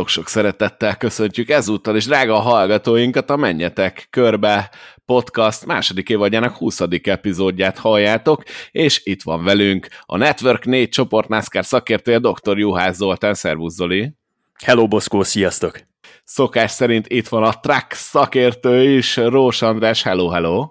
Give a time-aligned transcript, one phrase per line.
[0.00, 4.70] Sok-sok szeretettel köszöntjük ezúttal is drága hallgatóinkat a Menjetek Körbe
[5.04, 6.80] podcast második évadjának 20.
[7.02, 12.58] epizódját halljátok, és itt van velünk a Network 4 csoport NASCAR szakértője dr.
[12.58, 14.12] Juhász Zoltán, szervusz Zoli!
[14.64, 15.80] Hello Boszkó, sziasztok!
[16.24, 20.68] Szokás szerint itt van a track szakértő is, Rós András, hello, hello!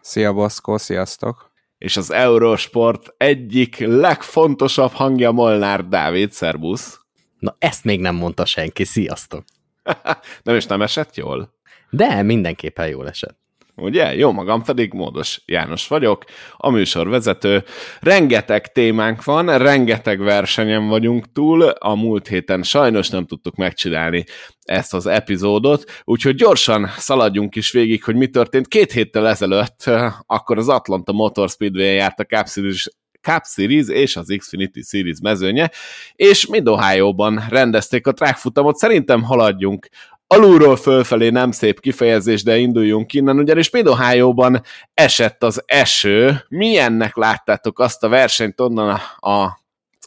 [0.00, 1.50] Szia Boszkó, sziasztok!
[1.78, 7.05] És az Eurosport egyik legfontosabb hangja Molnár Dávid, szervusz!
[7.46, 9.44] Na ezt még nem mondta senki, sziasztok!
[10.42, 11.54] nem is nem esett jól?
[11.90, 13.38] De mindenképpen jól esett.
[13.76, 14.14] Ugye?
[14.14, 16.24] Jó magam pedig Módos János vagyok,
[16.56, 17.64] a műsorvezető.
[18.00, 24.24] Rengeteg témánk van, rengeteg versenyen vagyunk túl, a múlt héten sajnos nem tudtuk megcsinálni
[24.62, 28.68] ezt az epizódot, úgyhogy gyorsan szaladjunk is végig, hogy mi történt.
[28.68, 29.90] Két héttel ezelőtt,
[30.26, 32.88] akkor az Atlanta Motor Speedway járt a Series
[33.26, 35.70] Cup Series és az Xfinity Series mezőnye,
[36.14, 38.76] és mind Ohio-ban rendezték a track futamot.
[38.76, 39.88] Szerintem haladjunk
[40.26, 44.62] alulról fölfelé nem szép kifejezés, de induljunk innen, ugyanis mind Ohio-ban
[44.94, 46.44] esett az eső.
[46.48, 49.58] Milyennek láttátok azt a versenyt onnan a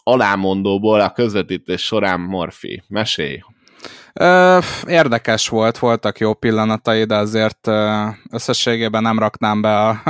[0.04, 2.84] alámondóból a közvetítés során, Morfi?
[2.88, 3.40] Mesélj!
[4.88, 7.68] Érdekes volt, voltak jó pillanatai, de azért
[8.32, 10.02] összességében nem raknám be a,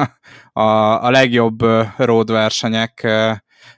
[0.61, 1.59] a, a legjobb
[1.97, 3.07] road versenyek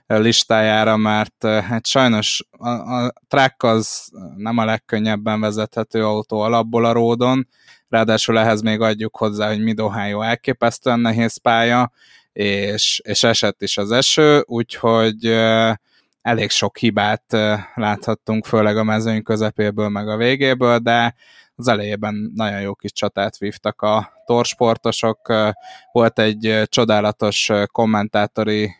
[0.06, 6.92] listájára, mert hát sajnos a, a track az nem a legkönnyebben vezethető autó alapból a
[6.92, 7.48] ródon,
[7.88, 11.92] ráadásul ehhez még adjuk hozzá, hogy Mid Ohio elképesztően nehéz pálya,
[12.32, 15.26] és, és esett is az eső, úgyhogy
[16.22, 17.24] elég sok hibát
[17.74, 21.14] láthattunk, főleg a mezőny közepéből, meg a végéből, de
[21.54, 25.32] az elejében nagyon jó kis csatát vívtak a torsportosok.
[25.92, 28.74] Volt egy csodálatos kommentátori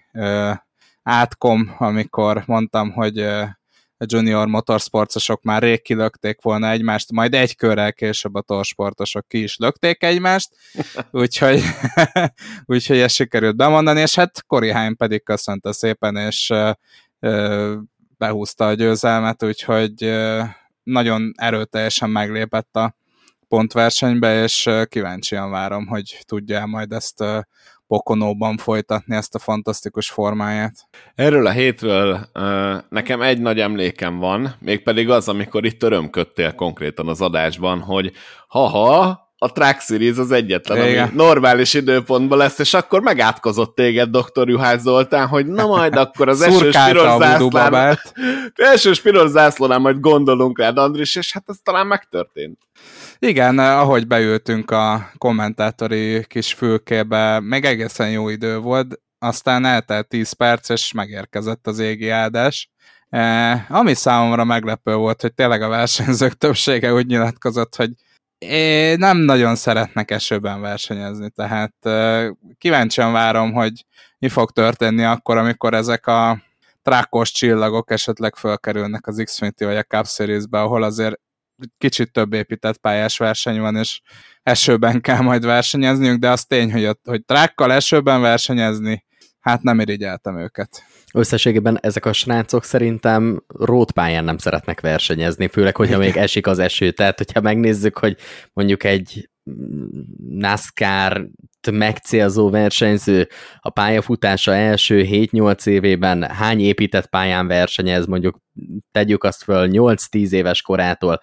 [1.02, 3.18] átkom, amikor mondtam, hogy
[4.02, 9.42] a junior motorsportosok már rég kilökték volna egymást, majd egy körrel később a torsportosok ki
[9.42, 10.48] is lökték egymást,
[11.10, 11.62] úgyhogy,
[12.64, 16.52] úgyhogy ezt sikerült bemondani, és hát Haim pedig köszönte szépen, és
[18.18, 20.12] behúzta a győzelmet, úgyhogy
[20.82, 22.94] nagyon erőteljesen meglépett a
[23.48, 27.24] pontversenybe, és kíváncsian várom, hogy tudja majd ezt
[27.86, 30.74] Pokonóban folytatni ezt a fantasztikus formáját.
[31.14, 32.28] Erről a hétről
[32.88, 38.12] nekem egy nagy emlékem van, mégpedig az, amikor itt örömködtél konkrétan az adásban, hogy
[38.48, 41.02] ha-ha, a Track Series az egyetlen, Igen.
[41.02, 44.48] ami normális időpontban lesz, és akkor megátkozott téged Dr.
[44.48, 47.98] Juhász Zoltán, hogy na majd akkor az esős piros zászlán,
[48.54, 52.58] elsős piros zászlónál majd gondolunk rád, Andris, és hát ez talán megtörtént.
[53.18, 60.32] Igen, ahogy beültünk a kommentátori kis fülkébe, meg egészen jó idő volt, aztán eltelt 10
[60.32, 62.70] perc, és megérkezett az égi áldás.
[63.08, 67.90] Eh, ami számomra meglepő volt, hogy tényleg a versenyzők többsége úgy nyilatkozott, hogy
[68.42, 73.84] é, nem nagyon szeretnek esőben versenyezni, tehát eh, kíváncsian várom, hogy
[74.18, 76.42] mi fog történni akkor, amikor ezek a
[76.82, 81.20] trákos csillagok esetleg fölkerülnek az Xfinity vagy a Cup Series-be, ahol azért
[81.78, 84.00] kicsit több épített pályás verseny van, és
[84.42, 89.04] esőben kell majd versenyezniük, de az tény, hogy, hogy trákkal esőben versenyezni,
[89.42, 90.82] hát nem irigyeltem őket.
[91.14, 96.90] Összességében ezek a srácok szerintem rótpályán nem szeretnek versenyezni, főleg, hogyha még esik az eső.
[96.90, 98.16] Tehát, hogyha megnézzük, hogy
[98.52, 99.30] mondjuk egy
[100.28, 101.28] NASCAR
[101.70, 108.38] megcélzó versenyző a pályafutása első 7-8 évében hány épített pályán versenyez, mondjuk
[108.90, 111.20] tegyük azt föl 8-10 éves korától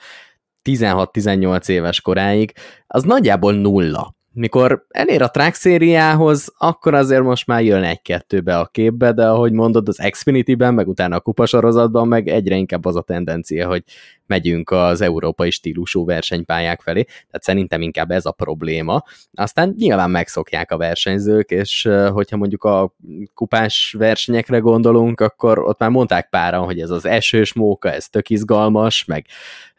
[0.70, 2.52] 16-18 éves koráig,
[2.88, 8.66] az nagyjából nulla mikor elér a track szériához, akkor azért most már jön egy-kettőbe a
[8.66, 13.02] képbe, de ahogy mondod, az Xfinity-ben, meg utána a kupasorozatban, meg egyre inkább az a
[13.02, 13.84] tendencia, hogy
[14.26, 19.04] megyünk az európai stílusú versenypályák felé, tehát szerintem inkább ez a probléma.
[19.34, 22.96] Aztán nyilván megszokják a versenyzők, és hogyha mondjuk a
[23.34, 28.30] kupás versenyekre gondolunk, akkor ott már mondták páran, hogy ez az esős móka, ez tök
[28.30, 29.26] izgalmas, meg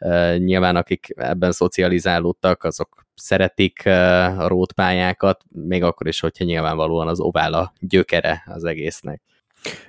[0.00, 7.20] uh, nyilván akik ebben szocializálódtak, azok szeretik a rótpályákat, még akkor is, hogyha nyilvánvalóan az
[7.20, 9.22] ovál a gyökere az egésznek.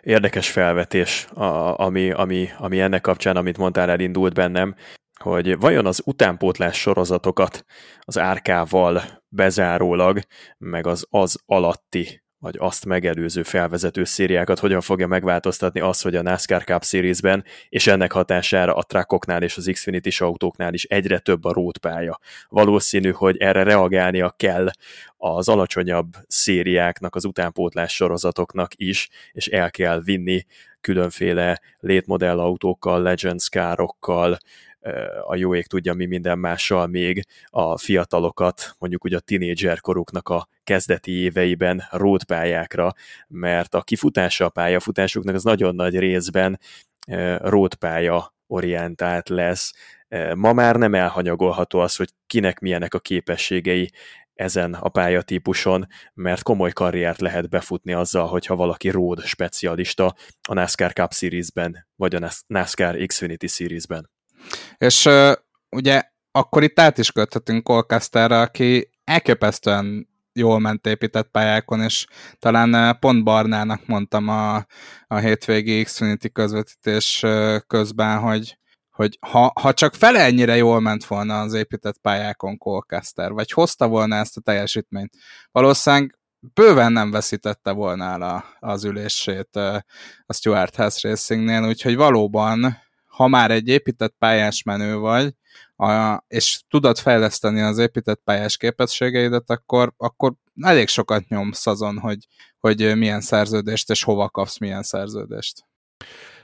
[0.02, 1.28] Érdekes felvetés,
[1.76, 4.76] ami, ami, ami ennek kapcsán, amit mondtál, elindult bennem,
[5.22, 7.66] hogy vajon az utánpótlás sorozatokat
[8.00, 10.20] az árkával bezárólag,
[10.58, 16.22] meg az az alatti vagy azt megelőző felvezető szériákat hogyan fogja megváltoztatni az, hogy a
[16.22, 21.46] NASCAR Cup Series-ben és ennek hatására a truckoknál és az xfinity autóknál is egyre több
[21.46, 22.20] a rótpálya.
[22.50, 24.70] Valószínű, hogy erre reagálnia kell
[25.18, 30.46] az alacsonyabb szériáknak, az utánpótlás sorozatoknak is, és el kell vinni
[30.82, 34.38] különféle létmodell autókkal, Legends károkkal,
[35.28, 40.48] a jó ég tudja mi minden mással még a fiatalokat, mondjuk ugye a tinédzserkoruknak a
[40.64, 42.94] kezdeti éveiben rótpályákra,
[43.28, 46.60] mert a kifutása a pályafutásuknak az nagyon nagy részben
[47.38, 49.74] rótpálya orientált lesz.
[50.36, 53.92] Ma már nem elhanyagolható az, hogy kinek milyenek a képességei
[54.34, 60.16] ezen a pályatípuson, mert komoly karriert lehet befutni azzal, hogyha valaki road specialista
[60.48, 64.10] a NASCAR Cup Series-ben, vagy a NASCAR Xfinity Series-ben.
[64.78, 65.10] És
[65.70, 66.02] ugye
[66.32, 72.06] akkor itt át is köthetünk Colcasterre, aki elképesztően jól ment épített pályákon, és
[72.40, 74.56] talán pont Barnának mondtam a,
[75.08, 77.26] a hétvégi Xfinity közvetítés
[77.68, 78.58] közben, hogy,
[78.90, 83.88] hogy ha, ha csak fele ennyire jól ment volna az épített pályákon Colcaster, vagy hozta
[83.88, 85.14] volna ezt a teljesítményt,
[85.52, 86.20] valószínűleg
[86.54, 89.56] bőven nem veszítette volna el a, az ülését
[90.26, 92.78] a Stuart House Racingnél, úgyhogy valóban,
[93.12, 95.34] ha már egy épített pályás menő vagy,
[95.76, 102.28] a, és tudod fejleszteni az épített pályás képességeidet, akkor, akkor elég sokat nyomsz azon, hogy,
[102.60, 105.66] hogy milyen szerződést és hova kapsz milyen szerződést.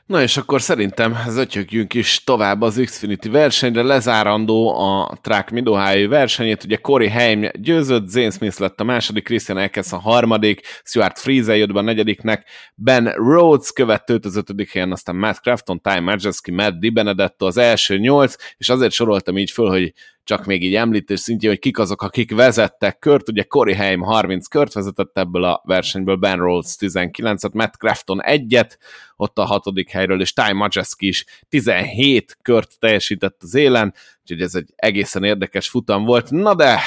[0.07, 5.69] Na és akkor szerintem zötyögjünk is tovább az Xfinity versenyre, lezárandó a Track mid
[6.09, 11.19] versenyét, ugye Corey Haim győzött, Zane Smith lett a második, Christian Eckes a harmadik, Stuart
[11.19, 15.81] Friese jött be a negyediknek, Ben Rhodes követte őt az ötödik helyen, aztán Matt Crafton,
[15.81, 16.94] Ty Majeski, Matt Di
[17.38, 19.94] az első nyolc, és azért soroltam így föl, hogy
[20.27, 24.47] csak még így említés szintjén, hogy kik azok, akik vezettek kört, ugye Corey Haim 30
[24.47, 28.77] kört vezetett ebből a versenyből, Ben Rhodes 19-et, Matt Crafton egyet,
[29.15, 34.56] ott a hatodik helyről, és Ty Majeski is 17 kört teljesített az élen, úgyhogy ez
[34.56, 36.80] egy egészen érdekes futam volt, na de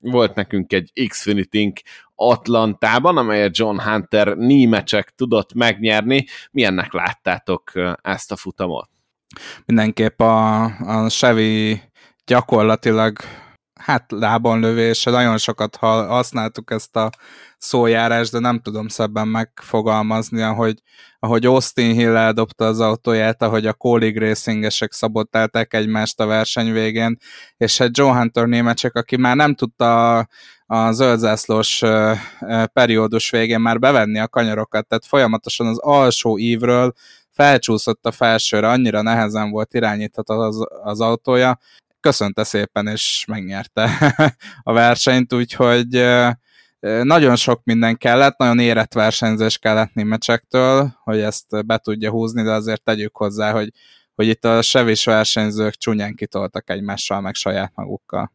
[0.00, 1.80] volt nekünk egy Xfinity-nk
[2.14, 6.26] Atlantában, amelyet John Hunter nímecsek tudott megnyerni.
[6.50, 7.72] Milyennek láttátok
[8.02, 8.88] ezt a futamot?
[9.66, 11.80] Mindenképp a, a Chevy
[12.28, 13.18] gyakorlatilag
[13.80, 17.10] hát lábon lövése, nagyon sokat használtuk ezt a
[17.58, 20.82] szójárást, de nem tudom szebben megfogalmazni, ahogy,
[21.18, 27.16] ahogy Austin Hill eldobta az autóját, ahogy a Colleague Racingesek szabotálták egymást a verseny végén,
[27.56, 30.28] és egy Joe Hunter némecsek, aki már nem tudta a,
[30.66, 31.82] a zöldzászlós
[32.72, 36.92] periódus végén már bevenni a kanyarokat, tehát folyamatosan az alsó ívről
[37.30, 41.58] felcsúszott a felsőre, annyira nehezen volt irányítható az, az autója,
[42.00, 43.90] köszönte szépen, és megnyerte
[44.62, 46.04] a versenyt, úgyhogy
[47.02, 52.52] nagyon sok minden kellett, nagyon érett versenyzés kellett németsektől, hogy ezt be tudja húzni, de
[52.52, 53.72] azért tegyük hozzá, hogy,
[54.14, 58.32] hogy itt a sevis versenyzők csúnyán kitoltak egymással, meg saját magukkal.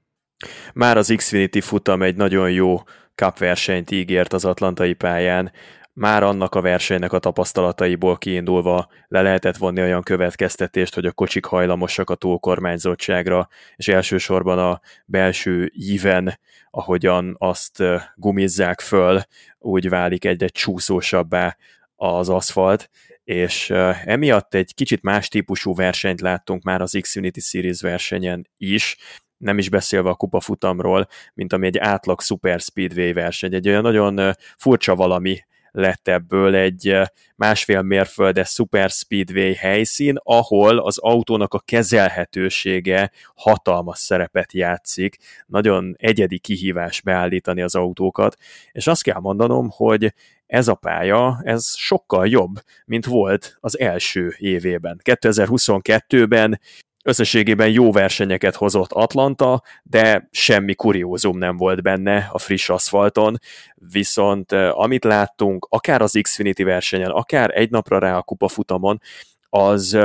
[0.73, 2.81] Már az Xfinity futam egy nagyon jó
[3.15, 5.51] cup versenyt ígért az atlantai pályán,
[5.93, 11.45] már annak a versenynek a tapasztalataiból kiindulva le lehetett vonni olyan következtetést, hogy a kocsik
[11.45, 17.83] hajlamosak a túlkormányzottságra, és elsősorban a belső íven, ahogyan azt
[18.15, 19.21] gumizzák föl,
[19.59, 21.57] úgy válik egyre csúszósabbá
[21.95, 22.89] az aszfalt,
[23.23, 23.69] és
[24.05, 28.97] emiatt egy kicsit más típusú versenyt láttunk már az Xfinity Series versenyen is,
[29.37, 33.53] nem is beszélve a kupafutamról, mint ami egy átlag Super Speedway verseny.
[33.53, 35.39] Egy olyan nagyon furcsa valami
[35.73, 43.97] lett ebből egy eh, másfél mérföldes super speedway helyszín, ahol az autónak a kezelhetősége hatalmas
[43.99, 45.17] szerepet játszik.
[45.45, 48.37] Nagyon egyedi kihívás beállítani az autókat,
[48.71, 50.13] és azt kell mondanom, hogy
[50.45, 55.01] ez a pálya, ez sokkal jobb, mint volt az első évében.
[55.03, 56.59] 2022-ben
[57.05, 63.39] Összességében jó versenyeket hozott Atlanta, de semmi kuriózum nem volt benne a friss aszfalton,
[63.75, 69.01] viszont amit láttunk, akár az Xfinity versenyen, akár egy napra rá a kupafutamon,
[69.49, 69.97] az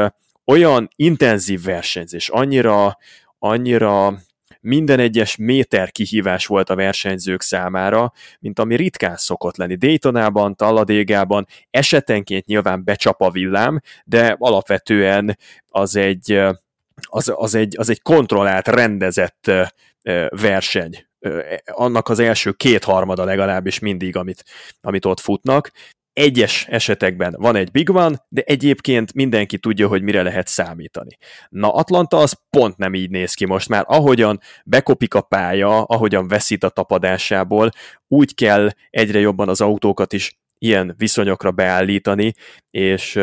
[0.45, 2.99] olyan intenzív versenyzés, annyira,
[3.39, 4.19] annyira
[4.61, 9.75] minden egyes méter kihívás volt a versenyzők számára, mint ami ritkán szokott lenni.
[9.75, 15.39] Daytonában, Talladégában esetenként nyilván becsap a villám, de alapvetően
[15.69, 16.41] az egy
[17.01, 19.51] az, az, egy, az egy kontrollált, rendezett
[20.29, 21.07] verseny.
[21.65, 24.45] Annak az első kétharmada legalábbis mindig, amit,
[24.81, 25.71] amit ott futnak.
[26.13, 31.17] Egyes esetekben van egy big one, de egyébként mindenki tudja, hogy mire lehet számítani.
[31.49, 33.85] Na Atlanta az pont nem így néz ki most már.
[33.87, 37.71] Ahogyan bekopik a pálya, ahogyan veszít a tapadásából,
[38.09, 42.33] úgy kell egyre jobban az autókat is ilyen viszonyokra beállítani,
[42.71, 43.21] és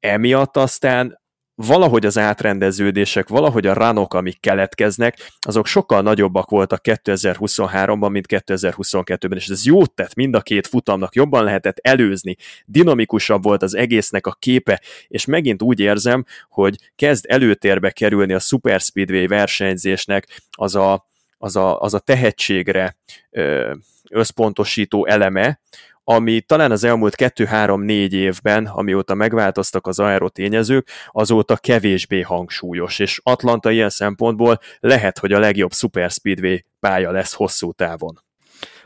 [0.00, 1.21] emiatt aztán
[1.54, 9.38] valahogy az átrendeződések, valahogy a ranok, amik keletkeznek, azok sokkal nagyobbak voltak 2023-ban, mint 2022-ben,
[9.38, 14.26] és ez jót tett mind a két futamnak, jobban lehetett előzni, dinamikusabb volt az egésznek
[14.26, 20.74] a képe, és megint úgy érzem, hogy kezd előtérbe kerülni a Super Speedway versenyzésnek az
[20.74, 21.06] a,
[21.38, 22.96] az a, az a tehetségre
[24.10, 25.60] összpontosító eleme,
[26.04, 33.70] ami talán az elmúlt 2-3-4 évben, amióta megváltoztak az aerotényezők, azóta kevésbé hangsúlyos, és Atlanta
[33.70, 38.20] ilyen szempontból lehet, hogy a legjobb Super Speedway pálya lesz hosszú távon.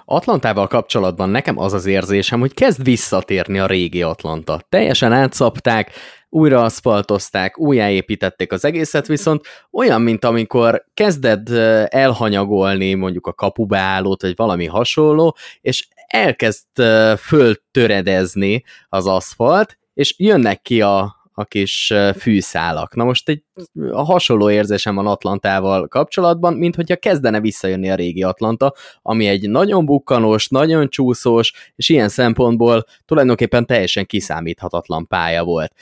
[0.08, 4.60] Atlantával kapcsolatban nekem az az érzésem, hogy kezd visszatérni a régi Atlanta.
[4.68, 5.90] Teljesen átszapták,
[6.28, 11.48] újra aszfaltozták, újjáépítették az egészet, viszont olyan, mint amikor kezded
[11.88, 16.66] elhanyagolni mondjuk a kapubeállót, vagy valami hasonló, és elkezd
[17.18, 22.94] föltöredezni az aszfalt, és jönnek ki a, a kis fűszálak.
[22.94, 23.42] Na most egy
[23.90, 29.48] a hasonló érzésem van Atlantával kapcsolatban, mint hogyha kezdene visszajönni a régi Atlanta, ami egy
[29.48, 35.72] nagyon bukkanós, nagyon csúszós, és ilyen szempontból tulajdonképpen teljesen kiszámíthatatlan pálya volt.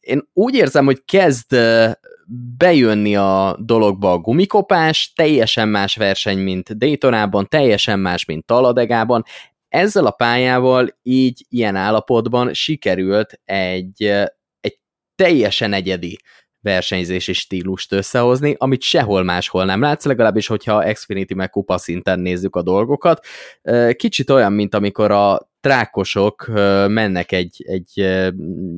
[0.00, 1.56] Én úgy érzem, hogy kezd
[2.58, 9.24] bejönni a dologba a gumikopás, teljesen más verseny, mint Daytonában, teljesen más, mint Taladegában.
[9.68, 14.02] Ezzel a pályával így ilyen állapotban sikerült egy,
[14.60, 14.78] egy
[15.14, 16.18] teljesen egyedi
[16.60, 22.56] versenyzési stílust összehozni, amit sehol máshol nem látsz, legalábbis, hogyha Xfinity meg kupa szinten nézzük
[22.56, 23.26] a dolgokat.
[23.92, 26.46] Kicsit olyan, mint amikor a trákosok
[26.88, 28.22] mennek egy, egy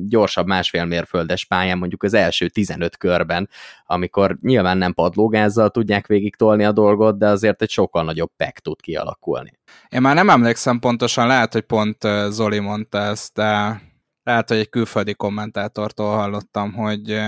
[0.05, 3.49] gyorsabb másfél mérföldes pályán, mondjuk az első 15 körben,
[3.85, 8.59] amikor nyilván nem padlógázzal tudják végig tolni a dolgot, de azért egy sokkal nagyobb pek
[8.59, 9.51] tud kialakulni.
[9.89, 11.97] Én már nem emlékszem pontosan, lehet, hogy pont
[12.29, 13.81] Zoli mondta ezt, de
[14.23, 17.19] lehet, hogy egy külföldi kommentátortól hallottam, hogy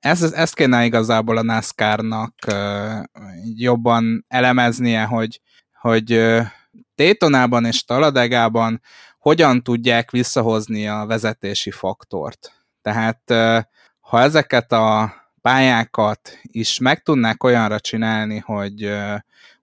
[0.00, 2.34] ez, ezt kéne igazából a NASCAR-nak
[3.54, 5.40] jobban elemeznie, hogy,
[5.80, 6.38] hogy
[6.98, 8.80] Daytonában és Taladegában
[9.18, 12.52] hogyan tudják visszahozni a vezetési faktort.
[12.82, 13.22] Tehát
[14.00, 18.90] ha ezeket a pályákat is meg tudnák olyanra csinálni, hogy,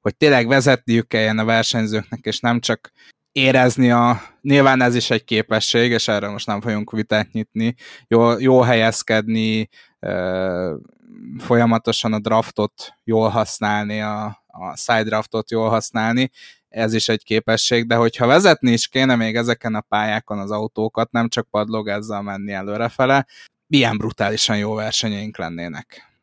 [0.01, 2.91] hogy tényleg vezetniük kelljen a versenyzőknek, és nem csak
[3.31, 7.75] érezni a, nyilván ez is egy képesség, és erről most nem fogunk vitát nyitni,
[8.07, 9.69] jó, jó helyezkedni,
[11.37, 16.31] folyamatosan a draftot jól használni, a, a side draftot jól használni,
[16.75, 21.11] ez is egy képesség, de hogyha vezetni is kéne még ezeken a pályákon az autókat,
[21.11, 23.25] nem csak padlogázzal menni előrefele,
[23.67, 26.13] milyen brutálisan jó versenyeink lennének.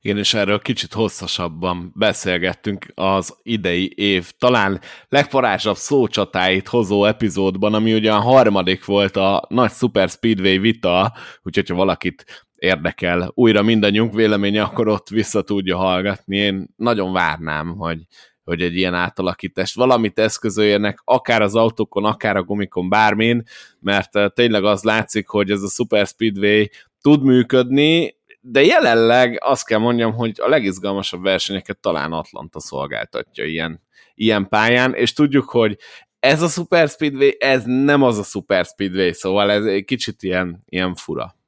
[0.00, 7.94] Igen, és erről kicsit hosszasabban beszélgettünk az idei év talán legparázsabb szócsatáit hozó epizódban, ami
[7.94, 14.14] ugye a harmadik volt a nagy Super Speedway vita, úgyhogy ha valakit érdekel újra mindannyiunk
[14.14, 16.36] véleménye, akkor ott vissza tudja hallgatni.
[16.36, 17.98] Én nagyon várnám, hogy
[18.44, 23.42] hogy egy ilyen átalakítást, valamit eszközöljenek, akár az autókon, akár a gumikon, bármin,
[23.80, 26.64] mert eh, tényleg az látszik, hogy ez a Super Speedway
[27.00, 33.82] tud működni, de jelenleg azt kell mondjam, hogy a legizgalmasabb versenyeket talán Atlanta szolgáltatja ilyen,
[34.14, 35.78] ilyen pályán, és tudjuk, hogy
[36.18, 40.62] ez a Super Speedway, ez nem az a Super Speedway, szóval ez egy kicsit ilyen,
[40.68, 41.39] ilyen fura.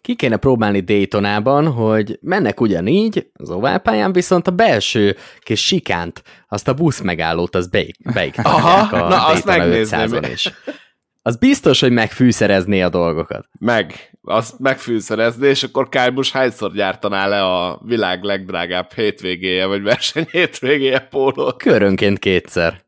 [0.00, 6.68] Ki kéne próbálni Daytonában, hogy mennek ugyanígy az oválpályán, viszont a belső kis sikánt, azt
[6.68, 10.22] a busz megállót, az beik, Aha, a na, azt megnézném.
[10.32, 10.52] is.
[11.22, 13.48] Az biztos, hogy megfűszerezné a dolgokat.
[13.58, 20.26] Meg, azt megfűszerezné, és akkor Kálbus hányszor gyártaná le a világ legdrágább hétvégéje, vagy verseny
[20.30, 21.62] hétvégéje pólót?
[21.62, 22.80] Körönként kétszer.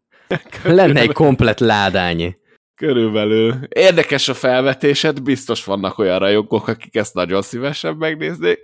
[0.62, 2.36] Lenne egy komplet ládányi.
[2.80, 3.54] Körülbelül.
[3.68, 8.58] Érdekes a felvetésed, biztos vannak olyan rajongók, akik ezt nagyon szívesen megnéznék,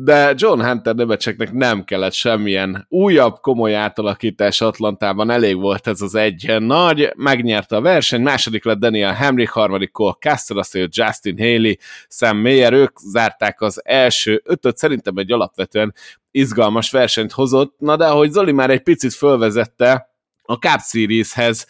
[0.00, 6.14] de John Hunter Nemecseknek nem kellett semmilyen újabb komoly átalakítás Atlantában, elég volt ez az
[6.14, 10.14] egy nagy, megnyerte a verseny, második lett Daniel Hamrick, harmadik Cole
[10.48, 11.74] azt Justin Haley,
[12.08, 15.94] Sam Mayer, ők zárták az első ötöt, szerintem egy alapvetően
[16.30, 20.11] izgalmas versenyt hozott, na de ahogy Zoli már egy picit fölvezette,
[20.42, 21.66] a Cup Series-hez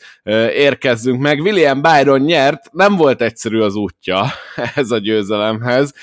[0.54, 1.40] érkezzünk meg.
[1.40, 4.26] William Byron nyert, nem volt egyszerű az útja
[4.74, 5.94] ez a győzelemhez,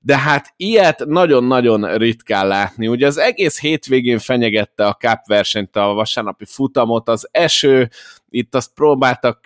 [0.00, 2.88] de hát ilyet nagyon-nagyon ritkán látni.
[2.88, 7.90] Ugye az egész hétvégén fenyegette a Cup versenyt, a vasárnapi futamot, az eső,
[8.30, 9.40] itt azt próbáltak,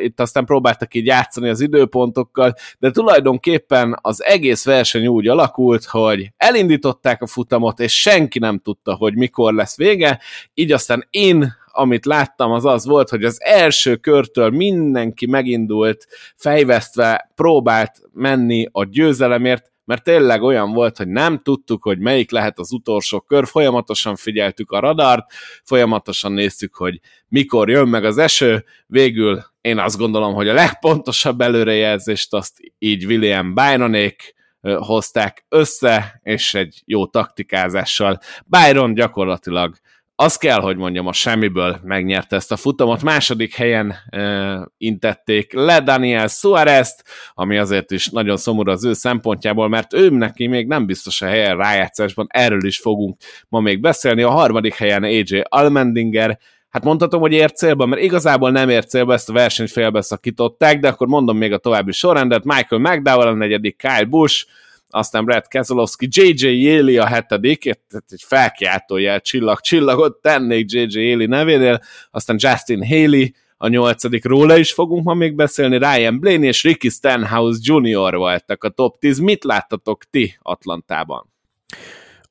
[0.00, 6.32] itt aztán próbáltak így játszani az időpontokkal, de tulajdonképpen az egész verseny úgy alakult, hogy
[6.36, 10.20] elindították a futamot, és senki nem tudta, hogy mikor lesz vége,
[10.54, 17.30] így aztán én amit láttam, az az volt, hogy az első körtől mindenki megindult, fejvesztve
[17.34, 22.72] próbált menni a győzelemért, mert tényleg olyan volt, hogy nem tudtuk, hogy melyik lehet az
[22.72, 25.32] utolsó kör, folyamatosan figyeltük a radart,
[25.64, 31.40] folyamatosan néztük, hogy mikor jön meg az eső, végül én azt gondolom, hogy a legpontosabb
[31.40, 38.18] előrejelzést azt így William Byronék hozták össze, és egy jó taktikázással.
[38.46, 39.76] Byron gyakorlatilag
[40.22, 43.02] azt kell, hogy mondjam, a semmiből megnyerte ezt a futamot.
[43.02, 47.02] Második helyen e, intették le Daniel suarez
[47.34, 51.26] ami azért is nagyon szomorú az ő szempontjából, mert ő neki még nem biztos a
[51.26, 53.16] helyen rájátszásban, erről is fogunk
[53.48, 54.22] ma még beszélni.
[54.22, 56.38] A harmadik helyen AJ Almendinger,
[56.68, 60.88] hát mondhatom, hogy ért célba, mert igazából nem ért célba, ezt a versenyt félbeszakították, de
[60.88, 64.46] akkor mondom még a további sorrendet, Michael McDowell a negyedik, Kyle Busch,
[64.92, 66.46] aztán Brad Keselowski, J.J.
[66.46, 70.98] Yeli a hetedik, egy felkiáltójel csillag, csillagot tennék J.J.
[71.00, 71.80] Yeli nevénél,
[72.10, 76.88] aztán Justin Haley, a nyolcadik róla is fogunk ma még beszélni, Ryan Blaney és Ricky
[76.88, 78.16] Stenhouse Jr.
[78.16, 79.18] voltak a top 10.
[79.18, 81.32] Mit láttatok ti Atlantában?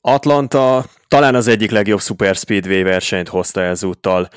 [0.02, 4.28] Atlanta talán az egyik legjobb Super Speedway versenyt hozta ezúttal,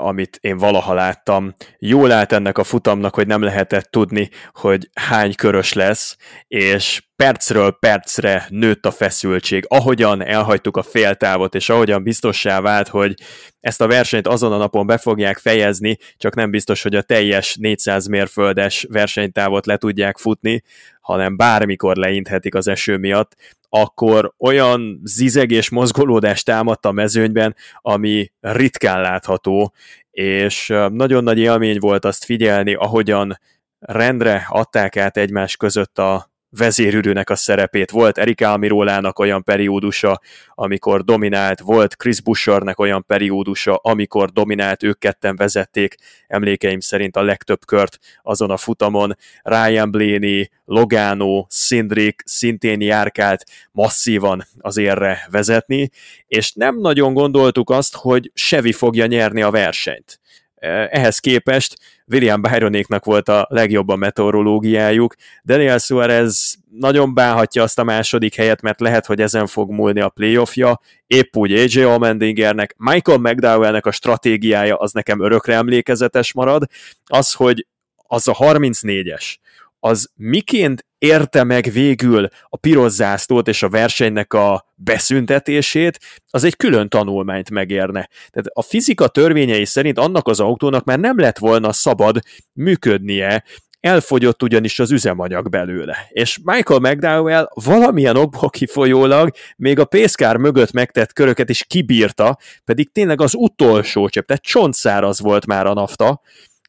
[0.00, 1.54] amit én valaha láttam.
[1.78, 6.16] Jól állt ennek a futamnak, hogy nem lehetett tudni, hogy hány körös lesz,
[6.48, 9.64] és percről percre nőtt a feszültség.
[9.68, 13.14] Ahogyan elhagytuk a féltávot, és ahogyan biztossá vált, hogy
[13.60, 17.56] ezt a versenyt azon a napon be fogják fejezni, csak nem biztos, hogy a teljes
[17.60, 20.62] 400 mérföldes versenytávot le tudják futni,
[21.08, 23.36] hanem bármikor leinthetik az eső miatt,
[23.68, 29.74] akkor olyan zizeg és mozgolódást támadt a mezőnyben, ami ritkán látható,
[30.10, 33.38] és nagyon nagy élmény volt azt figyelni, ahogyan
[33.78, 37.90] rendre adták át egymás között a vezérülőnek a szerepét.
[37.90, 40.20] Volt Erik Almirólának olyan periódusa,
[40.54, 47.22] amikor dominált, volt Chris Bushernek olyan periódusa, amikor dominált, ők ketten vezették emlékeim szerint a
[47.22, 49.16] legtöbb kört azon a futamon.
[49.42, 55.90] Ryan Blaney, Logano, Szindrik szintén járkált masszívan az érre vezetni,
[56.26, 60.20] és nem nagyon gondoltuk azt, hogy Sevi fogja nyerni a versenyt.
[60.60, 65.14] Ehhez képest William Byronéknak volt a legjobb a meteorológiájuk.
[65.44, 70.08] Daniel Suarez nagyon bánhatja azt a második helyet, mert lehet, hogy ezen fog múlni a
[70.08, 70.80] playoffja.
[71.06, 76.64] Épp úgy AJ Allmendingernek, Michael McDowellnek a stratégiája az nekem örökre emlékezetes marad.
[77.04, 77.66] Az, hogy
[78.06, 79.34] az a 34-es,
[79.80, 85.98] az miként érte meg végül a piros zászlót és a versenynek a beszüntetését,
[86.30, 88.08] az egy külön tanulmányt megérne.
[88.30, 92.20] Tehát a fizika törvényei szerint annak az autónak már nem lett volna szabad
[92.52, 93.44] működnie,
[93.80, 96.08] elfogyott ugyanis az üzemanyag belőle.
[96.08, 102.92] És Michael McDowell valamilyen okból kifolyólag még a pészkár mögött megtett köröket is kibírta, pedig
[102.92, 106.20] tényleg az utolsó csepp, tehát csontszáraz volt már a nafta,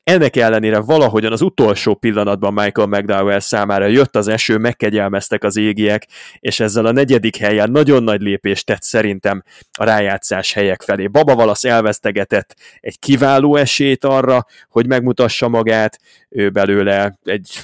[0.10, 6.08] ennek ellenére valahogyan az utolsó pillanatban Michael McDowell számára jött az eső, megkegyelmeztek az égiek,
[6.40, 9.44] és ezzel a negyedik helyen nagyon nagy lépést tett szerintem
[9.78, 11.08] a rájátszás helyek felé.
[11.08, 17.60] Baba Valasz elvesztegetett egy kiváló esélyt arra, hogy megmutassa magát, ő belőle egy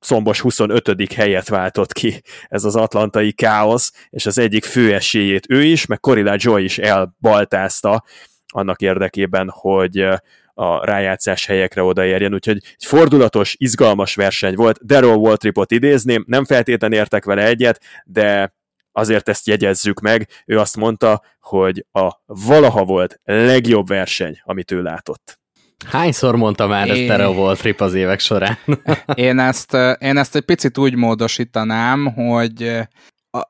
[0.00, 1.12] szombos 25.
[1.12, 6.00] helyet váltott ki ez az atlantai káosz, és az egyik fő esélyét ő is, meg
[6.00, 8.04] Corilla Joy is elbaltázta
[8.46, 10.06] annak érdekében, hogy
[10.54, 14.86] a rájátszás helyekre odaérjen, úgyhogy egy fordulatos, izgalmas verseny volt.
[14.86, 18.54] Daryl Waltripot idézném, nem feltétlenül értek vele egyet, de
[18.92, 20.28] azért ezt jegyezzük meg.
[20.46, 25.42] Ő azt mondta, hogy a valaha volt legjobb verseny, amit ő látott.
[25.86, 28.58] Hányszor mondta már ezt Daryl Waltrip az évek során?
[29.14, 32.80] én, ezt, én ezt egy picit úgy módosítanám, hogy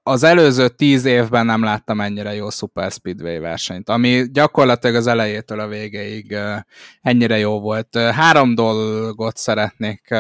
[0.03, 5.61] az előző tíz évben nem láttam ennyire jó Super Speedway versenyt, ami gyakorlatilag az elejétől
[5.61, 6.37] a végéig
[7.01, 7.97] ennyire jó volt.
[7.97, 10.15] Három dolgot szeretnék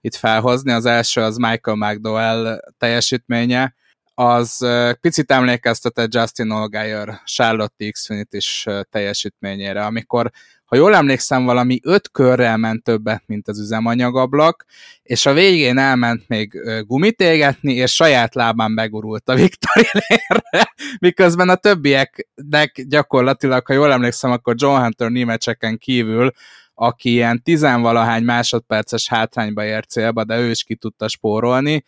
[0.00, 0.72] itt felhozni.
[0.72, 3.74] Az első az Michael McDowell teljesítménye,
[4.14, 4.66] az
[5.00, 10.30] picit emlékeztetett Justin Allgaier Charlotte Xfinity is teljesítményére, amikor
[10.64, 14.64] ha jól emlékszem, valami öt körrel ment többet, mint az üzemanyagablak,
[15.02, 16.52] és a végén elment még
[16.86, 20.72] gumit égetni, és saját lábán megurult a Victory Lane-re,
[21.06, 26.32] miközben a többieknek gyakorlatilag, ha jól emlékszem, akkor John Hunter némecseken kívül
[26.74, 31.84] aki ilyen tizenvalahány másodperces hátrányba ért célba, de ő is ki tudta spórolni,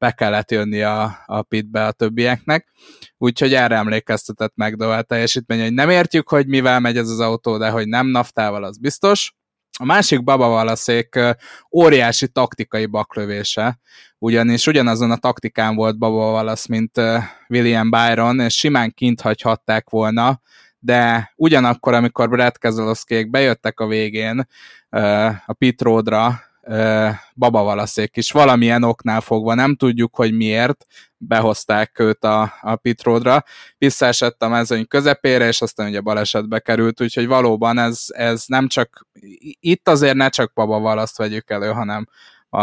[0.00, 2.68] be kellett jönni a, a pitbe a többieknek,
[3.18, 7.70] úgyhogy erre emlékeztetett a teljesítmény, hogy nem értjük, hogy mivel megy ez az autó, de
[7.70, 9.34] hogy nem naftával, az biztos.
[9.78, 11.18] A másik Baba Valaszék
[11.76, 13.80] óriási taktikai baklövése,
[14.18, 17.00] ugyanis ugyanazon a taktikán volt Baba Valasz, mint
[17.48, 20.40] William Byron, és simán kint hagyhatták volna,
[20.78, 24.46] de ugyanakkor, amikor Brad Keselowski bejöttek a végén
[25.46, 26.40] a pit roadra,
[27.34, 33.44] babavalaszék is valamilyen oknál fogva, nem tudjuk, hogy miért behozták őt a, a pitródra,
[33.78, 39.06] visszaesett a mezőny közepére, és aztán ugye balesetbe került, úgyhogy valóban ez, ez nem csak,
[39.60, 42.06] itt azért ne csak babavalaszt vegyük elő, hanem
[42.48, 42.62] a,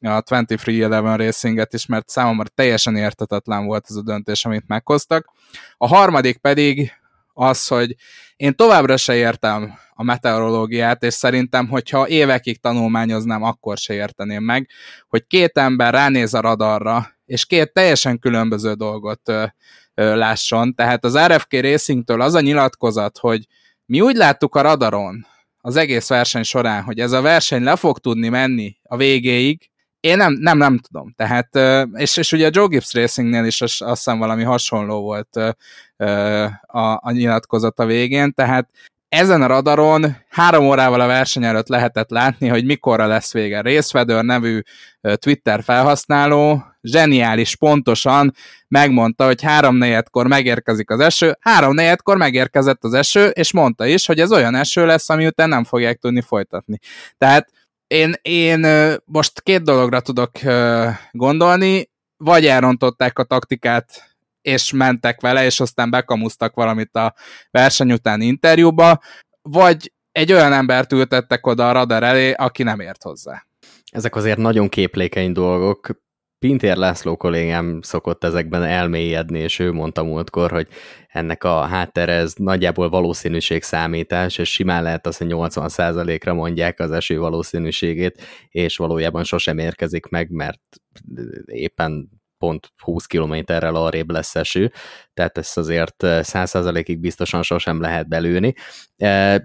[0.00, 5.32] a 2311 Racinget is, mert számomra teljesen értetetlen volt ez a döntés, amit meghoztak.
[5.76, 6.99] A harmadik pedig
[7.40, 7.94] az, hogy
[8.36, 14.68] én továbbra se értem a meteorológiát, és szerintem, hogyha évekig tanulmányoznám, akkor se érteném meg,
[15.08, 19.44] hogy két ember ránéz a radarra, és két teljesen különböző dolgot ö,
[19.94, 20.74] ö, lásson.
[20.74, 23.46] Tehát az RFK Racingtől az a nyilatkozat, hogy
[23.86, 25.26] mi úgy láttuk a radaron
[25.60, 30.16] az egész verseny során, hogy ez a verseny le fog tudni menni a végéig, én
[30.16, 31.14] nem, nem, nem tudom.
[31.16, 31.58] Tehát,
[31.92, 35.36] és, és ugye a Joe Gibbs Racingnél is azt hiszem valami hasonló volt
[36.66, 38.68] a, a nyilatkozat a végén, tehát
[39.08, 43.60] ezen a radaron három órával a verseny előtt lehetett látni, hogy mikorra lesz vége.
[43.60, 44.60] Részvedőr nevű
[45.14, 48.34] Twitter felhasználó zseniális, pontosan
[48.68, 54.06] megmondta, hogy három negyedkor megérkezik az eső, három negyedkor megérkezett az eső, és mondta is,
[54.06, 56.78] hogy ez olyan eső lesz, ami után nem fogják tudni folytatni.
[57.18, 57.48] Tehát
[57.90, 58.66] én, én
[59.04, 60.30] most két dologra tudok
[61.10, 67.14] gondolni, vagy elrontották a taktikát, és mentek vele, és aztán bekamusztak valamit a
[67.50, 69.00] verseny után interjúba,
[69.42, 73.46] vagy egy olyan embert ültettek oda a radar elé, aki nem ért hozzá.
[73.90, 75.90] Ezek azért nagyon képlékeny dolgok.
[76.40, 80.68] Pintér László kollégám szokott ezekben elmélyedni, és ő mondta múltkor, hogy
[81.08, 86.90] ennek a háttere ez nagyjából valószínűség számítás, és simán lehet az, hogy 80%-ra mondják az
[86.90, 90.60] eső valószínűségét, és valójában sosem érkezik meg, mert
[91.44, 94.72] éppen pont 20 kilométerrel arrébb lesz eső,
[95.14, 98.54] tehát ezt azért 100%-ig biztosan sosem lehet belőni.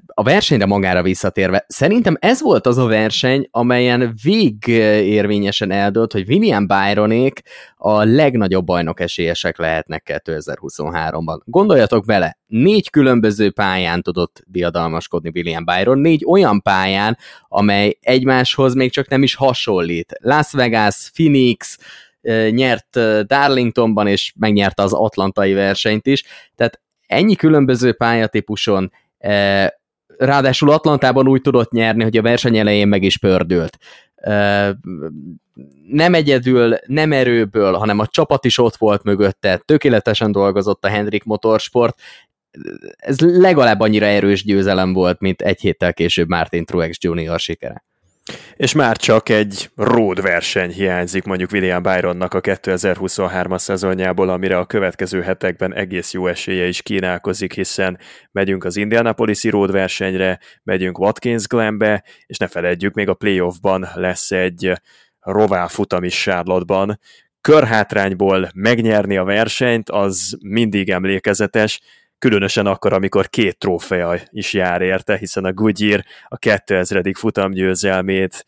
[0.06, 6.68] A versenyre magára visszatérve, szerintem ez volt az a verseny, amelyen végérvényesen eldőlt, hogy William
[6.68, 7.42] Byronék
[7.76, 11.40] a legnagyobb bajnok esélyesek lehetnek 2023-ban.
[11.46, 18.92] Gondoljatok bele, négy különböző pályán tudott diadalmaskodni William Byron, négy olyan pályán, amely egymáshoz még
[18.92, 20.18] csak nem is hasonlít.
[20.22, 21.78] Las Vegas, Phoenix,
[22.50, 26.24] nyert Darlingtonban, és megnyerte az atlantai versenyt is,
[26.56, 28.92] tehát ennyi különböző pályatípuson
[30.18, 33.78] ráadásul Atlantában úgy tudott nyerni, hogy a verseny elején meg is pördült.
[35.88, 41.24] Nem egyedül, nem erőből, hanem a csapat is ott volt mögötte, tökéletesen dolgozott a Hendrik
[41.24, 42.00] Motorsport,
[42.96, 47.40] ez legalább annyira erős győzelem volt, mint egy héttel később Martin Truex Jr.
[47.40, 47.84] sikere.
[48.56, 54.66] És már csak egy road verseny hiányzik mondjuk William Byronnak a 2023-as szezonjából, amire a
[54.66, 58.00] következő hetekben egész jó esélye is kínálkozik, hiszen
[58.32, 64.32] megyünk az Indianapolis-i road versenyre, megyünk Watkins Glenbe, és ne feledjük, még a playoffban lesz
[64.32, 64.74] egy
[65.20, 67.00] rová futam is Charlotte-ban.
[67.42, 71.82] Körhátrányból megnyerni a versenyt, az mindig emlékezetes,
[72.20, 77.04] különösen akkor, amikor két trófea is jár érte, hiszen a Goodyear a 2000.
[77.14, 78.46] futamgyőzelmét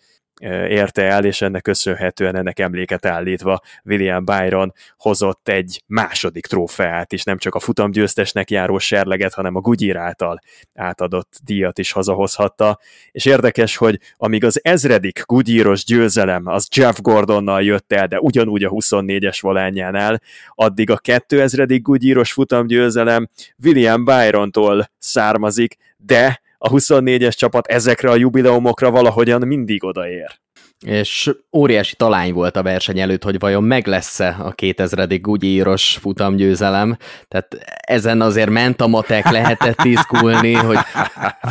[0.69, 7.23] érte el, és ennek köszönhetően ennek emléket állítva William Byron hozott egy második trófeát is,
[7.23, 10.39] nem csak a futamgyőztesnek járó serleget, hanem a Goodyear által
[10.75, 12.79] átadott díjat is hazahozhatta,
[13.11, 18.63] és érdekes, hogy amíg az ezredik Goodyearos győzelem az Jeff Gordonnal jött el, de ugyanúgy
[18.63, 20.21] a 24-es volánjánál,
[20.55, 21.81] addig a 2000.
[21.81, 23.27] Goodyearos futamgyőzelem
[23.63, 30.39] William Byrontól származik, de a 24-es csapat ezekre a jubileumokra valahogyan mindig odaér.
[30.85, 35.21] És óriási talány volt a verseny előtt, hogy vajon meg lesz-e a 2000.
[35.21, 36.97] Gugyíros futamgyőzelem.
[37.27, 40.77] Tehát ezen azért ment a matek, lehetett izgulni, hogy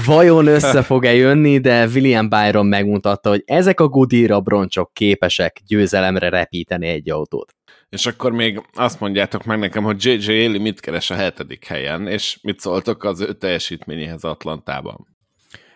[0.05, 6.29] vajon össze fog-e jönni, de William Byron megmutatta, hogy ezek a Goodyear broncsok képesek győzelemre
[6.29, 7.56] repíteni egy autót.
[7.89, 10.31] És akkor még azt mondjátok meg nekem, hogy J.J.
[10.31, 15.17] Éli mit keres a hetedik helyen, és mit szóltok az ő teljesítményéhez Atlantában?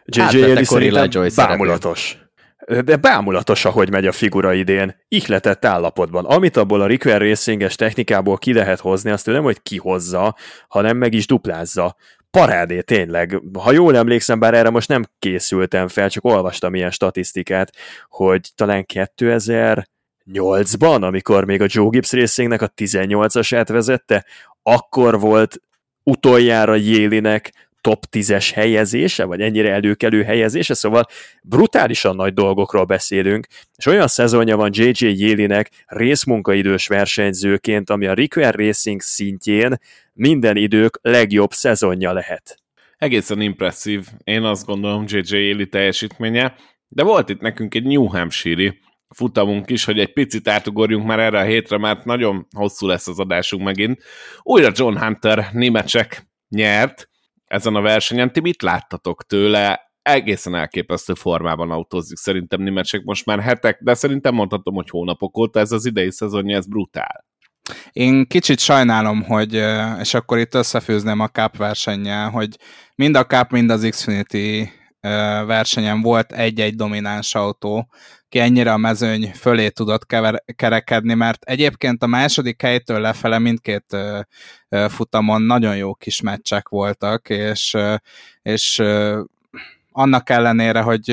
[0.04, 0.20] J.J.
[0.20, 2.18] Hát, Éli szerintem bámulatos.
[2.84, 4.96] De bámulatos, ahogy megy a figura idén.
[5.08, 6.24] Ihletett állapotban.
[6.24, 10.36] Amit abból a Requer Racinges technikából ki lehet hozni, azt ő nem, hogy kihozza,
[10.68, 11.96] hanem meg is duplázza
[12.30, 13.42] parádé tényleg.
[13.58, 17.72] Ha jól emlékszem, bár erre most nem készültem fel, csak olvastam ilyen statisztikát,
[18.08, 19.88] hogy talán 2000
[20.32, 24.24] 2008-ban, amikor még a Joe Gibbs Racingnek a 18-asát vezette,
[24.62, 25.60] akkor volt
[26.02, 31.06] utoljára Jélinek top 10-es helyezése, vagy ennyire előkelő helyezése, szóval
[31.42, 38.54] brutálisan nagy dolgokról beszélünk, és olyan szezonja van JJ Jélinek részmunkaidős versenyzőként, ami a Requer
[38.54, 39.78] Racing szintjén
[40.12, 42.58] minden idők legjobb szezonja lehet.
[42.96, 46.54] Egészen impresszív, én azt gondolom JJ Éli teljesítménye,
[46.92, 48.74] De volt itt nekünk egy New Hampshire
[49.14, 53.18] futamunk is, hogy egy picit átugorjunk már erre a hétre, mert nagyon hosszú lesz az
[53.18, 54.02] adásunk megint.
[54.42, 57.08] Újra John Hunter némecsek nyert
[57.44, 58.32] ezen a versenyen.
[58.32, 59.80] Ti mit láttatok tőle?
[60.02, 65.60] Egészen elképesztő formában autózik szerintem némecsek most már hetek, de szerintem mondhatom, hogy hónapok óta
[65.60, 67.24] ez az idei szezonja, ez brutál.
[67.92, 69.54] Én kicsit sajnálom, hogy,
[70.00, 72.56] és akkor itt összefőzném a Cup versennyel, hogy
[72.94, 74.68] mind a Cup, mind az Xfinity
[75.46, 77.88] versenyen volt egy-egy domináns autó,
[78.30, 83.96] ki ennyire a mezőny fölé tudott kever, kerekedni, mert egyébként a második helytől lefele mindkét
[84.88, 87.76] futamon nagyon jó kis meccsek voltak, és,
[88.42, 88.82] és
[89.92, 91.10] annak ellenére, hogy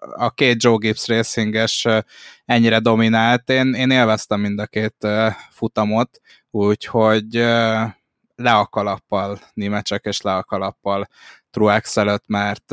[0.00, 1.86] a két Joe Gibbs racinges
[2.44, 5.06] ennyire dominált, én, én élveztem mind a két
[5.50, 7.32] futamot, úgyhogy
[8.34, 11.08] le a kalappal némecsek, és le a kalappal
[11.50, 12.70] Truex előtt, mert,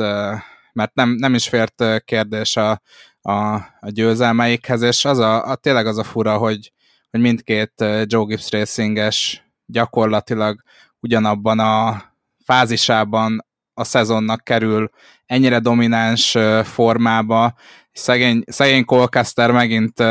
[0.72, 2.80] mert nem, nem is fért kérdés a,
[3.26, 6.72] a, a győzelmeikhez, és az a, a, tényleg az a fura, hogy,
[7.10, 7.72] hogy mindkét
[8.04, 10.62] Joe Gibbs racinges gyakorlatilag
[11.00, 12.02] ugyanabban a
[12.44, 14.90] fázisában a szezonnak kerül
[15.26, 17.54] ennyire domináns formába,
[17.92, 20.02] szegény, szegény Colcaster megint,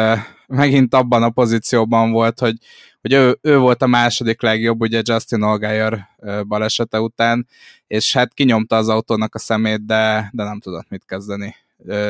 [0.47, 2.55] megint abban a pozícióban volt, hogy,
[3.01, 6.09] hogy ő, ő volt a második legjobb, ugye Justin Allgaier
[6.47, 7.47] balesete után,
[7.87, 11.55] és hát kinyomta az autónak a szemét, de, de nem tudott mit kezdeni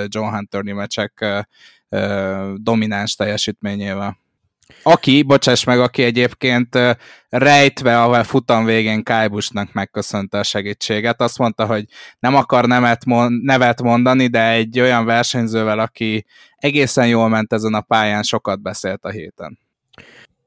[0.07, 1.25] John Hunter némecsek
[2.55, 4.17] domináns teljesítményével.
[4.83, 6.77] Aki, bocsáss meg, aki egyébként
[7.29, 11.21] rejtve a futam végén Kájbusnak megköszönte a segítséget.
[11.21, 11.85] Azt mondta, hogy
[12.19, 12.65] nem akar
[13.27, 16.25] nevet mondani, de egy olyan versenyzővel, aki
[16.55, 19.59] egészen jól ment ezen a pályán, sokat beszélt a héten.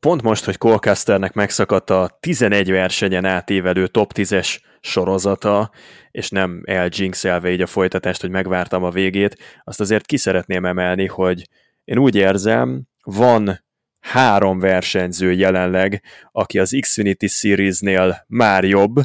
[0.01, 5.71] Pont most, hogy Colcasternek megszakadt a 11 versenyen átévelő top 10-es sorozata,
[6.11, 11.07] és nem eljinxelve így a folytatást, hogy megvártam a végét, azt azért ki szeretném emelni,
[11.07, 11.49] hogy
[11.85, 13.65] én úgy érzem, van
[14.01, 18.97] három versenyző jelenleg, aki az Xfinity Series-nél már jobb,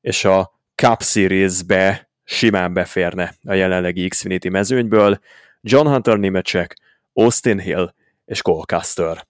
[0.00, 5.18] és a Cup Series-be simán beférne a jelenlegi Xfinity mezőnyből.
[5.60, 6.76] John Hunter Nimecek,
[7.12, 9.28] Austin Hill és Cole Custer.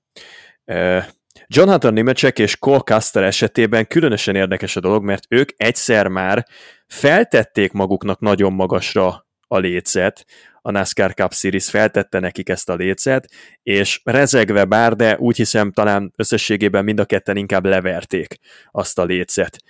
[1.48, 6.46] Hunter Nimecek és Cole Custer esetében különösen érdekes a dolog, mert ők egyszer már
[6.86, 10.26] feltették maguknak nagyon magasra a lécet,
[10.62, 13.30] a NASCAR Cup Series feltette nekik ezt a lécet,
[13.62, 18.38] és rezegve bár, de úgy hiszem talán összességében mind a ketten inkább leverték
[18.70, 19.62] azt a lécet.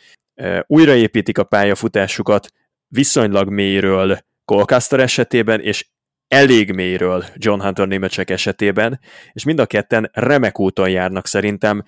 [0.67, 2.49] Újraépítik a pályafutásukat
[2.89, 5.89] viszonylag mélyről Colcaster esetében, és
[6.31, 9.01] elég mélyről John Hunter némecsek esetében,
[9.33, 11.85] és mind a ketten remek úton járnak szerintem,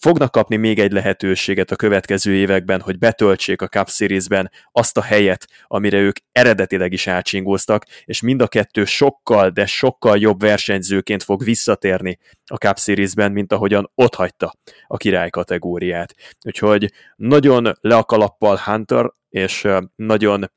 [0.00, 5.02] fognak kapni még egy lehetőséget a következő években, hogy betöltsék a Cup Series-ben azt a
[5.02, 11.22] helyet, amire ők eredetileg is átsingóztak, és mind a kettő sokkal, de sokkal jobb versenyzőként
[11.22, 14.52] fog visszatérni a Cup Series-ben, mint ahogyan ott hagyta
[14.86, 16.14] a király kategóriát.
[16.46, 20.50] Úgyhogy nagyon le a kalappal Hunter, és nagyon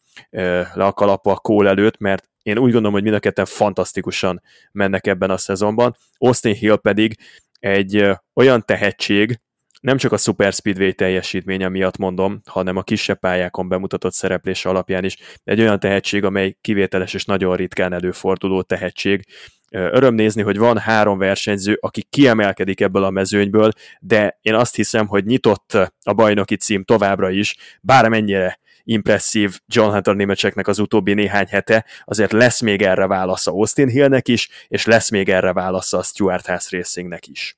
[0.73, 5.07] le a kalappal Cole előtt, mert én úgy gondolom, hogy mind a ketten fantasztikusan mennek
[5.07, 5.95] ebben a szezonban.
[6.17, 7.17] Austin Hill pedig
[7.59, 9.39] egy olyan tehetség,
[9.81, 15.03] nem csak a Super Speedway teljesítménye miatt mondom, hanem a kisebb pályákon bemutatott szereplése alapján
[15.03, 19.25] is egy olyan tehetség, amely kivételes és nagyon ritkán előforduló tehetség.
[19.69, 25.07] Öröm nézni, hogy van három versenyző, aki kiemelkedik ebből a mezőnyből, de én azt hiszem,
[25.07, 31.47] hogy nyitott a bajnoki cím továbbra is, bármennyire impresszív John Hunter németseknek az utóbbi néhány
[31.47, 36.03] hete, azért lesz még erre válasza Austin Hillnek is, és lesz még erre válasza a
[36.03, 37.57] Stuart House Racingnek is.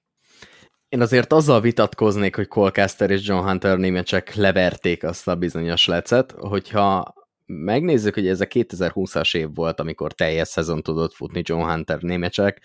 [0.89, 6.33] Én azért azzal vitatkoznék, hogy Colcaster és John Hunter némecsek leverték azt a bizonyos lecet,
[6.37, 7.13] hogyha
[7.45, 12.61] megnézzük, hogy ez a 2020-as év volt, amikor teljes szezon tudott futni John Hunter némecsek,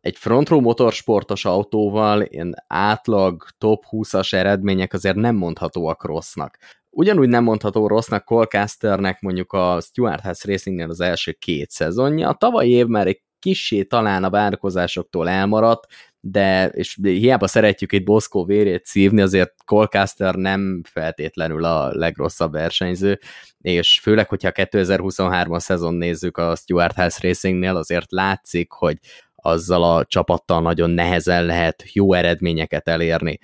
[0.00, 6.58] egy front row motorsportos autóval ilyen átlag top 20-as eredmények azért nem mondhatóak rossznak.
[6.96, 12.28] Ugyanúgy nem mondható rossznak Colcasternek mondjuk a Stuart House Racingnél az első két szezonja.
[12.28, 15.86] A tavalyi év már egy kissé talán a várakozásoktól elmaradt,
[16.20, 23.18] de és hiába szeretjük itt Boszkó vérét szívni, azért Colcaster nem feltétlenül a legrosszabb versenyző,
[23.60, 28.98] és főleg, hogyha a 2023-as szezon nézzük a Stuart House Racingnél, azért látszik, hogy
[29.34, 33.38] azzal a csapattal nagyon nehezen lehet jó eredményeket elérni.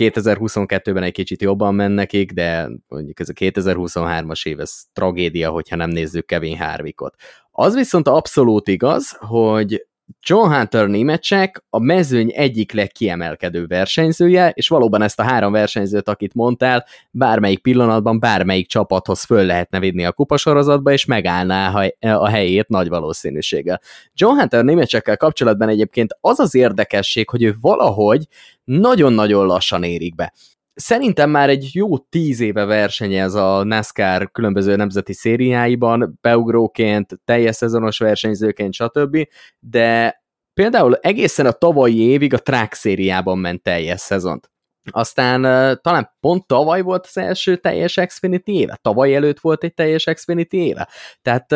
[0.00, 5.76] 2022-ben egy kicsit jobban mennek nekik, de mondjuk ez a 2023-as év, ez tragédia, hogyha
[5.76, 7.14] nem nézzük Kevin Harvickot.
[7.50, 9.86] Az viszont abszolút igaz, hogy
[10.20, 16.34] John Hunter némecsek a mezőny egyik legkiemelkedő versenyzője, és valóban ezt a három versenyzőt, akit
[16.34, 22.88] mondtál, bármelyik pillanatban bármelyik csapathoz föl lehetne vinni a kupasorozatba, és megállná a helyét nagy
[22.88, 23.80] valószínűséggel.
[24.14, 28.26] John Hunter németsekkel kapcsolatban egyébként az az érdekesség, hogy ő valahogy
[28.64, 30.32] nagyon-nagyon lassan érik be.
[30.78, 37.98] Szerintem már egy jó tíz éve versenyez a NASCAR különböző nemzeti szériáiban, beugróként, teljes szezonos
[37.98, 40.22] versenyzőként, stb., de
[40.54, 44.50] például egészen a tavalyi évig a track szériában ment teljes szezont.
[44.90, 45.42] Aztán
[45.82, 50.56] talán pont tavaly volt az első teljes Xfinity éve, tavaly előtt volt egy teljes Xfinity
[50.56, 50.88] éve.
[51.22, 51.50] Tehát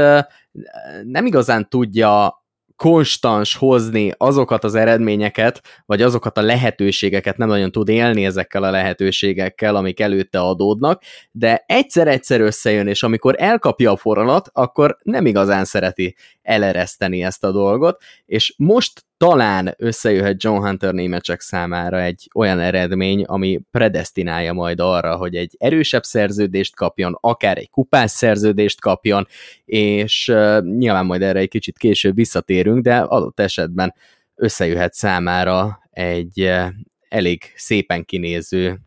[1.03, 2.40] nem igazán tudja
[2.81, 8.71] konstans hozni azokat az eredményeket, vagy azokat a lehetőségeket, nem nagyon tud élni ezekkel a
[8.71, 15.65] lehetőségekkel, amik előtte adódnak, de egyszer-egyszer összejön, és amikor elkapja a forralat, akkor nem igazán
[15.65, 22.59] szereti elereszteni ezt a dolgot, és most talán összejöhet John Hunter némecsek számára egy olyan
[22.59, 29.27] eredmény, ami predestinálja majd arra, hogy egy erősebb szerződést kapjon, akár egy kupás szerződést kapjon,
[29.65, 33.95] és uh, nyilván majd erre egy kicsit később visszatérünk, de adott esetben
[34.35, 36.67] összejöhet számára egy uh,
[37.09, 38.81] elég szépen kinéző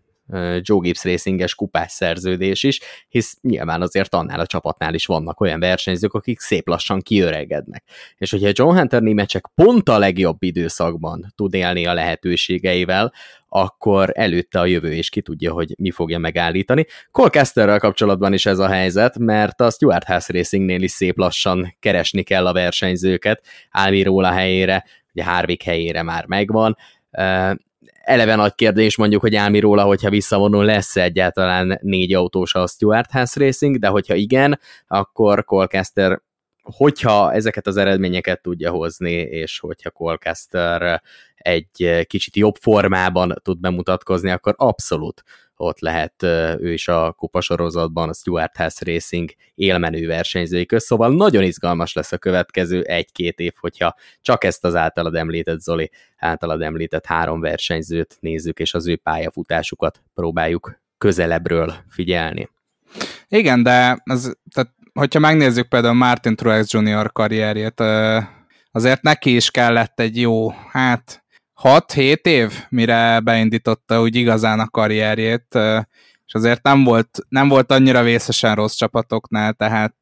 [0.62, 5.60] Joe Gibbs Racinges kupás szerződés is, hisz nyilván azért annál a csapatnál is vannak olyan
[5.60, 7.84] versenyzők, akik szép lassan kiöregednek.
[8.17, 13.13] És hogyha John Hunter némecsek pont a legjobb időszakban tud élni a lehetőségeivel,
[13.56, 16.86] akkor előtte a jövő is ki tudja, hogy mi fogja megállítani.
[17.12, 22.24] Colcasterrel kapcsolatban is ez a helyzet, mert a Stuart House Racingnél is szép lassan keresni
[22.24, 26.78] kell a versenyzőket, Almirola helyére, ugye Harvick helyére már megvan,
[28.04, 33.12] eleve nagy kérdés mondjuk, hogy Álmi róla, hogyha visszavonul, lesz egyáltalán négy autós a Stuart
[33.12, 36.22] House Racing, de hogyha igen, akkor Colcaster
[36.63, 41.02] hogyha ezeket az eredményeket tudja hozni, és hogyha Colcaster
[41.36, 45.24] egy kicsit jobb formában tud bemutatkozni, akkor abszolút
[45.63, 46.23] ott lehet
[46.60, 52.12] ő is a kupasorozatban, a Stuart House Racing élmenő versenyzői köz, szóval nagyon izgalmas lesz
[52.12, 58.17] a következő egy-két év, hogyha csak ezt az általad említett Zoli, általad említett három versenyzőt
[58.19, 62.49] nézzük, és az ő pályafutásukat próbáljuk közelebbről figyelni.
[63.28, 67.12] Igen, de ez, tehát, hogyha megnézzük például Martin Truex Jr.
[67.12, 67.84] karrierjét,
[68.71, 71.23] azért neki is kellett egy jó, hát
[71.63, 75.60] 6-7 év, mire beindította úgy igazán a karrierjét,
[76.26, 79.95] és azért nem volt, nem volt annyira vészesen rossz csapatoknál, tehát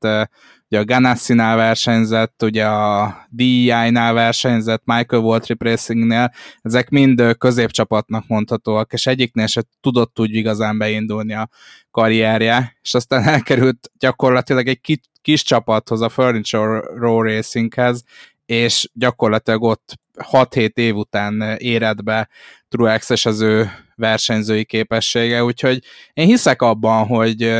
[0.70, 8.94] ugye a Ganassi-nál versenyzett, ugye a DEI-nál versenyzett, Michael Waltrip Racing-nél, ezek mind középcsapatnak mondhatóak,
[8.94, 11.50] és egyiknél se tudott úgy igazán beindulni a
[11.92, 18.04] karrierje, és aztán elkerült gyakorlatilag egy kis, kis csapathoz, a Furniture Row Racinghez,
[18.46, 20.00] és gyakorlatilag ott
[20.32, 22.30] 6-7 év után éred be
[22.70, 27.54] Truex és az ő versenyzői képessége, úgyhogy én hiszek abban, hogy,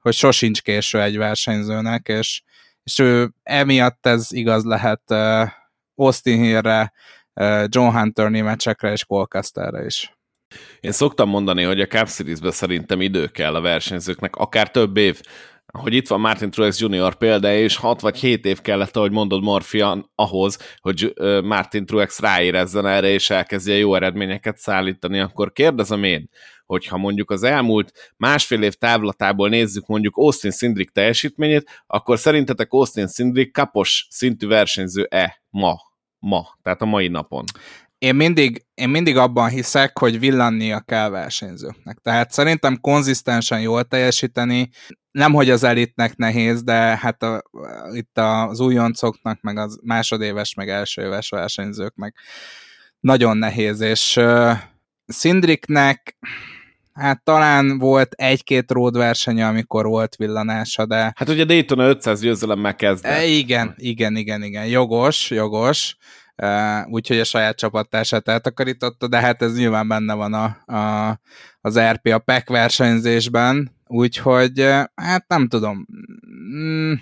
[0.00, 2.42] hogy sosincs késő egy versenyzőnek, és,
[2.82, 5.10] és ő emiatt ez igaz lehet
[5.94, 6.92] Austin Hillre,
[7.66, 10.12] John Hunter németsekre és Colcasterre is.
[10.80, 15.20] Én szoktam mondani, hogy a Cup Series-be szerintem idő kell a versenyzőknek, akár több év
[15.78, 17.14] hogy itt van Martin Truex Jr.
[17.14, 22.86] példája, és 6 vagy 7 év kellett, ahogy mondod Morfian, ahhoz, hogy Martin Truex ráérezzen
[22.86, 26.28] erre, és elkezdje jó eredményeket szállítani, akkor kérdezem én,
[26.66, 33.06] hogyha mondjuk az elmúlt másfél év távlatából nézzük mondjuk Austin Szindrik teljesítményét, akkor szerintetek Austin
[33.06, 35.76] Szindrik kapos szintű versenyző-e ma?
[36.18, 37.44] Ma, tehát a mai napon
[38.04, 41.98] én mindig, én mindig abban hiszek, hogy villannia kell versenyzőknek.
[42.02, 44.68] Tehát szerintem konzisztensen jól teljesíteni,
[45.10, 47.42] nem hogy az elitnek nehéz, de hát a,
[47.92, 52.16] itt az újoncoknak, meg az másodéves, meg elsőéves versenyzőknek
[53.00, 54.52] nagyon nehéz, és uh,
[55.06, 56.16] Szindriknek
[56.92, 61.12] Hát talán volt egy-két road versenye, amikor volt villanása, de...
[61.16, 63.12] Hát ugye Daytona 500 győzelemmel kezdett.
[63.12, 64.66] E, igen, igen, igen, igen.
[64.66, 65.96] Jogos, jogos
[66.86, 71.20] úgyhogy a saját csapattársát eltakarította, de hát ez nyilván benne van a, a,
[71.60, 74.60] az RP a PEC versenyzésben, úgyhogy
[74.94, 75.86] hát nem tudom,
[76.54, 76.92] mm,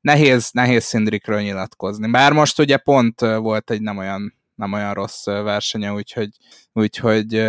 [0.00, 2.10] nehéz, nehéz Szindrikről nyilatkozni.
[2.10, 6.28] Bár most ugye pont volt egy nem olyan, nem olyan rossz versenye, úgyhogy,
[6.72, 7.42] úgyhogy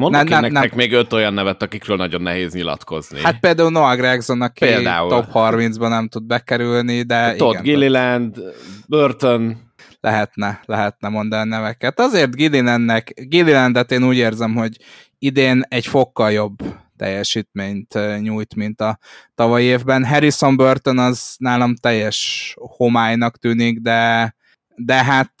[0.00, 0.78] Mondok ne, én nektek nem.
[0.78, 3.20] még öt olyan nevet, akikről nagyon nehéz nyilatkozni.
[3.20, 5.08] Hát például Noah Gregson, aki például.
[5.08, 7.62] top 30-ban nem tud bekerülni, de Todd igen.
[7.62, 8.42] Gilliland,
[8.86, 9.56] Burton,
[10.04, 12.00] lehetne, lehetne mondani neveket.
[12.00, 14.76] Azért Gillilandnek, Gillilandet én úgy érzem, hogy
[15.18, 16.56] idén egy fokkal jobb
[16.96, 18.98] teljesítményt nyújt, mint a
[19.34, 20.04] tavalyi évben.
[20.04, 24.34] Harrison Burton az nálam teljes homálynak tűnik, de
[24.76, 25.34] de hát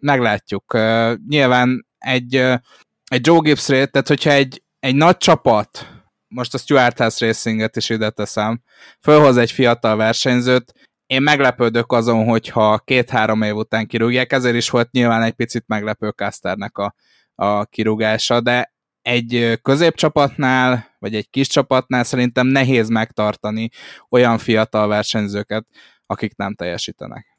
[0.00, 0.78] meglátjuk.
[1.28, 2.34] Nyilván egy,
[3.04, 5.86] egy Joe Gibbs tehát hogyha egy, egy nagy csapat,
[6.28, 8.62] most a Stuart House Racinget is ide teszem,
[9.00, 10.72] fölhoz egy fiatal versenyzőt,
[11.10, 16.08] én meglepődök azon, hogyha két-három év után kirúgják, ezért is volt nyilván egy picit meglepő
[16.08, 16.94] Casternek a,
[17.34, 23.68] a kirúgása, de egy középcsapatnál, vagy egy kis csapatnál szerintem nehéz megtartani
[24.08, 25.66] olyan fiatal versenyzőket,
[26.06, 27.29] akik nem teljesítenek.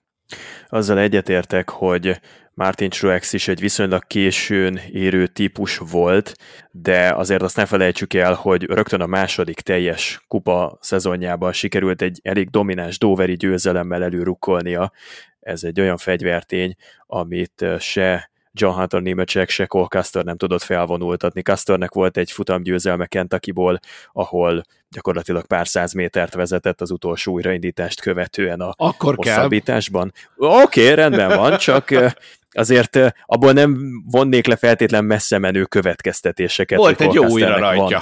[0.70, 2.20] Azzal egyetértek, hogy
[2.54, 6.36] Martin Truex is egy viszonylag későn érő típus volt,
[6.72, 12.20] de azért azt ne felejtsük el, hogy rögtön a második teljes kupa szezonjában sikerült egy
[12.24, 14.92] elég domináns Doveri győzelemmel előrukkolnia.
[15.40, 16.76] Ez egy olyan fegyvertény,
[17.08, 21.42] amit se John Hunter Némecsek, se Cole Custer nem tudott felvonultatni.
[21.42, 23.80] Custernek volt egy futamgyőzelme Kentuckyból,
[24.12, 30.14] ahol gyakorlatilag pár száz métert vezetett az utolsó újraindítást követően a Akkor hosszabbításban.
[30.36, 32.14] Oké, okay, rendben van, csak
[32.52, 36.78] azért abból nem vonnék le feltétlen messze menő következtetéseket.
[36.78, 38.00] Volt egy jó újra rajtja.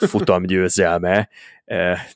[0.00, 1.28] Futamgyőzelme,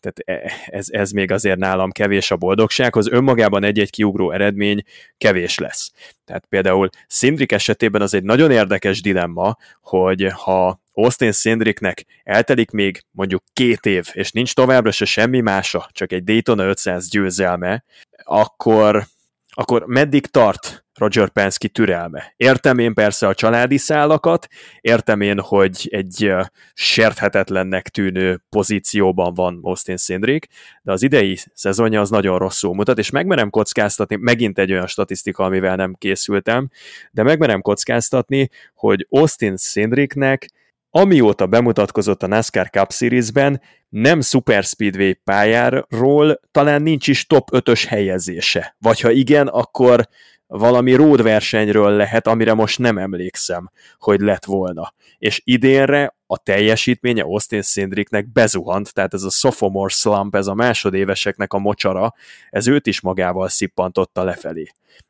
[0.00, 4.82] tehát e, ez, ez még azért nálam kevés a boldogsághoz, önmagában egy-egy kiugró eredmény
[5.18, 5.92] kevés lesz.
[6.24, 13.02] Tehát például Szindrik esetében az egy nagyon érdekes dilemma, hogy ha Austin Szindriknek eltelik még
[13.10, 17.84] mondjuk két év, és nincs továbbra se semmi mása, csak egy Daytona 500 győzelme,
[18.24, 19.04] akkor,
[19.50, 22.32] akkor meddig tart Roger Penske türelme.
[22.36, 24.46] Értem én persze a családi szálakat,
[24.80, 26.32] értem én, hogy egy
[26.74, 30.46] sérthetetlennek tűnő pozícióban van Austin Szindrik,
[30.82, 35.44] de az idei szezonja az nagyon rosszul mutat, és megmerem kockáztatni, megint egy olyan statisztika,
[35.44, 36.70] amivel nem készültem,
[37.10, 40.48] de megmerem kockáztatni, hogy Austin Szindriknek
[40.90, 47.84] amióta bemutatkozott a NASCAR Cup Series-ben, nem Super Speedway pályáról talán nincs is top 5-ös
[47.88, 48.76] helyezése.
[48.78, 50.08] Vagy ha igen, akkor
[50.46, 54.94] valami road versenyről lehet, amire most nem emlékszem, hogy lett volna.
[55.18, 61.52] És idénre a teljesítménye Austin Szindriknek bezuhant, tehát ez a sophomore slump, ez a másodéveseknek
[61.52, 62.14] a mocsara,
[62.50, 64.66] ez őt is magával szippantotta lefelé.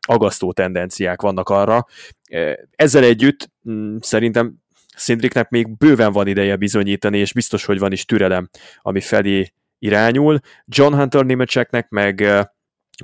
[0.08, 1.86] Agasztó tendenciák vannak arra.
[2.76, 4.64] Ezzel együtt mm, szerintem
[4.96, 8.48] Szindriknek még bőven van ideje bizonyítani, és biztos, hogy van is türelem,
[8.82, 10.38] ami felé irányul.
[10.64, 12.24] John Hunter Nemecseknek meg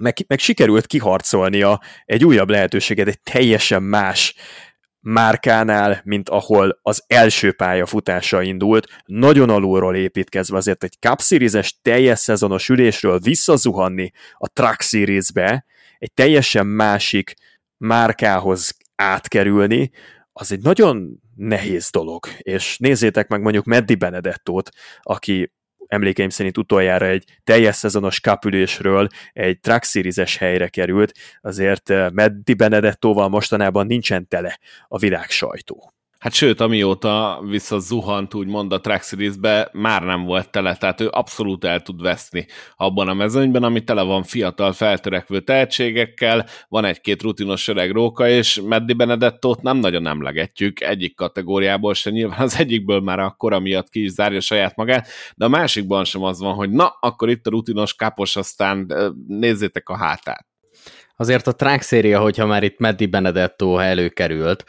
[0.00, 4.34] meg, meg sikerült kiharcolnia egy újabb lehetőséget, egy teljesen más
[5.00, 12.18] márkánál, mint ahol az első pályafutása indult, nagyon alulról építkezve azért egy Cup Series-es teljes
[12.18, 15.64] szezonos ülésről visszazuhanni a Truck Series-be,
[15.98, 17.34] egy teljesen másik
[17.76, 19.90] márkához átkerülni,
[20.32, 24.70] az egy nagyon nehéz dolog, és nézzétek meg mondjuk Meddi Benedettót,
[25.00, 25.52] aki
[25.92, 32.54] emlékeim szerint utoljára egy teljes szezonos kapülésről egy Truck Series-es helyre került, azért eh, Meddi
[32.54, 35.91] Benedettóval mostanában nincsen tele a világ sajtó.
[36.22, 41.64] Hát sőt, amióta visszazuhant úgymond a Track Series-be, már nem volt tele, tehát ő abszolút
[41.64, 42.46] el tud veszni
[42.76, 48.60] abban a mezőnyben, ami tele van fiatal, feltörekvő tehetségekkel, van egy-két rutinos öreg róka, és
[48.64, 54.02] Meddi Benedettót nem nagyon emlegetjük egyik kategóriából se, nyilván az egyikből már akkor miatt ki
[54.02, 57.50] is zárja saját magát, de a másikban sem az van, hogy na, akkor itt a
[57.50, 58.92] rutinos kapos, aztán
[59.26, 60.46] nézzétek a hátát.
[61.16, 64.64] Azért a track széria, hogyha már itt Meddi Benedetto előkerült,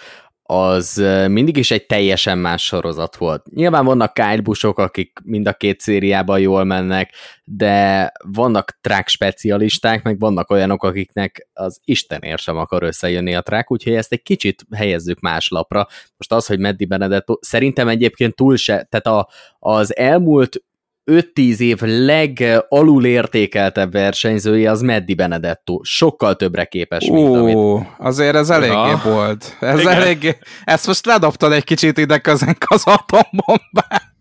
[0.53, 3.45] az mindig is egy teljesen más sorozat volt.
[3.53, 10.03] Nyilván vannak Kyle Buschok, akik mind a két szériában jól mennek, de vannak track specialisták,
[10.03, 14.65] meg vannak olyanok, akiknek az Istenért sem akar összejönni a track, úgyhogy ezt egy kicsit
[14.75, 15.87] helyezzük más lapra.
[16.17, 19.29] Most az, hogy Meddi Benedetto, szerintem egyébként túl se, tehát a,
[19.59, 20.63] az elmúlt
[21.11, 25.79] 5-10 év legalul értékeltebb versenyzője az Meddi Benedetto.
[25.83, 27.87] Sokkal többre képes, Ó, mint amit...
[27.97, 29.01] azért ez eléggé ja.
[29.03, 29.57] volt.
[29.59, 29.93] Ez Igen.
[29.93, 30.37] eléggé...
[30.63, 34.11] Ezt most ledobtad egy kicsit ide közön az atombombát.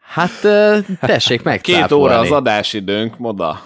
[0.00, 0.40] Hát
[1.00, 1.60] tessék meg.
[1.60, 3.60] Két óra az adásidőnk, moda.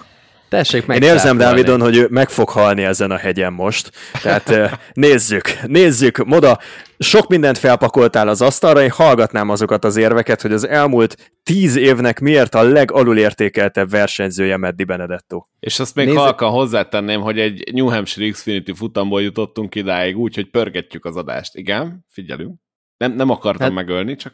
[0.55, 1.02] Tessék meg.
[1.02, 3.90] Én érzem Dávidon, hogy ő meg fog halni ezen a hegyen most.
[4.22, 6.24] Tehát nézzük, nézzük.
[6.24, 6.59] Moda,
[6.98, 12.20] sok mindent felpakoltál az asztalra, én hallgatnám azokat az érveket, hogy az elmúlt tíz évnek
[12.20, 15.44] miért a legalulértékeltebb versenyzője Meddi Benedetto.
[15.61, 16.20] És azt még Nézzük.
[16.20, 21.55] halkan hozzátenném, hogy egy New Hampshire Xfinity futamból jutottunk idáig úgy, hogy pörgetjük az adást.
[21.55, 22.63] Igen, figyelünk.
[23.07, 23.74] Nem, nem akartam hát...
[23.74, 24.32] megölni, csak...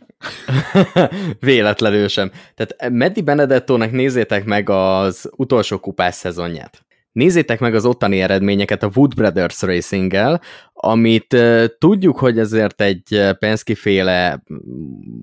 [1.40, 2.30] Véletlenül sem.
[2.54, 6.84] Tehát Meddi Benedettónak nézzétek meg az utolsó kupás szezonját.
[7.12, 10.40] Nézzétek meg az ottani eredményeket a Wood Brothers Racing-gel,
[10.72, 14.42] amit uh, tudjuk, hogy ezért egy Penske féle,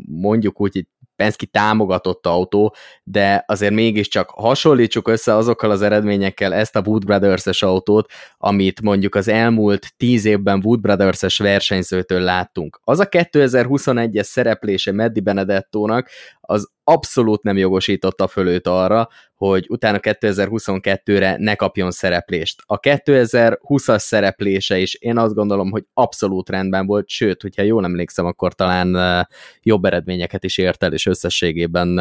[0.05, 0.87] mondjuk úgy,
[1.17, 7.63] Penske támogatott autó, de azért mégiscsak hasonlítsuk össze azokkal az eredményekkel ezt a Wood Brothers-es
[7.63, 12.79] autót, amit mondjuk az elmúlt tíz évben Wood Brothers-es versenyzőtől láttunk.
[12.83, 16.09] Az a 2021-es szereplése Meddi Benedettónak
[16.39, 19.07] az abszolút nem jogosította föl arra,
[19.37, 22.61] hogy utána 2022-re ne kapjon szereplést.
[22.65, 28.25] A 2020-as szereplése is én azt gondolom, hogy abszolút rendben volt, sőt, hogyha jól emlékszem,
[28.25, 29.27] akkor talán
[29.61, 31.99] jobb eredményeket is ért el, és összességében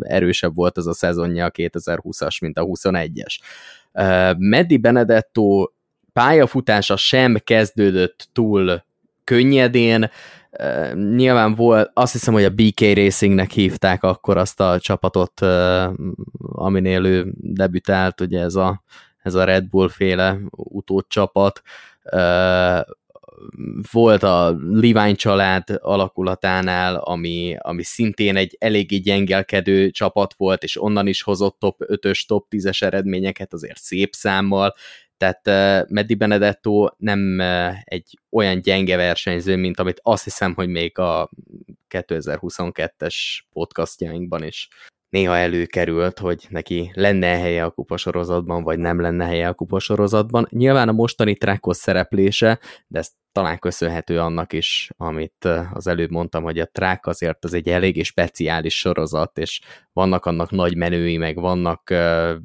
[0.00, 3.38] erősebb volt ez a szezonja a 2020-as, mint a 21-es.
[4.38, 5.70] Meddi Benedetto
[6.12, 8.86] pályafutása sem kezdődött túl
[9.28, 10.10] könnyedén,
[10.94, 15.40] nyilván volt, azt hiszem, hogy a BK Racingnek hívták akkor azt a csapatot,
[16.40, 18.82] aminél ő debütált, ugye ez a,
[19.22, 21.62] ez a Red Bull féle utódcsapat,
[23.92, 31.06] volt a Levi család alakulatánál, ami, ami szintén egy eléggé gyengelkedő csapat volt, és onnan
[31.06, 34.74] is hozott top 5-ös, top 10-es eredményeket azért szép számmal,
[35.18, 35.46] tehát
[35.90, 37.40] Meddi Benedetto nem
[37.84, 41.30] egy olyan gyenge versenyző, mint amit azt hiszem, hogy még a
[41.90, 43.16] 2022-es
[43.52, 44.68] podcastjainkban is
[45.08, 50.46] néha előkerült, hogy neki lenne helye a kupasorozatban, vagy nem lenne helye a kupasorozatban.
[50.50, 56.42] Nyilván a mostani trackos szereplése, de ez talán köszönhető annak is, amit az előbb mondtam,
[56.42, 59.60] hogy a track azért az egy eléggé speciális sorozat, és
[59.92, 61.94] vannak annak nagy menői, meg vannak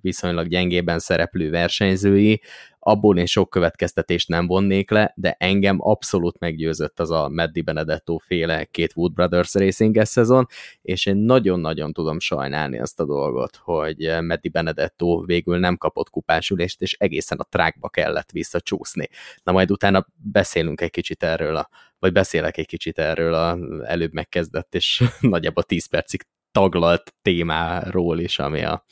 [0.01, 2.41] viszonylag gyengében szereplő versenyzői,
[2.86, 8.17] abból én sok következtetést nem vonnék le, de engem abszolút meggyőzött az a Meddi Benedetto
[8.17, 10.47] féle két Wood Brothers racing szezon,
[10.81, 16.81] és én nagyon-nagyon tudom sajnálni azt a dolgot, hogy Meddi Benedetto végül nem kapott kupásülést,
[16.81, 19.09] és egészen a trákba kellett visszacsúszni.
[19.43, 21.69] Na majd utána beszélünk egy kicsit erről, a,
[21.99, 26.21] vagy beszélek egy kicsit erről a előbb megkezdett, és nagyjából 10 percig
[26.51, 28.86] taglalt témáról is, ami a,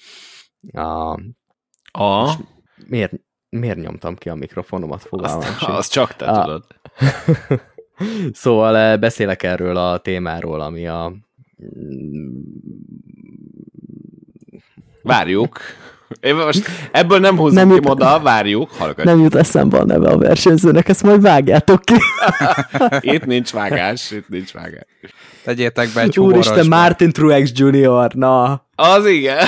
[0.72, 1.20] a
[1.92, 2.34] a...
[2.88, 3.14] Miért,
[3.52, 6.44] miért nyomtam ki a mikrofonomat, fogalmam azt, azt csak te a...
[6.44, 6.64] tudod.
[8.42, 11.14] szóval eh, beszélek erről a témáról, ami a...
[15.02, 15.60] Várjuk.
[16.20, 19.06] Én most ebből nem húzom nem ki jut, moda, várjuk, hallgass.
[19.06, 21.94] Nem jut eszembe a neve a versenyzőnek, ezt majd vágjátok ki.
[23.16, 24.86] itt nincs vágás, itt nincs vágás.
[25.44, 28.66] Tegyétek be egy Úristen, Martin Truex Jr., na.
[28.82, 29.48] Az igen.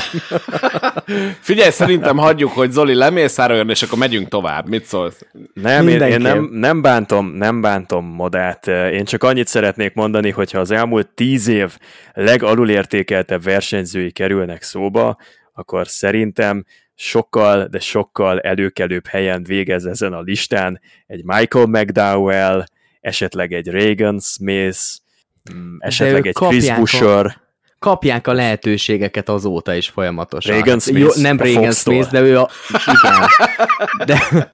[1.41, 4.69] Figyelj, szerintem hagyjuk, hogy Zoli lemészároljon, és akkor megyünk tovább.
[4.69, 5.25] Mit szólsz?
[5.53, 8.67] Nem, én, én nem, nem, bántom, nem bántom modát.
[8.67, 11.77] Én csak annyit szeretnék mondani, hogyha az elmúlt tíz év
[12.13, 15.17] legalulértékeltebb versenyzői kerülnek szóba,
[15.53, 16.65] akkor szerintem
[16.95, 22.63] sokkal, de sokkal előkelőbb helyen végez ezen a listán egy Michael McDowell,
[23.01, 24.79] esetleg egy Reagan Smith,
[25.53, 27.41] mm, esetleg egy Chris Busher.
[27.83, 30.53] Kapják a lehetőségeket azóta is folyamatosan.
[30.53, 32.49] Reagan Smith, Jó, nem Reagan Smith, de ő a...
[32.69, 33.19] Igen.
[34.05, 34.53] De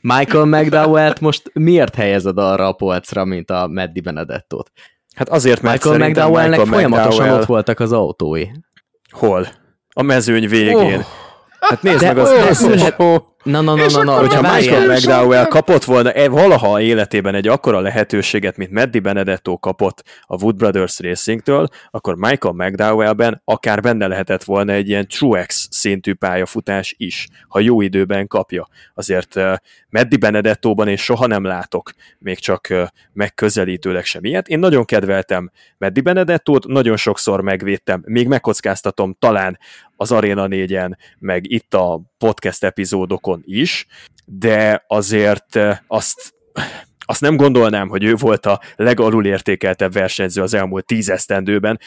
[0.14, 4.70] Michael McDowell-t most miért helyezed arra a polcra, mint a Meddi Benedettot?
[5.14, 7.40] Hát azért, mert Michael McDowell-nek folyamatosan McDowell...
[7.40, 8.46] ott voltak az autói.
[9.10, 9.48] Hol?
[9.88, 10.98] A mezőny végén.
[10.98, 11.04] Oh.
[11.60, 12.62] Hát nézd de meg az...
[12.62, 13.02] Oh, ülhet...
[13.44, 18.56] Na, na, na, na, na, hogyha Michael McDowell kapott volna valaha életében egy akkora lehetőséget,
[18.56, 24.72] mint Meddi Benedetto kapott a Wood Brothers Racingtől, akkor Michael McDowellben akár benne lehetett volna
[24.72, 28.68] egy ilyen Truex szintű pályafutás is, ha jó időben kapja.
[28.94, 29.54] Azért uh,
[29.94, 32.68] Meddi Benedettóban én soha nem látok még csak
[33.12, 34.48] megközelítőleg sem ilyet.
[34.48, 39.58] Én nagyon kedveltem Meddi Benedettót, nagyon sokszor megvédtem, még megkockáztatom talán
[39.96, 43.86] az Arena 4-en, meg itt a podcast epizódokon is,
[44.24, 46.34] de azért azt
[47.06, 51.32] azt nem gondolnám, hogy ő volt a legalul értékeltebb versenyző az elmúlt tíz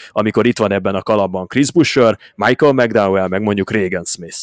[0.10, 4.38] amikor itt van ebben a kalapban Chris Busher, Michael McDowell, meg mondjuk Reagan Smith.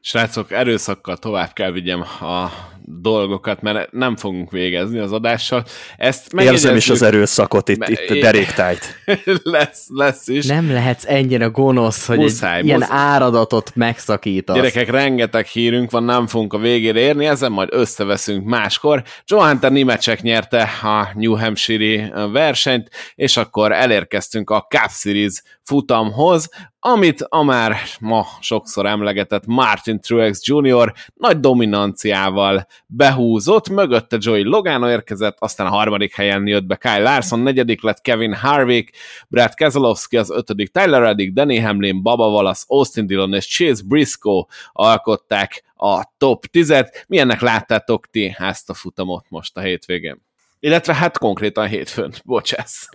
[0.00, 2.50] Srácok, erőszakkal tovább kell vigyem a
[2.86, 5.64] dolgokat, mert nem fogunk végezni az adással.
[5.96, 9.04] Ezt Érzem is az erőszakot itt, itt deréktájt.
[9.42, 10.46] lesz, lesz is.
[10.46, 12.96] Nem lehetsz ennyire gonosz, hogy muszáj, egy ilyen muszáj.
[12.98, 14.56] áradatot megszakítasz.
[14.56, 19.02] Gyerekek, rengeteg hírünk van, nem fogunk a végére érni, ezen majd összeveszünk máskor.
[19.26, 26.48] Joe Hunter Nimecek nyerte a New Hampshire-i versenyt, és akkor elérkeztünk a Cup Series futamhoz,
[26.78, 30.92] amit a már ma sokszor emlegetett Martin Truex Jr.
[31.14, 37.40] nagy dominanciával behúzott, mögötte Joey Logano érkezett, aztán a harmadik helyen jött be Kyle Larson,
[37.40, 38.96] negyedik lett Kevin Harvick,
[39.28, 44.44] Brad Keselowski az ötödik, Tyler Reddick, Danny Hamlin, Baba Wallace, Austin Dillon és Chase Briscoe
[44.72, 47.04] alkották a top 10-et.
[47.06, 50.22] Milyennek láttátok ti ezt a futamot most a hétvégén?
[50.60, 52.88] Illetve hát konkrétan hétfőn, bocsász.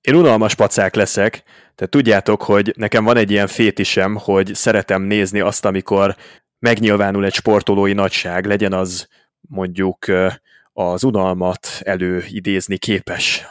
[0.00, 1.42] én unalmas pacák leszek,
[1.74, 6.16] tehát tudjátok, hogy nekem van egy ilyen fétisem, hogy szeretem nézni azt, amikor
[6.58, 9.08] megnyilvánul egy sportolói nagyság, legyen az
[9.40, 10.06] mondjuk
[10.72, 13.46] az unalmat előidézni képes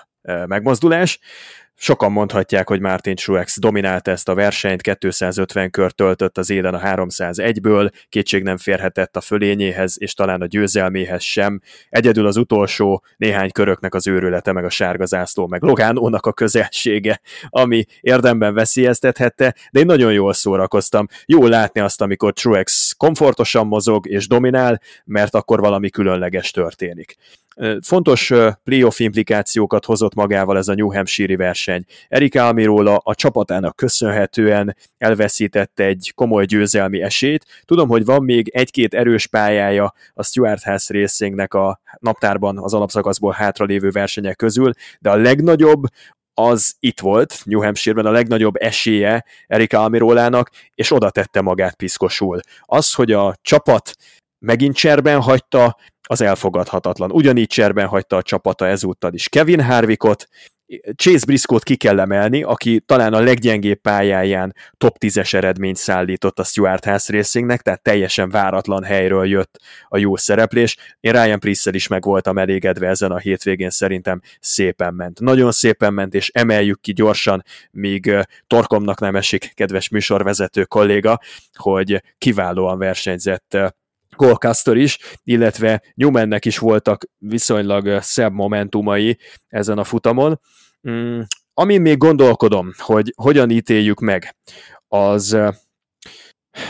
[0.45, 1.20] megmozdulás,
[1.80, 6.80] Sokan mondhatják, hogy Martin Truex dominálta ezt a versenyt, 250 kör töltött az élen a
[6.80, 11.62] 301-ből, kétség nem férhetett a fölényéhez, és talán a győzelméhez sem.
[11.90, 17.22] Egyedül az utolsó néhány köröknek az őrülete, meg a sárga zászló, meg Logánónak a közelsége,
[17.50, 21.08] ami érdemben veszélyeztethette, de én nagyon jól szórakoztam.
[21.26, 27.16] Jó látni azt, amikor Truex komfortosan mozog és dominál, mert akkor valami különleges történik.
[27.82, 28.34] Fontos
[28.64, 31.84] playoff implikációkat hozott magával ez a New Hampshire-i verseny.
[32.08, 37.45] Erik Almirola a csapatának köszönhetően elveszítette egy komoly győzelmi esélyt.
[37.66, 43.32] Tudom, hogy van még egy-két erős pályája a Stuart House Racingnek a naptárban az alapszakaszból
[43.32, 45.84] hátralévő versenyek közül, de a legnagyobb
[46.34, 52.39] az itt volt, New Hampshire-ben a legnagyobb esélye Erik Almirolának, és oda tette magát piszkosul.
[52.62, 53.95] Az, hogy a csapat
[54.45, 55.78] megint cserben hagyta,
[56.08, 57.12] az elfogadhatatlan.
[57.12, 60.28] Ugyanígy cserben hagyta a csapata ezúttal is Kevin Harvickot,
[60.95, 66.43] Chase Briscoe-t ki kell emelni, aki talán a leggyengébb pályáján top 10-es eredményt szállított a
[66.43, 70.78] Stuart House Racingnek, tehát teljesen váratlan helyről jött a jó szereplés.
[70.99, 75.20] Én Ryan Priest-szel is meg voltam elégedve ezen a hétvégén, szerintem szépen ment.
[75.20, 81.20] Nagyon szépen ment, és emeljük ki gyorsan, míg torkomnak nem esik, kedves műsorvezető kolléga,
[81.53, 83.58] hogy kiválóan versenyzett
[84.18, 90.39] Golcaster is, illetve Newmannek is voltak viszonylag szebb momentumai ezen a futamon.
[90.89, 91.20] Mm,
[91.53, 94.36] amin még gondolkodom, hogy hogyan ítéljük meg,
[94.88, 95.38] az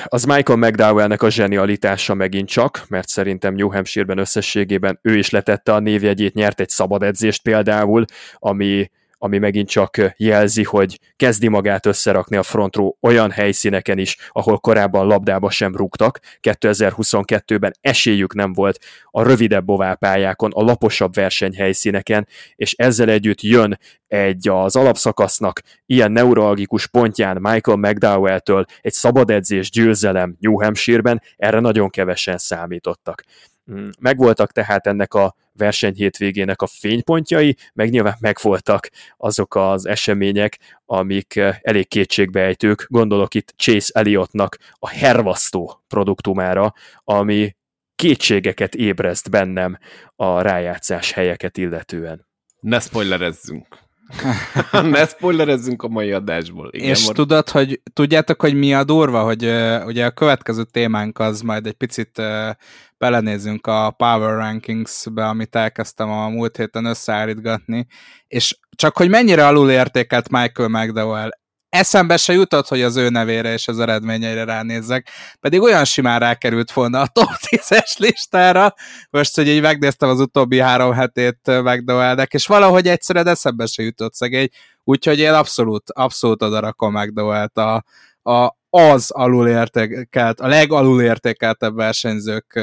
[0.06, 5.74] az Michael McDowellnek a zsenialitása megint csak, mert szerintem New Hampshire-ben összességében ő is letette
[5.74, 11.86] a névjegyét, nyert egy szabad edzést például, ami ami megint csak jelzi, hogy kezdi magát
[11.86, 16.20] összerakni a frontró olyan helyszíneken is, ahol korábban labdába sem rúgtak.
[16.42, 24.48] 2022-ben esélyük nem volt a rövidebb oválpályákon, a laposabb versenyhelyszíneken, és ezzel együtt jön egy
[24.48, 31.90] az alapszakasznak ilyen neuralgikus pontján Michael McDowell-től egy szabad edzés győzelem New Hampshire-ben, erre nagyon
[31.90, 33.24] kevesen számítottak.
[33.72, 40.60] Mm, megvoltak tehát ennek a verseny hétvégének a fénypontjai, meg nyilván megvoltak azok az események,
[40.86, 47.56] amik eh, elég kétségbeejtők, gondolok itt Chase Elliottnak a hervasztó produktumára, ami
[47.96, 49.78] kétségeket ébreszt bennem
[50.16, 52.28] a rájátszás helyeket illetően.
[52.60, 53.87] Ne spoilerezzünk.
[54.92, 56.70] ne spoilerezzünk a mai adásból.
[56.72, 60.64] Igen, És mor- tudod, hogy tudjátok, hogy mi a durva, hogy uh, ugye a következő
[60.64, 62.50] témánk az majd egy picit uh,
[62.98, 67.88] belenézünk a Power Rankings-be, amit elkezdtem a múlt héten összeállítgatni,
[68.28, 71.30] és csak hogy mennyire alul értékelt Michael McDowell
[71.70, 75.10] eszembe se jutott, hogy az ő nevére és az eredményeire ránézzek,
[75.40, 78.74] pedig olyan simán rákerült volna a top 10-es listára,
[79.10, 84.14] most, hogy így megnéztem az utóbbi három hetét McDowellnek, és valahogy egyszerűen eszembe se jutott
[84.14, 84.48] szegény,
[84.84, 87.84] úgyhogy én abszolút, abszolút odarakom McDowell-t a,
[88.22, 92.62] a, az alulértékelt, a legalulértékeltebb versenyzők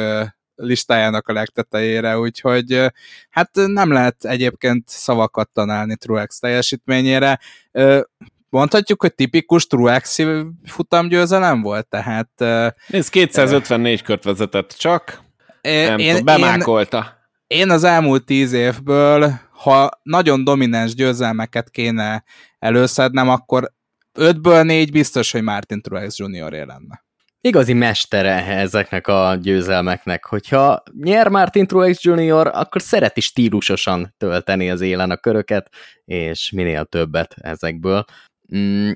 [0.56, 2.92] listájának a legtetejére, úgyhogy
[3.30, 7.40] hát nem lehet egyébként szavakat tanálni Truex teljesítményére
[8.58, 10.26] mondhatjuk, hogy tipikus Truexi
[10.64, 12.40] futamgyőzelem volt, tehát...
[12.88, 15.22] Ez 254 uh, kört vezetett csak,
[15.60, 17.22] én, nem én, tudom, bemákolta.
[17.46, 22.24] Én, én az elmúlt tíz évből, ha nagyon domináns győzelmeket kéne
[22.58, 23.72] előszednem, akkor
[24.12, 26.50] ötből négy biztos, hogy Martin Truex Jr.
[26.50, 27.04] lenne.
[27.40, 30.24] Igazi mestere ezeknek a győzelmeknek.
[30.24, 35.68] Hogyha nyer Martin Truex Jr., akkor szereti stílusosan tölteni az élen a köröket,
[36.04, 38.04] és minél többet ezekből.
[38.56, 38.90] Mm,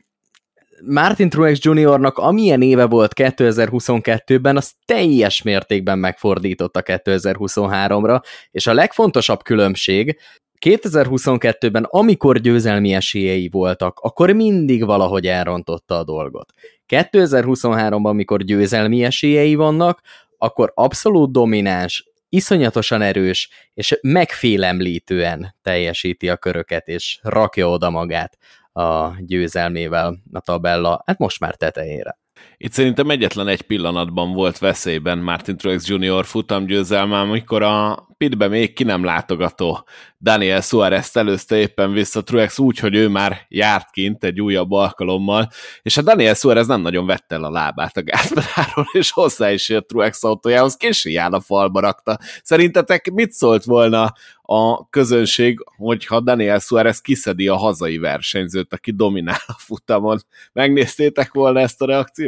[0.87, 9.43] Martin Truex Jr.-nak amilyen éve volt 2022-ben, az teljes mértékben megfordította 2023-ra, és a legfontosabb
[9.43, 10.19] különbség,
[10.67, 16.53] 2022-ben, amikor győzelmi esélyei voltak, akkor mindig valahogy elrontotta a dolgot.
[16.89, 20.01] 2023-ban, amikor győzelmi esélyei vannak,
[20.39, 28.39] akkor abszolút domináns, iszonyatosan erős, és megfélemlítően teljesíti a köröket, és rakja oda magát
[28.79, 32.19] a győzelmével a tabella, hát most már tetejére.
[32.57, 36.25] Itt szerintem egyetlen egy pillanatban volt veszélyben Martin Truex Jr.
[36.25, 39.87] futamgyőzelme, amikor a pitbe még ki nem látogató
[40.21, 45.49] Daniel Suarez előzte éppen vissza Truex úgy, hogy ő már járt kint egy újabb alkalommal,
[45.83, 49.69] és a Daniel Suarez nem nagyon vette el a lábát a gázpedáról, és hozzá is
[49.69, 52.19] jött Truex autójához, későjjel a falba rakta.
[52.43, 54.13] Szerintetek mit szólt volna
[54.43, 60.19] a közönség, hogyha Daniel Suarez kiszedi a hazai versenyzőt, aki dominál a futamon?
[60.53, 62.28] Megnéztétek volna ezt a reakciót?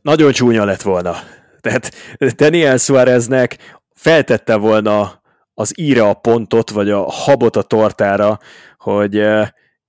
[0.00, 1.16] Nagyon csúnya lett volna.
[1.60, 1.94] Tehát
[2.36, 3.56] Daniel Suareznek
[3.94, 5.22] feltette volna
[5.54, 8.38] az íre a pontot, vagy a habot a tortára,
[8.78, 9.22] hogy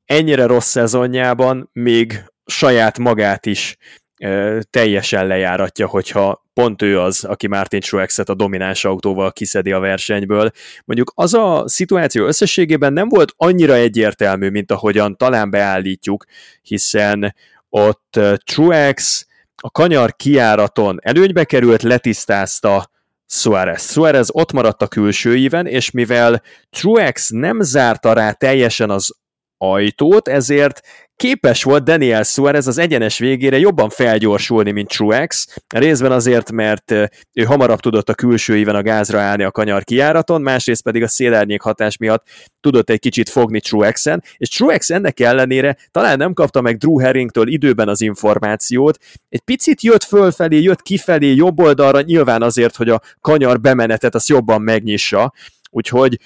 [0.06, 3.78] ennyire rossz szezonjában még saját magát is
[4.70, 10.52] teljesen lejáratja, hogyha pont ő az, aki Martin Truexet a domináns autóval kiszedi a versenyből.
[10.86, 16.26] Mondjuk az a szituáció összességében nem volt annyira egyértelmű, mint ahogyan talán beállítjuk,
[16.62, 17.36] hiszen
[17.70, 19.28] ott Truex
[19.62, 22.90] a kanyar kiáraton előnybe került, letisztázta
[23.26, 23.92] Suarez.
[23.92, 29.16] Suarez ott maradt a külső íven, és mivel Truex nem zárta rá teljesen az
[29.58, 30.82] ajtót, ezért
[31.24, 36.92] képes volt Daniel Suarez az egyenes végére jobban felgyorsulni, mint Truex, részben azért, mert
[37.34, 41.08] ő hamarabb tudott a külső éven a gázra állni a kanyar kiáraton, másrészt pedig a
[41.08, 42.28] szélárnyék hatás miatt
[42.62, 47.48] tudott egy kicsit fogni Truexen, és Truex ennek ellenére talán nem kapta meg Drew Herringtől
[47.48, 48.98] időben az információt,
[49.30, 54.30] egy picit jött fölfelé, jött kifelé, jobb oldalra, nyilván azért, hogy a kanyar bemenetet azt
[54.30, 55.34] jobban megnyissa,
[55.70, 56.20] úgyhogy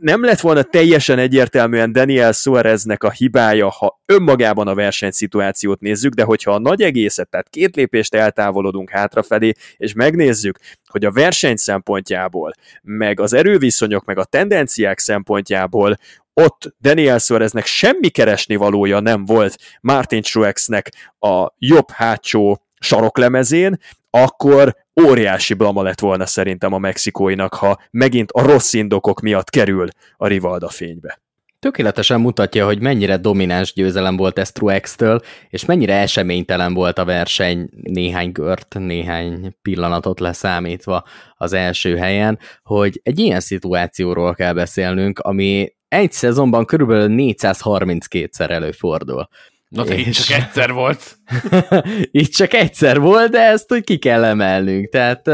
[0.00, 6.22] nem lett volna teljesen egyértelműen Daniel Suareznek a hibája, ha önmagában a versenyszituációt nézzük, de
[6.22, 10.58] hogyha a nagy egészet, tehát két lépést eltávolodunk hátrafelé, és megnézzük,
[10.88, 12.52] hogy a verseny szempontjából,
[12.82, 15.96] meg az erőviszonyok, meg a tendenciák szempontjából
[16.34, 23.78] ott Daniel Suareznek semmi keresni valója nem volt Martin Truexnek a jobb hátsó saroklemezén,
[24.10, 29.88] akkor óriási blama lett volna szerintem a mexikóinak, ha megint a rossz indokok miatt kerül
[30.16, 31.22] a Rivalda fénybe.
[31.58, 37.68] Tökéletesen mutatja, hogy mennyire domináns győzelem volt ez Truex-től, és mennyire eseménytelen volt a verseny
[37.82, 45.74] néhány kört, néhány pillanatot leszámítva az első helyen, hogy egy ilyen szituációról kell beszélnünk, ami
[45.88, 49.28] egy szezonban körülbelül 432-szer előfordul.
[49.74, 50.06] Na de és...
[50.06, 51.18] így csak egyszer volt.
[52.10, 54.88] így csak egyszer volt, de ezt hogy ki kell emelnünk.
[54.88, 55.28] Tehát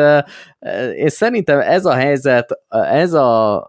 [0.94, 3.64] én szerintem ez a helyzet, ez a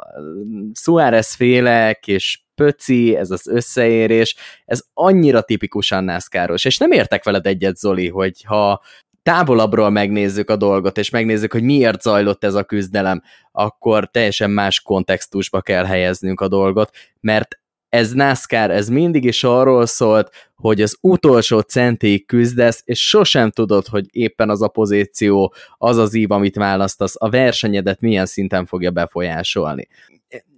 [0.74, 7.45] Suárez féle és pöci, ez az összeérés, ez annyira tipikusan NASCAR-os, és nem értek veled
[7.45, 8.82] egyet, Zoli, hogy ha
[9.24, 14.82] távolabbról megnézzük a dolgot, és megnézzük, hogy miért zajlott ez a küzdelem, akkor teljesen más
[14.82, 17.61] kontextusba kell helyeznünk a dolgot, mert
[17.92, 23.88] ez NASCAR, ez mindig is arról szólt, hogy az utolsó centéig küzdesz, és sosem tudod,
[23.88, 28.92] hogy éppen az a pozíció, az az ív, amit választasz, a versenyedet milyen szinten fogja
[28.92, 29.88] befolyásolni.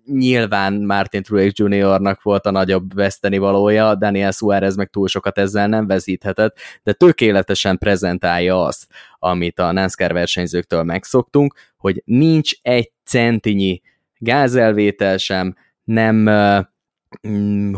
[0.06, 5.68] Nyilván Martin Truex Jr.-nak volt a nagyobb veszteni valója, Daniel Suarez meg túl sokat ezzel
[5.68, 8.88] nem vezíthetett, de tökéletesen prezentálja azt,
[9.20, 13.82] amit a NASCAR versenyzőktől megszoktunk, hogy nincs egy centinyi
[14.18, 16.73] gázelvétel sem, nem Mm,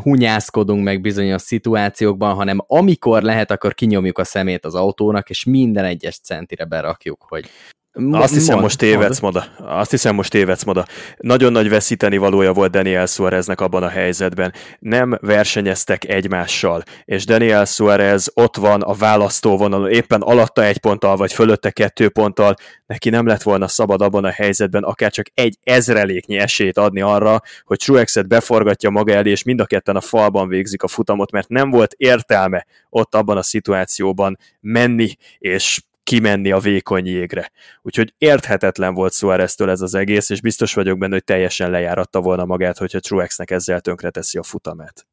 [0.01, 5.85] hunyászkodunk meg bizonyos szituációkban, hanem amikor lehet, akkor kinyomjuk a szemét az autónak, és minden
[5.85, 7.49] egyes centire berakjuk, hogy
[8.11, 9.45] azt hiszem, mond, most tévedsz, Moda.
[9.57, 10.85] Azt hiszem, most tévedsz, Moda.
[11.17, 14.53] Nagyon nagy veszíteni valója volt Daniel Suareznek abban a helyzetben.
[14.79, 21.33] Nem versenyeztek egymással, és Daniel Suarez ott van a választóvonalon, éppen alatta egy ponttal, vagy
[21.33, 26.37] fölötte kettő ponttal, neki nem lett volna szabad abban a helyzetben akár csak egy ezreléknyi
[26.37, 30.83] esélyt adni arra, hogy Truexet beforgatja maga elé, és mind a ketten a falban végzik
[30.83, 37.05] a futamot, mert nem volt értelme ott abban a szituációban menni, és kimenni a vékony
[37.05, 37.51] jégre.
[37.81, 42.45] Úgyhogy érthetetlen volt Suáreztől ez az egész, és biztos vagyok benne, hogy teljesen lejáratta volna
[42.45, 45.07] magát, hogyha Truexnek ezzel tönkreteszi a futamát.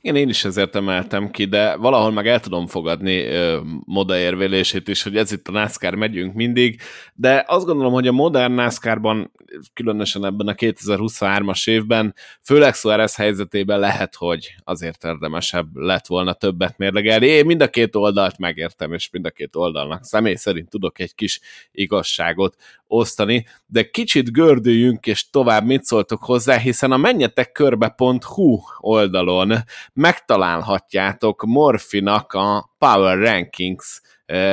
[0.00, 4.88] Igen, én is ezért emeltem ki, de valahol meg el tudom fogadni ö, Moda érvélését
[4.88, 6.80] is, hogy ez itt a NASCAR megyünk mindig,
[7.14, 9.32] de azt gondolom, hogy a modern NASCAR-ban,
[9.72, 16.78] különösen ebben a 2023-as évben, főleg Suarez helyzetében lehet, hogy azért érdemesebb lett volna többet
[16.78, 17.26] mérlegelni.
[17.26, 21.14] Én mind a két oldalt megértem, és mind a két oldalnak személy szerint tudok egy
[21.14, 21.40] kis
[21.72, 22.56] igazságot
[22.86, 29.52] osztani, de kicsit gördüljünk, és tovább mit szóltok hozzá, hiszen a menjetekkörbe.hu oldalon
[29.92, 34.00] megtalálhatjátok Morfinak a Power Rankings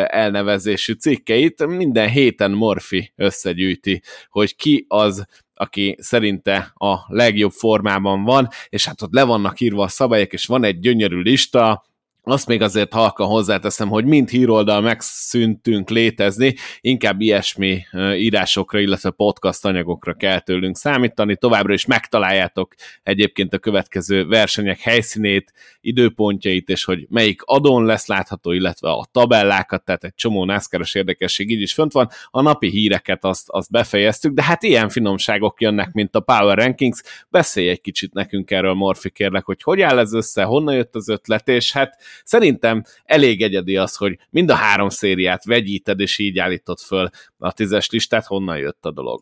[0.08, 1.66] elnevezésű cikkeit.
[1.66, 9.02] Minden héten Morfi összegyűjti, hogy ki az, aki szerinte a legjobb formában van, és hát
[9.02, 11.84] ott le vannak írva a szabályok, és van egy gyönyörű lista,
[12.26, 19.66] azt még azért halkan hozzáteszem, hogy mind híroldal megszűntünk létezni, inkább ilyesmi írásokra, illetve podcast
[19.66, 21.38] anyagokra kell tőlünk számítani.
[21.38, 28.52] Továbbra is megtaláljátok egyébként a következő versenyek helyszínét, időpontjait, és hogy melyik adon lesz látható,
[28.52, 32.10] illetve a tabellákat, tehát egy csomó nascar érdekesség így is fönt van.
[32.30, 37.02] A napi híreket azt, azt befejeztük, de hát ilyen finomságok jönnek, mint a Power Rankings.
[37.30, 41.10] Beszélj egy kicsit nekünk erről, Morfi, kérlek, hogy hogy áll ez össze, honnan jött az
[41.10, 46.40] ötlet, és hát Szerintem elég egyedi az, hogy mind a három szériát vegyíted, és így
[46.40, 49.22] állítod föl a tízes listát, honnan jött a dolog.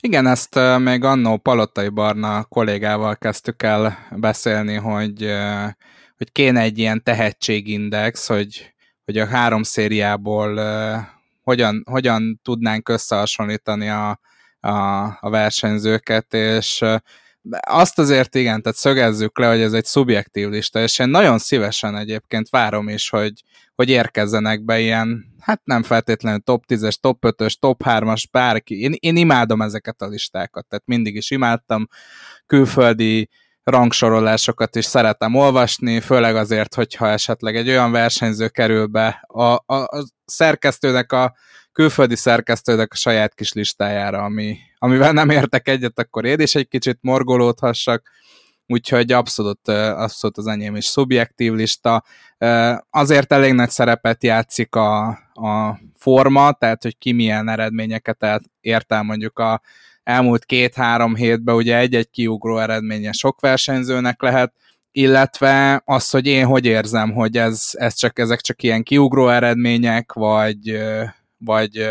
[0.00, 5.30] Igen, ezt még annó Palotai Barna kollégával kezdtük el beszélni, hogy,
[6.16, 10.60] hogy kéne egy ilyen tehetségindex, hogy, hogy a három szériából
[11.42, 14.20] hogyan, hogyan tudnánk összehasonlítani a,
[14.60, 16.84] a, a versenyzőket, és
[17.60, 21.96] azt azért igen, tehát szögezzük le, hogy ez egy szubjektív lista, és én nagyon szívesen
[21.96, 23.32] egyébként várom is, hogy,
[23.74, 28.80] hogy érkezzenek be ilyen, hát nem feltétlenül top 10-es, top 5-ös, top 3-as, bárki.
[28.80, 31.88] Én, én imádom ezeket a listákat, tehát mindig is imádtam
[32.46, 33.28] külföldi
[33.62, 39.74] rangsorolásokat is szeretem olvasni, főleg azért, hogyha esetleg egy olyan versenyző kerül be a, a,
[39.74, 41.34] a szerkesztőnek a
[41.72, 46.68] külföldi szerkesztőnek a saját kis listájára, ami, amivel nem értek egyet, akkor én is egy
[46.68, 48.10] kicsit morgolódhassak,
[48.66, 52.04] úgyhogy abszolút, abszolút az enyém is szubjektív lista.
[52.90, 59.02] Azért elég nagy szerepet játszik a, a forma, tehát hogy ki milyen eredményeket ért el
[59.02, 59.60] mondjuk a
[60.02, 64.52] elmúlt két-három hétben, ugye egy-egy kiugró eredménye sok versenyzőnek lehet,
[64.92, 70.12] illetve az, hogy én hogy érzem, hogy ez, ez csak, ezek csak ilyen kiugró eredmények,
[70.12, 70.78] vagy,
[71.38, 71.88] vagy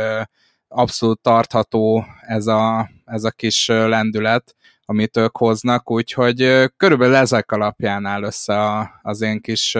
[0.73, 4.55] abszolút tartható ez a, ez a kis lendület,
[4.85, 9.77] amit ők hoznak, úgyhogy körülbelül ezek alapján áll össze a, az én kis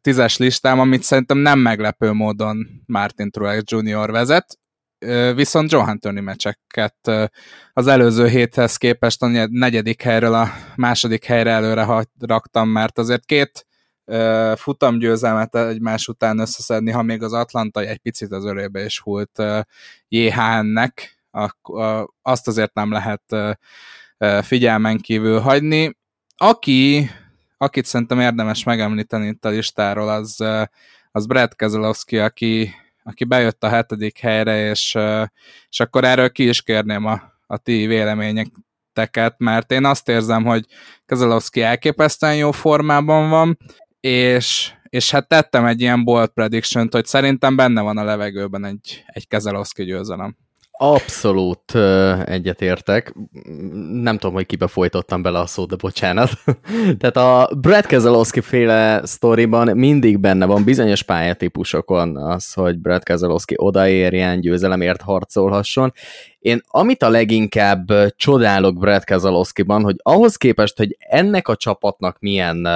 [0.00, 4.10] tízes listám, amit szerintem nem meglepő módon Martin Truex Jr.
[4.10, 4.58] vezet,
[5.34, 7.10] viszont Johan Tony meccseket
[7.72, 13.66] az előző héthez képest a negyedik helyről a második helyre előre raktam, mert azért két
[14.56, 19.42] futamgyőzelmet egymás után összeszedni, ha még az Atlanta egy picit az ölébe is hult
[20.08, 21.18] JHN-nek,
[22.22, 23.22] azt azért nem lehet
[24.42, 25.96] figyelmen kívül hagyni.
[26.36, 27.10] Aki,
[27.56, 30.44] akit szerintem érdemes megemlíteni itt a listáról, az,
[31.12, 34.98] az Brad Keselowski, aki, aki bejött a hetedik helyre, és,
[35.68, 40.66] és akkor erről ki is kérném a, a ti véleményeket, mert én azt érzem, hogy
[41.06, 43.58] Keselowski elképesztően jó formában van,
[44.00, 49.04] és, és hát tettem egy ilyen bold prediction hogy szerintem benne van a levegőben egy,
[49.06, 50.36] egy Kezelowski győzelem.
[50.78, 51.74] Abszolút
[52.24, 53.14] egyetértek.
[53.92, 56.30] Nem tudom, hogy kibe folytottam bele a szót, de bocsánat.
[56.98, 63.54] Tehát a Brad Keselowski féle sztoriban mindig benne van bizonyos pályatípusokon az, hogy Brad Keselowski
[63.58, 65.92] odaérjen, győzelemért harcolhasson.
[66.38, 72.68] Én amit a leginkább csodálok Brad Keselowskiban, hogy ahhoz képest, hogy ennek a csapatnak milyen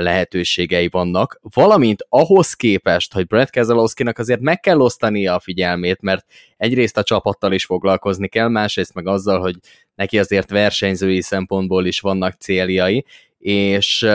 [0.00, 6.26] lehetőségei vannak, valamint ahhoz képest, hogy Brad Keselowski-nak azért meg kell osztania a figyelmét, mert
[6.56, 9.56] egyrészt a csapattal is foglalkozni kell, másrészt meg azzal, hogy
[9.94, 13.04] neki azért versenyzői szempontból is vannak céljai,
[13.38, 14.06] és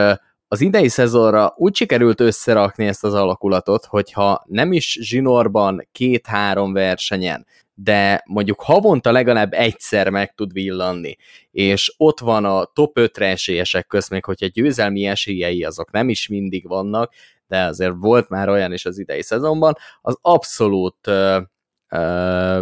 [0.48, 7.46] az idei szezonra úgy sikerült összerakni ezt az alakulatot, hogyha nem is zsinórban két-három versenyen,
[7.80, 11.16] de mondjuk havonta legalább egyszer meg tud villanni,
[11.50, 16.28] és ott van a top 5 esélyesek közt, még hogyha győzelmi esélyei azok nem is
[16.28, 17.12] mindig vannak,
[17.46, 21.42] de azért volt már olyan is az idei szezonban, az abszolút uh,
[21.90, 22.60] uh,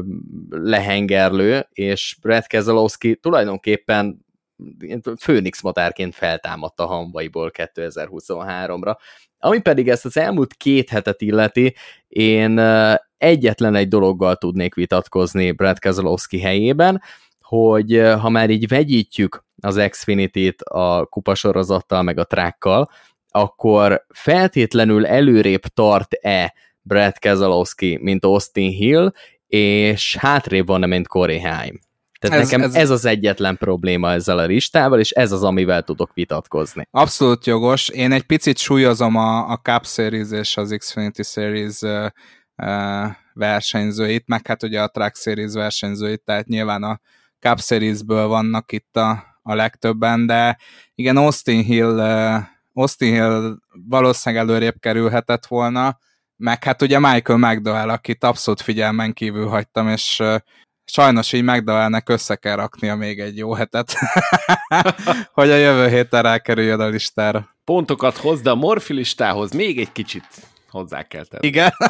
[0.51, 4.25] lehengerlő, és Brad Keselowski tulajdonképpen
[5.21, 8.97] főnix matárként feltámadt a hambaiból 2023-ra.
[9.39, 11.75] Ami pedig ezt az elmúlt két hetet illeti,
[12.09, 12.61] én
[13.19, 17.03] egyetlen egy dologgal tudnék vitatkozni Brad Keselowski helyében,
[17.41, 22.91] hogy ha már így vegyítjük az Xfinity-t a kupasorozattal meg a trákkal,
[23.29, 29.13] akkor feltétlenül előrébb tart-e Brad Keselowski, mint Austin Hill,
[29.47, 31.81] és hátrébb van-e, mint Corey Haim.
[32.19, 32.75] Tehát ez, nekem ez...
[32.75, 36.89] ez az egyetlen probléma ezzel a listával, és ez az, amivel tudok vitatkozni.
[36.91, 37.89] Abszolút jogos.
[37.89, 42.07] Én egy picit súlyozom a, a Cup Series és az Xfinity Series uh,
[43.33, 47.01] versenyzőit, meg hát ugye a Track Series versenyzőit, tehát nyilván a
[47.41, 50.59] Cup Series-ből vannak itt a, a legtöbben, de
[50.95, 52.01] igen, Austin Hill,
[52.73, 53.57] Austin Hill
[53.89, 55.99] valószínűleg előrébb kerülhetett volna,
[56.37, 60.23] meg hát ugye Michael McDowell, akit abszolút figyelmen kívül hagytam, és
[60.85, 63.93] sajnos így McDowellnek össze kell raknia még egy jó hetet,
[65.33, 67.57] hogy a jövő héten rákerüljön a listára.
[67.65, 70.27] Pontokat hoz, de a Morfi listához még egy kicsit
[70.77, 71.47] hozzá kell tenni.
[71.47, 71.73] Igen.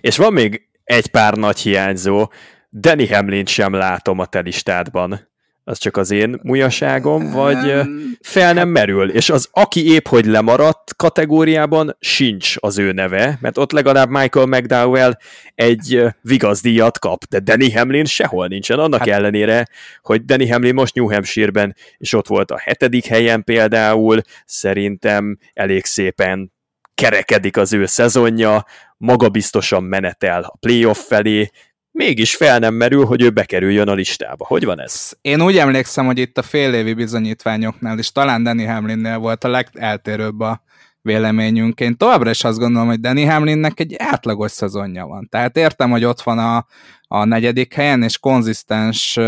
[0.00, 2.30] És van még egy pár nagy hiányzó,
[2.70, 5.34] Danny Hamlin sem látom a te listádban
[5.68, 7.74] az csak az én mujaságom, vagy
[8.20, 9.10] fel nem merül.
[9.10, 14.46] És az, aki épp hogy lemaradt kategóriában, sincs az ő neve, mert ott legalább Michael
[14.46, 15.16] McDowell
[15.54, 19.68] egy vigazdíjat kap, de Danny Hamlin sehol nincsen, annak hát, ellenére,
[20.02, 25.84] hogy Danny Hamlin most New Hampshire-ben, és ott volt a hetedik helyen például, szerintem elég
[25.84, 26.52] szépen
[26.94, 28.64] kerekedik az ő szezonja,
[28.96, 31.50] magabiztosan menetel a playoff felé,
[31.96, 34.46] mégis fel nem merül, hogy ő bekerüljön a listába.
[34.46, 35.12] Hogy van ez?
[35.20, 39.48] Én úgy emlékszem, hogy itt a fél évi bizonyítványoknál is talán Danny Hamlinnél volt a
[39.48, 40.62] legeltérőbb a
[41.02, 41.80] véleményünk.
[41.80, 45.28] Én továbbra is azt gondolom, hogy Danny Hamlinnek egy átlagos szezonja van.
[45.30, 46.66] Tehát értem, hogy ott van a,
[47.08, 49.18] a negyedik helyen, és konzisztens,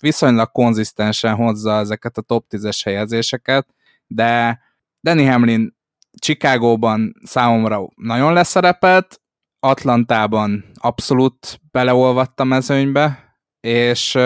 [0.00, 3.66] viszonylag konzisztensen hozza ezeket a top 10-es helyezéseket,
[4.06, 4.60] de
[5.00, 5.76] Danny Hamlin
[6.20, 9.20] Chicagóban számomra nagyon leszerepelt,
[9.60, 14.16] Atlantában abszolút beleolvadt a mezőnybe, és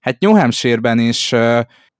[0.00, 1.34] hát New Hampshire-ben is,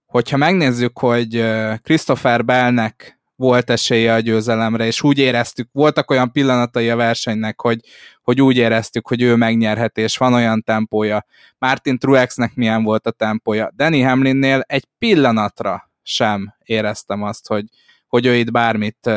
[0.05, 1.45] hogyha megnézzük, hogy
[1.81, 7.79] Christopher Bellnek volt esélye a győzelemre, és úgy éreztük, voltak olyan pillanatai a versenynek, hogy,
[8.21, 11.25] hogy úgy éreztük, hogy ő megnyerhet, és van olyan tempója.
[11.57, 13.71] Martin Truexnek milyen volt a tempója.
[13.75, 17.65] Danny Hamlinnél egy pillanatra sem éreztem azt, hogy,
[18.07, 19.09] hogy ő itt bármit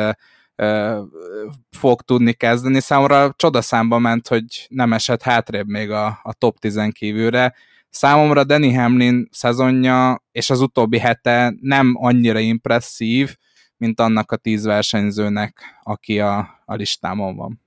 [1.69, 2.79] fog tudni kezdeni.
[2.79, 7.53] Számomra csodaszámba ment, hogy nem esett hátrébb még a, a top 10 kívülre.
[7.89, 13.35] Számomra Danny Hamlin szezonja és az utóbbi hete nem annyira impresszív,
[13.77, 17.61] mint annak a tíz versenyzőnek, aki a, a listámon van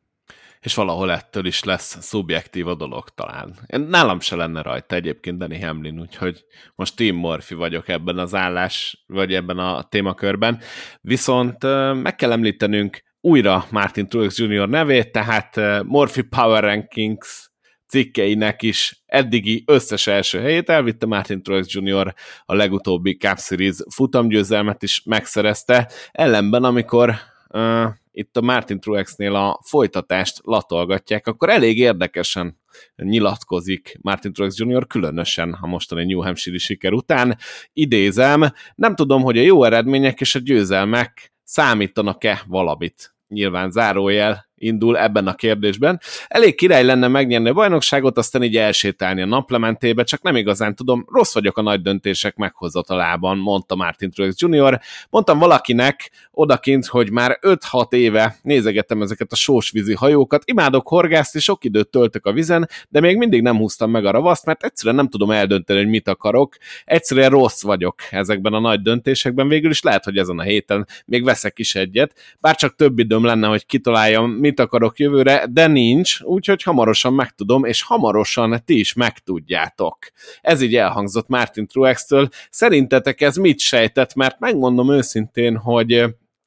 [0.64, 3.54] és valahol ettől is lesz szubjektív a dolog talán.
[3.66, 6.44] Én, nálam se lenne rajta egyébként Danny Hamlin, úgyhogy
[6.74, 10.60] most Tim Murphy vagyok ebben az állás, vagy ebben a témakörben.
[11.00, 11.62] Viszont
[12.02, 14.68] meg kell említenünk újra Martin Truex Jr.
[14.68, 17.50] nevét, tehát Murphy Power Rankings
[17.86, 22.14] cikkeinek is eddigi összes első helyét elvitte Martin Truex Jr.
[22.44, 27.14] a legutóbbi Cup Series futamgyőzelmet is megszerezte, ellenben amikor
[27.48, 27.86] uh,
[28.16, 32.60] itt a Martin Truexnél a folytatást latolgatják, akkor elég érdekesen
[32.96, 34.86] nyilatkozik Martin Truex Jr.
[34.86, 37.38] különösen a mostani New Hampshire siker után.
[37.72, 43.14] Idézem, nem tudom, hogy a jó eredmények és a győzelmek számítanak-e valamit.
[43.28, 46.00] Nyilván zárójel indul ebben a kérdésben.
[46.28, 51.06] Elég király lenne megnyerni a bajnokságot, aztán így elsétálni a naplementébe, csak nem igazán tudom,
[51.12, 54.80] rossz vagyok a nagy döntések meghozatalában, mondta Martin Truex Jr.
[55.10, 61.64] Mondtam valakinek odakint, hogy már 5-6 éve nézegettem ezeket a sósvízi hajókat, imádok horgászni, sok
[61.64, 65.08] időt töltök a vizen, de még mindig nem húztam meg a ravaszt, mert egyszerűen nem
[65.08, 66.56] tudom eldönteni, hogy mit akarok.
[66.84, 71.24] Egyszerűen rossz vagyok ezekben a nagy döntésekben, végül is lehet, hogy ezen a héten még
[71.24, 76.20] veszek is egyet, bár csak több időm lenne, hogy kitaláljam, mit akarok jövőre, de nincs,
[76.20, 79.98] úgyhogy hamarosan megtudom, és hamarosan ti is megtudjátok.
[80.40, 82.28] Ez így elhangzott Martin Truex-től.
[82.50, 84.14] Szerintetek ez mit sejtett?
[84.14, 86.04] Mert megmondom őszintén, hogy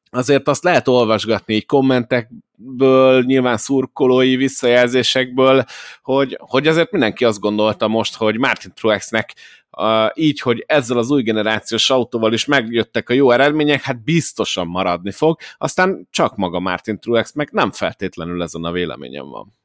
[0.10, 5.64] azért azt lehet olvasgatni így kommentekből, nyilván szurkolói visszajelzésekből,
[6.02, 9.34] hogy, hogy azért mindenki azt gondolta most, hogy Martin Truexnek
[9.72, 14.68] uh, így, hogy ezzel az új generációs autóval is megjöttek a jó eredmények, hát biztosan
[14.68, 19.57] maradni fog, aztán csak maga Martin Truex meg nem feltétlenül ezen a véleményem van.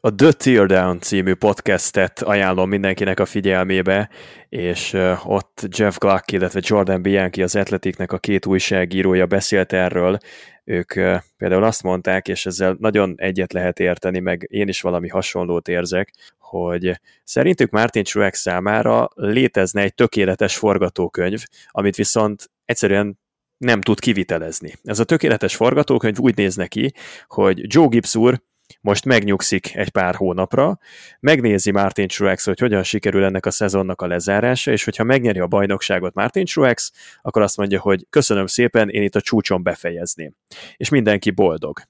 [0.00, 4.10] A The Teardown című podcastet ajánlom mindenkinek a figyelmébe,
[4.48, 4.92] és
[5.24, 10.18] ott Jeff Gluck, illetve Jordan Bianchi, az Atletiknek a két újságírója beszélt erről,
[10.64, 10.92] ők
[11.36, 16.12] például azt mondták, és ezzel nagyon egyet lehet érteni, meg én is valami hasonlót érzek,
[16.38, 23.18] hogy szerintük Martin Truex számára létezne egy tökéletes forgatókönyv, amit viszont egyszerűen
[23.56, 24.72] nem tud kivitelezni.
[24.84, 26.92] Ez a tökéletes forgatókönyv úgy néz neki,
[27.26, 28.40] hogy Joe Gibbs úr
[28.80, 30.78] most megnyugszik egy pár hónapra,
[31.20, 35.46] megnézi Martin Truex, hogy hogyan sikerül ennek a szezonnak a lezárása, és hogyha megnyeri a
[35.46, 36.92] bajnokságot Martin Truex,
[37.22, 40.32] akkor azt mondja, hogy köszönöm szépen, én itt a csúcson befejezném.
[40.76, 41.80] És mindenki boldog.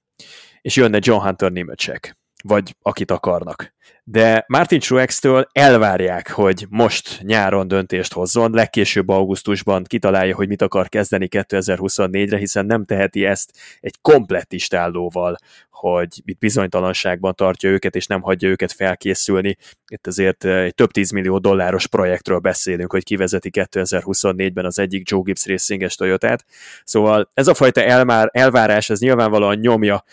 [0.61, 2.16] És jönne John Hunter Nimecek
[2.47, 3.74] vagy akit akarnak.
[4.05, 10.88] De Martin Truex-től elvárják, hogy most nyáron döntést hozzon, legkésőbb augusztusban kitalálja, hogy mit akar
[10.88, 15.36] kezdeni 2024-re, hiszen nem teheti ezt egy komplett istállóval,
[15.70, 19.57] hogy itt bizonytalanságban tartja őket, és nem hagyja őket felkészülni.
[19.88, 25.47] Itt azért egy több tízmillió dolláros projektről beszélünk, hogy kivezeti 2024-ben az egyik Joe Gibbs
[25.47, 26.44] Racing-es Toyotát.
[26.84, 30.05] Szóval ez a fajta elmár, elvárás, ez nyilvánvalóan nyomja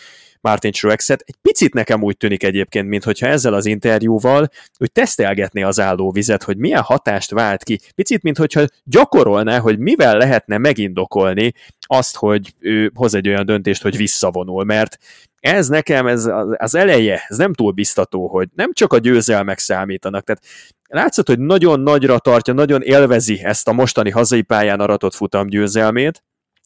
[0.44, 1.24] Martin Truex-et.
[1.26, 6.58] Egy picit nekem úgy tűnik egyébként, mintha ezzel az interjúval úgy tesztelgetné az állóvizet, hogy
[6.58, 7.80] milyen hatást vált ki.
[7.96, 13.98] Picit, mintha gyakorolná, hogy mivel lehetne megindokolni azt, hogy ő hoz egy olyan döntést, hogy
[13.98, 14.98] visszavonul, mert
[15.40, 20.24] ez nekem, ez az eleje, ez nem túl biztató, hogy nem csak a győzelmek számítanak,
[20.24, 20.44] tehát
[20.88, 26.24] látszott, hogy nagyon nagyra tartja, nagyon élvezi ezt a mostani hazai pályán aratott futam győzelmét,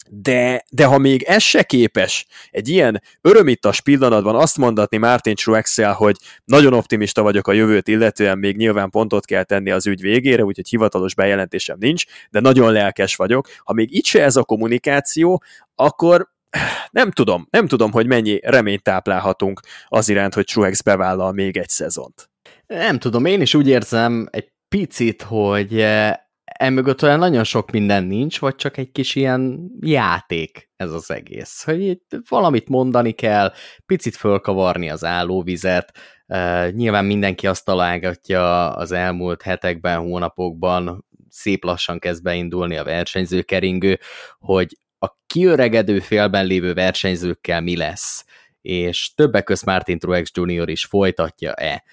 [0.10, 5.78] de, de ha még ez se képes egy ilyen örömittas pillanatban azt mondatni Martin truex
[5.82, 10.43] hogy nagyon optimista vagyok a jövőt, illetően még nyilván pontot kell tenni az ügy végére,
[10.43, 13.47] úgyhogy hivatalos bejelentésem nincs, de nagyon lelkes vagyok.
[13.64, 15.43] Ha még itt se ez a kommunikáció,
[15.76, 16.30] akkor
[16.91, 21.70] nem tudom, nem tudom, hogy mennyi reményt táplálhatunk az iránt, hogy Truex bevállal még egy
[21.70, 22.30] szezont.
[22.68, 26.14] Nem tudom, én is úgy érzem egy picit, hogy eh,
[26.58, 31.64] emögött olyan nagyon sok minden nincs, vagy csak egy kis ilyen játék ez az egész.
[31.64, 33.53] Hogy valamit mondani kell,
[33.86, 35.97] picit fölkavarni az állóvizet,
[36.28, 43.99] uh, nyilván mindenki azt találgatja az elmúlt hetekben, hónapokban, szép lassan kezd beindulni a versenyzőkeringő,
[44.39, 48.26] hogy a kiöregedő félben lévő versenyzőkkel mi lesz,
[48.62, 50.70] és többek közt Martin Truex Jr.
[50.70, 51.84] is folytatja-e.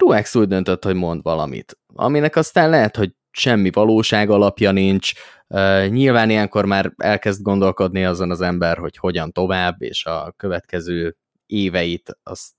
[0.00, 5.12] Truex úgy döntött, hogy mond valamit, aminek aztán lehet, hogy semmi valóság alapja nincs,
[5.46, 11.16] uh, nyilván ilyenkor már elkezd gondolkodni azon az ember, hogy hogyan tovább, és a következő
[11.46, 12.54] éveit azt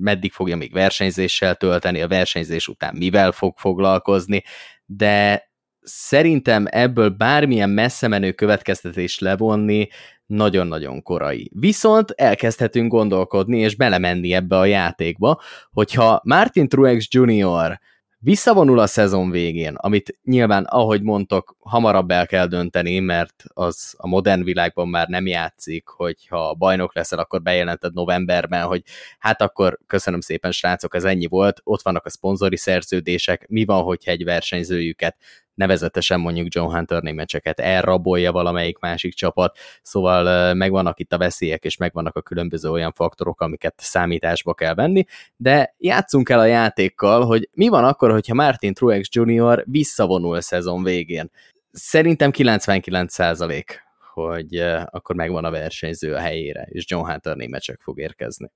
[0.00, 4.42] meddig fogja még versenyzéssel tölteni, a versenyzés után mivel fog foglalkozni,
[4.86, 5.48] de
[5.84, 9.88] szerintem ebből bármilyen messze menő következtetést levonni
[10.26, 11.50] nagyon-nagyon korai.
[11.54, 17.80] Viszont elkezdhetünk gondolkodni és belemenni ebbe a játékba, hogyha Martin Truex Jr.
[18.18, 24.08] visszavonul a szezon végén, amit nyilván, ahogy mondtok, hamarabb el kell dönteni, mert az a
[24.08, 28.82] modern világban már nem játszik, hogy ha bajnok leszel, akkor bejelented novemberben, hogy
[29.18, 33.82] hát akkor köszönöm szépen srácok, ez ennyi volt, ott vannak a szponzori szerződések, mi van,
[33.82, 35.16] hogyha egy versenyzőjüket
[35.54, 41.76] nevezetesen mondjuk John Hunter meccseket elrabolja valamelyik másik csapat, szóval megvannak itt a veszélyek, és
[41.76, 45.04] megvannak a különböző olyan faktorok, amiket számításba kell venni,
[45.36, 49.64] de játszunk el a játékkal, hogy mi van akkor, hogyha Martin Truex Jr.
[49.66, 51.30] visszavonul a szezon végén.
[51.70, 53.82] Szerintem 99 százalék
[54.14, 58.50] hogy akkor megvan a versenyző a helyére, és John Hunter meccsek fog érkezni.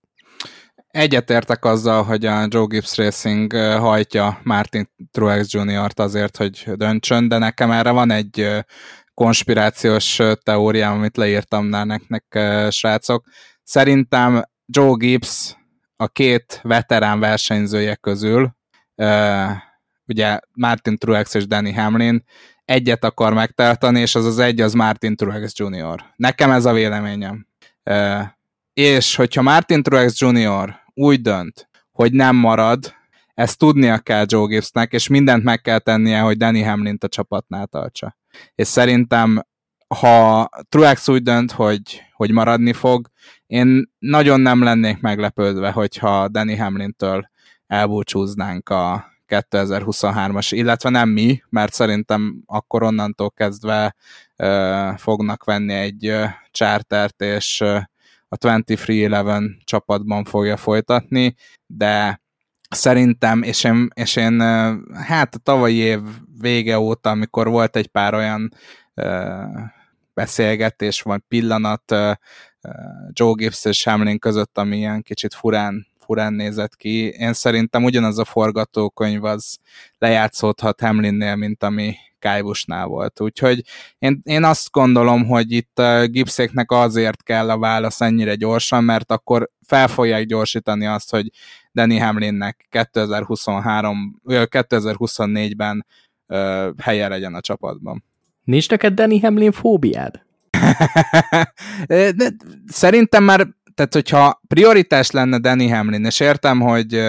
[0.89, 7.39] Egyetértek azzal, hogy a Joe Gibbs Racing hajtja Martin Truex Jr.-t azért, hogy döntsön, de
[7.39, 8.65] nekem erre van egy
[9.15, 12.39] konspirációs teóriám, amit leírtam nektek,
[12.73, 13.27] srácok.
[13.63, 15.57] Szerintem Joe Gibbs
[15.97, 18.57] a két veterán versenyzője közül,
[20.07, 22.25] ugye Martin Truex és Danny Hamlin,
[22.65, 26.05] egyet akar megtartani, és az az egy az Martin Truex Jr.
[26.17, 27.47] Nekem ez a véleményem
[28.79, 30.75] és hogyha Martin Truex Jr.
[30.95, 32.95] úgy dönt, hogy nem marad,
[33.35, 37.67] ezt tudnia kell Joe Gibbsnek, és mindent meg kell tennie, hogy Danny hamlin a csapatnál
[37.67, 38.17] tartsa.
[38.55, 39.47] És szerintem,
[40.01, 43.09] ha Truex úgy dönt, hogy, hogy maradni fog,
[43.47, 47.31] én nagyon nem lennék meglepődve, hogyha Danny Hamlin-től
[47.67, 53.95] elbúcsúznánk a 2023-as, illetve nem mi, mert szerintem akkor onnantól kezdve
[54.37, 57.81] uh, fognak venni egy uh, chartert, és uh,
[58.29, 61.35] a 23-11 csapatban fogja folytatni,
[61.67, 62.23] de
[62.71, 64.41] szerintem, és én, és én
[64.95, 66.01] hát a tavalyi év
[66.41, 68.53] vége óta, amikor volt egy pár olyan
[70.15, 71.95] beszélgetés, vagy pillanat
[73.13, 77.09] Joe Gibbs és Hamlin között, ami ilyen kicsit furán, furán nézett ki.
[77.09, 79.59] Én szerintem ugyanaz a forgatókönyv az
[79.99, 83.21] lejátszódhat Hamlinnél, mint ami Kajbusnál volt.
[83.21, 83.63] Úgyhogy
[83.99, 89.11] én, én azt gondolom, hogy itt a Gipszéknek azért kell a válasz ennyire gyorsan, mert
[89.11, 91.31] akkor fel fogják gyorsítani azt, hogy
[91.73, 95.87] Danny Hamlinnek 2023, 2024-ben
[96.27, 98.05] ö, helye legyen a csapatban.
[98.45, 100.27] Nincs neked Danny Hamlin fóbiád?
[101.87, 102.33] De
[102.67, 103.47] szerintem már,
[103.79, 107.01] tehát hogyha prioritás lenne Danny Hamlin, és értem, hogy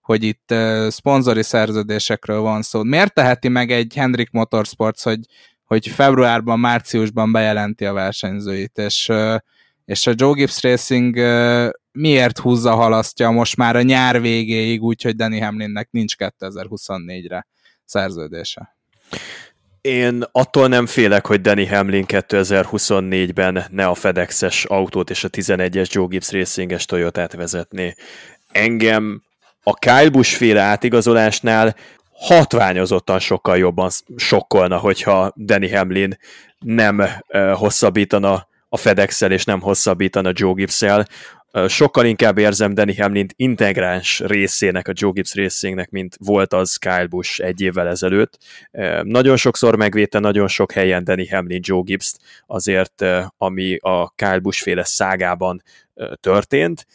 [0.00, 0.54] hogy itt
[0.88, 2.82] szponzori szerződésekről van szó.
[2.82, 5.20] Miért teheti meg egy Hendrik Motorsports, hogy,
[5.64, 9.12] hogy februárban, márciusban bejelenti a versenyzőit, és,
[9.84, 11.16] és a Joe Gibbs Racing
[11.92, 17.46] miért húzza, halasztja most már a nyár végéig, úgyhogy Danny Hamlinnek nincs 2024-re
[17.84, 18.76] szerződése?
[19.86, 25.90] Én attól nem félek, hogy Danny Hamlin 2024-ben ne a FedEx-es autót és a 11-es
[25.90, 27.94] Joe Gibbs Racing-es Toyotát vezetné.
[28.52, 29.22] Engem
[29.62, 31.76] a Kyle Busch féle átigazolásnál
[32.12, 36.18] hatványozottan sokkal jobban sokkolna, hogyha Danny Hamlin
[36.58, 37.02] nem
[37.54, 38.46] hosszabbítana
[38.76, 41.06] a fedex és nem hosszabbítana Joe Gibbs-el.
[41.66, 47.06] Sokkal inkább érzem Danny Hamlin integráns részének, a Joe Gibbs részének, mint volt az Kyle
[47.06, 48.38] Busch egy évvel ezelőtt.
[49.02, 53.04] Nagyon sokszor megvédte nagyon sok helyen Danny Hamlin Joe Gibbs-t, azért
[53.36, 55.62] ami a Kyle Busch féle szágában
[56.20, 56.86] történt,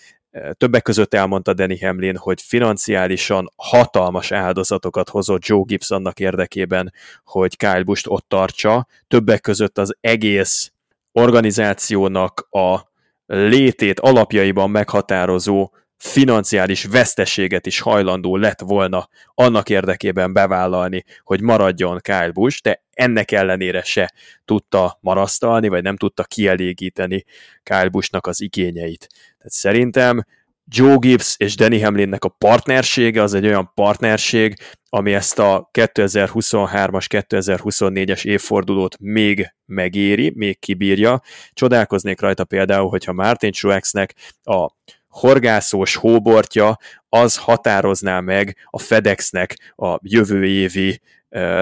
[0.57, 6.93] Többek között elmondta Danny Hamlin, hogy financiálisan hatalmas áldozatokat hozott Joe Gibbs annak érdekében,
[7.23, 8.87] hogy Kyle Busch-t ott tartsa.
[9.07, 10.71] Többek között az egész
[11.11, 12.79] organizációnak a
[13.25, 22.31] létét alapjaiban meghatározó financiális veszteséget is hajlandó lett volna annak érdekében bevállalni, hogy maradjon Kyle
[22.31, 24.13] Busch, de ennek ellenére se
[24.45, 27.23] tudta marasztalni, vagy nem tudta kielégíteni
[27.63, 29.07] Kyle Busch-nak az igényeit.
[29.09, 30.25] Tehát szerintem
[30.65, 34.55] Joe Gibbs és Danny Hamlinnek a partnersége az egy olyan partnerség,
[34.89, 41.21] ami ezt a 2023-as, 2024-es évfordulót még megéri, még kibírja.
[41.53, 44.69] Csodálkoznék rajta például, hogyha Martin Truexnek a
[45.07, 46.77] horgászós hóbortja
[47.09, 51.01] az határozná meg a FedExnek a jövő évi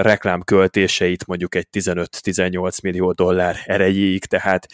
[0.00, 4.66] reklámköltéseit mondjuk egy 15-18 millió dollár erejéig, tehát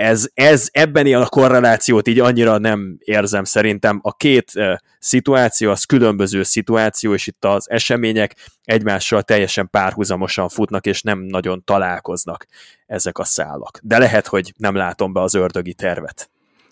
[0.00, 4.00] ez, ez ebben a korrelációt így annyira nem érzem szerintem.
[4.02, 4.52] A két
[4.98, 11.64] szituáció az különböző szituáció, és itt az események egymással teljesen párhuzamosan futnak, és nem nagyon
[11.64, 12.46] találkoznak
[12.86, 13.78] ezek a szálak.
[13.82, 16.30] De lehet, hogy nem látom be az ördögi tervet.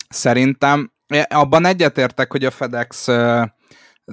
[0.09, 0.91] Szerintem
[1.29, 3.07] abban egyetértek, hogy a FedEx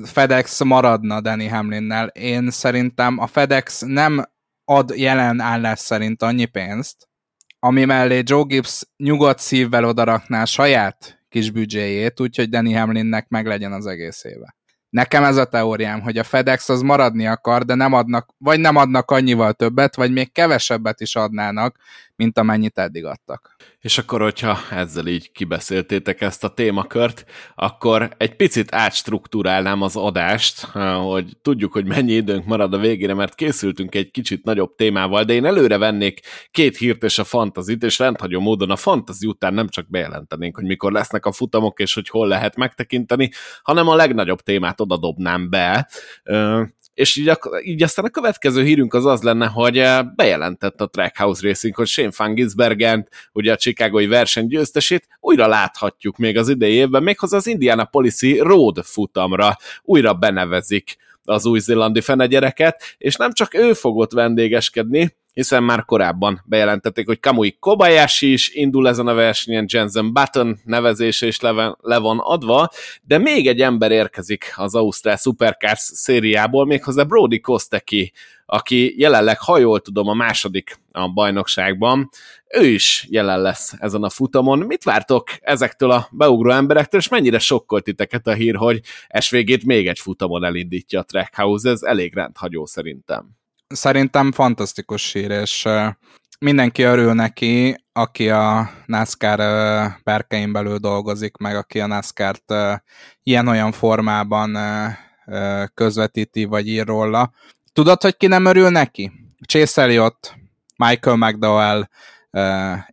[0.05, 2.07] FedEx maradna Danny Hamlinnel.
[2.07, 4.25] Én szerintem a FedEx nem
[4.65, 7.09] ad jelen állás szerint annyi pénzt,
[7.59, 13.73] ami mellé Joe Gibbs nyugodt szívvel odarakná saját kis büdzséjét, úgyhogy Danny Hamlinnek meg legyen
[13.73, 14.57] az egész éve.
[14.91, 18.77] Nekem ez a teóriám, hogy a FedEx az maradni akar, de nem adnak, vagy nem
[18.77, 21.77] adnak annyival többet, vagy még kevesebbet is adnának,
[22.17, 23.57] mint amennyit eddig adtak.
[23.81, 27.25] És akkor, hogyha ezzel így kibeszéltétek ezt a témakört,
[27.55, 30.61] akkor egy picit átstruktúrálnám az adást,
[31.03, 35.33] hogy tudjuk, hogy mennyi időnk marad a végére, mert készültünk egy kicsit nagyobb témával, de
[35.33, 36.21] én előre vennék
[36.51, 40.65] két hírt és a fantazit, és rendhagyó módon a fantazi után nem csak bejelentenénk, hogy
[40.65, 43.31] mikor lesznek a futamok, és hogy hol lehet megtekinteni,
[43.63, 45.89] hanem a legnagyobb témát oda dobnám be
[46.97, 50.86] és így, a, így aztán a következő hírünk az az lenne, hogy eh, bejelentett a
[50.86, 56.48] Trackhouse Racing, hogy Shane Van Gisbergen, ugye a chicagói verseny győztesét, újra láthatjuk még az
[56.48, 63.32] idei évben, méghozzá az Indiana Policy Road futamra újra benevezik az új-zélandi fenegyereket, és nem
[63.32, 69.15] csak ő fogott vendégeskedni, hiszen már korábban bejelentették, hogy Kamui Kobayashi is indul ezen a
[69.15, 72.69] versenyen, Jensen Button nevezése is le, van adva,
[73.03, 78.13] de még egy ember érkezik az Ausztrál Supercars szériából, méghozzá Brody Kosteki,
[78.47, 82.09] aki jelenleg, ha jól tudom, a második a bajnokságban.
[82.49, 84.59] Ő is jelen lesz ezen a futamon.
[84.59, 88.81] Mit vártok ezektől a beugró emberektől, és mennyire sokkolt titeket a hír, hogy
[89.19, 91.71] SVG-t még egy futamon elindítja a Trackhouse?
[91.71, 93.37] Ez elég rendhagyó szerintem
[93.69, 95.69] szerintem fantasztikus hír, és
[96.39, 99.39] mindenki örül neki, aki a NASCAR
[100.05, 102.55] berkein belül dolgozik, meg aki a NASCAR-t
[103.23, 104.59] ilyen-olyan formában
[105.75, 107.33] közvetíti, vagy ír róla.
[107.73, 109.13] Tudod, hogy ki nem örül neki?
[109.47, 110.35] Chase Elliott,
[110.77, 111.89] Michael McDowell,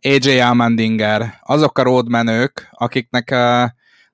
[0.00, 3.30] AJ Almendinger, azok a roadmenők, akiknek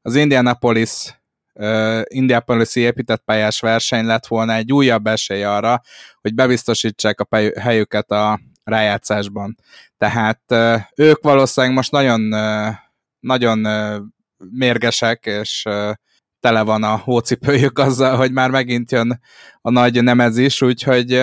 [0.02, 1.19] az Indianapolis
[1.54, 5.80] uh, Indianapolis-i épített pályás verseny lett volna egy újabb esély arra,
[6.20, 9.56] hogy bebiztosítsák a helyüket a rájátszásban.
[9.98, 12.74] Tehát uh, ők valószínűleg most nagyon, uh,
[13.20, 14.02] nagyon uh,
[14.50, 15.92] mérgesek, és uh,
[16.40, 19.20] tele van a hócipőjük azzal, hogy már megint jön
[19.60, 21.22] a nagy nemezis, úgyhogy,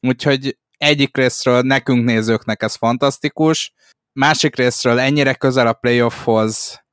[0.00, 3.72] úgyhogy egyik részről nekünk nézőknek ez fantasztikus,
[4.12, 6.84] másik részről ennyire közel a playoffhoz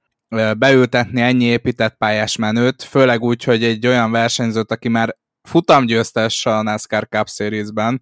[0.58, 6.62] beültetni ennyi épített pályás menőt, főleg úgy, hogy egy olyan versenyzőt, aki már futamgyőztes a
[6.62, 8.02] NASCAR Cup Series-ben,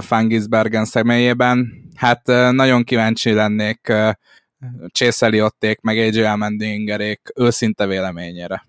[0.00, 3.92] Fangisbergen személyében, hát nagyon kíváncsi lennék
[4.92, 8.66] Chase Elliottték, meg AJ Allmendingerék őszinte véleményére.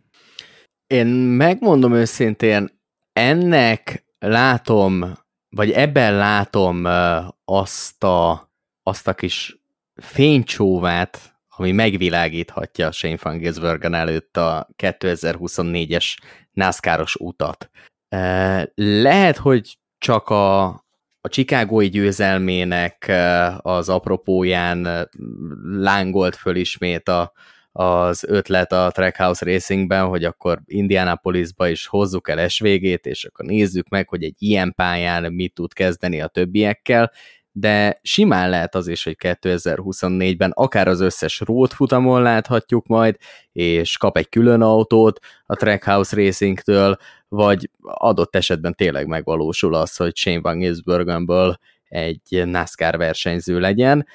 [0.87, 2.69] Én megmondom őszintén,
[3.13, 5.17] ennek látom,
[5.49, 6.85] vagy ebben látom
[7.45, 8.51] azt a,
[8.83, 9.57] azt a kis
[9.95, 11.30] fénycsóvát,
[11.61, 16.05] ami megvilágíthatja Shane Van Gisbergen előtt a 2024-es
[16.51, 17.69] NASCAR-os utat.
[18.75, 20.63] Lehet, hogy csak a,
[21.21, 23.11] a Chicagói győzelmének
[23.57, 25.09] az apropóján
[25.63, 27.31] lángolt föl ismét a,
[27.71, 33.89] az ötlet a Trackhouse Racingben, hogy akkor Indianapolisba is hozzuk el SVG-t, és akkor nézzük
[33.89, 37.11] meg, hogy egy ilyen pályán mit tud kezdeni a többiekkel,
[37.51, 43.15] de simán lehet az is, hogy 2024-ben akár az összes road futamon láthatjuk majd,
[43.51, 46.97] és kap egy külön autót a Trackhouse Racingtől,
[47.27, 54.07] vagy adott esetben tényleg megvalósul az, hogy Shane Van Gisbergenből egy NASCAR versenyző legyen.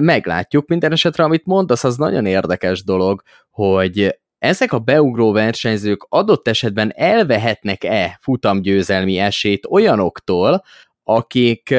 [0.00, 6.48] Meglátjuk minden esetre, amit mondasz, az nagyon érdekes dolog, hogy ezek a beugró versenyzők adott
[6.48, 10.62] esetben elvehetnek-e futamgyőzelmi esélyt olyanoktól,
[11.02, 11.74] akik,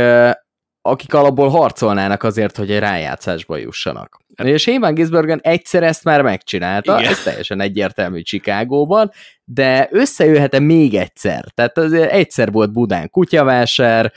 [0.81, 4.19] akik alapból harcolnának azért, hogy egy rájátszásba jussanak.
[4.35, 7.11] Hát- és Shane Gisbergen egyszer ezt már megcsinálta, Igen.
[7.11, 9.11] ez teljesen egyértelmű Csikágóban,
[9.43, 11.45] de összejöhet-e még egyszer?
[11.53, 14.11] Tehát azért egyszer volt Budán kutyavásár,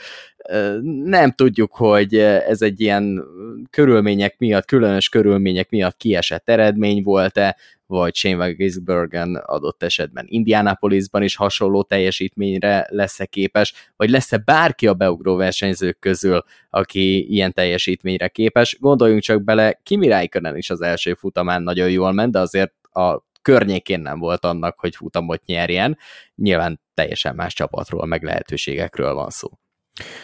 [1.03, 3.23] nem tudjuk, hogy ez egy ilyen
[3.69, 7.57] körülmények miatt, különös körülmények miatt kiesett eredmény volt-e,
[7.93, 14.93] vagy Shane Gisbergen adott esetben Indianapolisban is hasonló teljesítményre lesz-e képes, vagy lesz-e bárki a
[14.93, 18.77] beugró versenyzők közül, aki ilyen teljesítményre képes.
[18.79, 23.23] Gondoljunk csak bele, Kimi Räikkönen is az első futamán nagyon jól ment, de azért a
[23.41, 25.97] környékén nem volt annak, hogy futamot nyerjen.
[26.35, 29.49] Nyilván teljesen más csapatról, meg lehetőségekről van szó.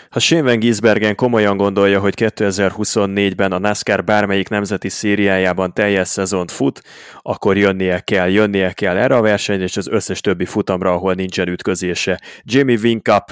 [0.09, 6.81] Ha Shane Gisbergen komolyan gondolja, hogy 2024-ben a NASCAR bármelyik nemzeti szériájában teljes szezont fut,
[7.21, 11.47] akkor jönnie kell, jönnie kell erre a versenyre, és az összes többi futamra, ahol nincsen
[11.47, 12.21] ütközése.
[12.43, 13.23] Jimmy Winkup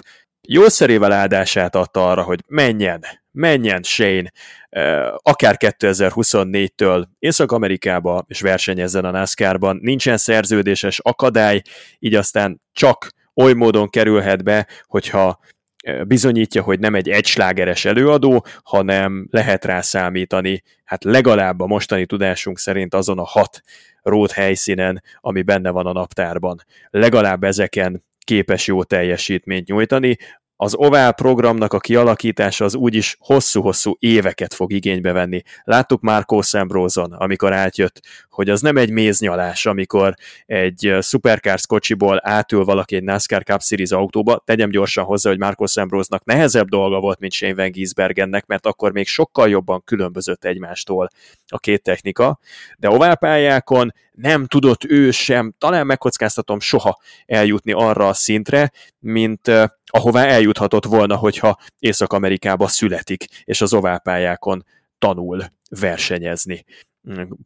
[0.47, 4.31] jószerével áldását adta arra, hogy menjen, menjen Shane,
[5.21, 9.79] akár 2024-től Észak-Amerikába, és versenyezzen a NASCAR-ban.
[9.81, 11.61] Nincsen szerződéses akadály,
[11.99, 15.39] így aztán csak oly módon kerülhet be, hogyha
[16.07, 22.59] bizonyítja, hogy nem egy egyslágeres előadó, hanem lehet rá számítani, hát legalább a mostani tudásunk
[22.59, 23.61] szerint azon a hat
[24.01, 26.63] rót helyszínen, ami benne van a naptárban.
[26.89, 30.17] Legalább ezeken képes jó teljesítményt nyújtani,
[30.59, 35.41] az Oval programnak a kialakítása az úgyis hosszú-hosszú éveket fog igénybe venni.
[35.63, 40.13] Láttuk már Szembrózon, amikor átjött, hogy az nem egy méznyalás, amikor
[40.45, 45.67] egy Supercars kocsiból átül valaki egy NASCAR Cup Series autóba, tegyem gyorsan hozzá, hogy Marco
[45.67, 51.09] Szembróznak nehezebb dolga volt, mint Shane Van Gisbergennek, mert akkor még sokkal jobban különbözött egymástól
[51.47, 52.39] a két technika,
[52.77, 59.51] de oválpályákon nem tudott ő sem, talán megkockáztatom soha eljutni arra a szintre, mint
[59.87, 64.65] ahová eljuthatott volna, hogyha Észak-Amerikába születik, és az oválpályákon
[64.99, 66.65] tanul versenyezni.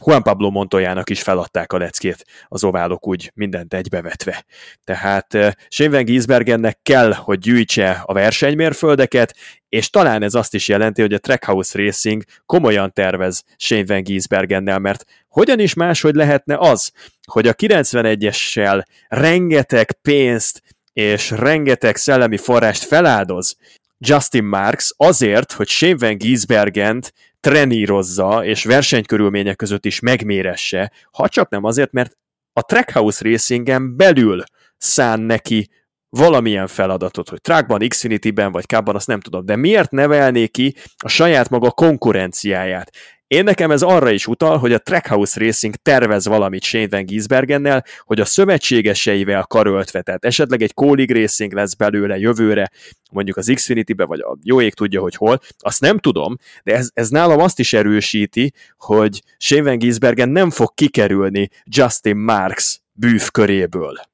[0.05, 4.45] Juan Pablo Montoyának is feladták a leckét az oválok úgy mindent egybevetve.
[4.83, 5.37] Tehát
[5.69, 9.35] Shane Van Gisbergennek kell, hogy gyűjtse a versenymérföldeket,
[9.69, 14.79] és talán ez azt is jelenti, hogy a Trackhouse Racing komolyan tervez Shane Van Gisbergennel,
[14.79, 16.91] mert hogyan is máshogy lehetne az,
[17.25, 20.61] hogy a 91-essel rengeteg pénzt
[20.93, 23.55] és rengeteg szellemi forrást feláldoz
[23.97, 31.49] Justin Marks azért, hogy Shane Van Gisbergent trenírozza, és versenykörülmények között is megméresse, ha csak
[31.49, 32.17] nem azért, mert
[32.53, 34.43] a Trackhouse Racingen belül
[34.77, 35.69] szán neki
[36.09, 41.07] valamilyen feladatot, hogy Trackban, Xfinity-ben vagy Cubban, azt nem tudom, de miért nevelné ki a
[41.07, 42.91] saját maga konkurenciáját?
[43.31, 47.85] Én nekem ez arra is utal, hogy a Trackhouse Racing tervez valamit Shane Van Gisbergennel,
[47.99, 52.69] hogy a szövetségeseivel karöltve, tehát esetleg egy Colleague Racing lesz belőle jövőre,
[53.11, 56.89] mondjuk az Xfinity-be, vagy a jó ég tudja, hogy hol, azt nem tudom, de ez,
[56.93, 63.29] ez nálam azt is erősíti, hogy Shane Van Gisbergen nem fog kikerülni Justin Marks bűv
[63.29, 64.09] köréből.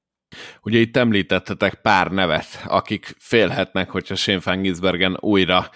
[0.61, 5.69] Ugye itt említettetek pár nevet, akik félhetnek, hogyha Shane Van Gisbergen újra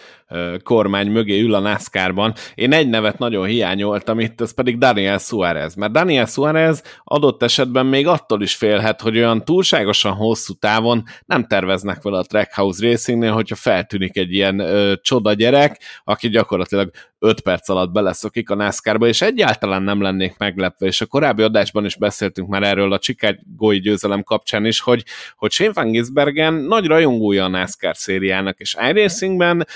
[0.63, 2.33] kormány mögé ül a NASCAR-ban.
[2.55, 7.85] Én egy nevet nagyon hiányoltam itt, ez pedig Daniel Suarez, mert Daniel Suarez adott esetben
[7.85, 13.31] még attól is félhet, hogy olyan túlságosan hosszú távon nem terveznek vele a Trackhouse Racingnél,
[13.31, 16.91] hogyha feltűnik egy ilyen ö, csoda gyerek, aki gyakorlatilag
[17.23, 21.85] 5 perc alatt beleszokik a NASCAR-ba, és egyáltalán nem lennék meglepve, és a korábbi adásban
[21.85, 25.03] is beszéltünk már erről a Chicagói győzelem kapcsán is, hogy,
[25.35, 29.67] hogy Shane Van Gisbergen nagy rajongója a NASCAR szériának, és iRacingben,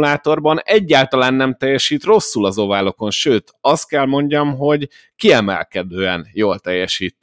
[0.00, 7.18] szimulátorban egyáltalán nem teljesít rosszul az oválokon, sőt, azt kell mondjam, hogy kiemelkedően jól teljesít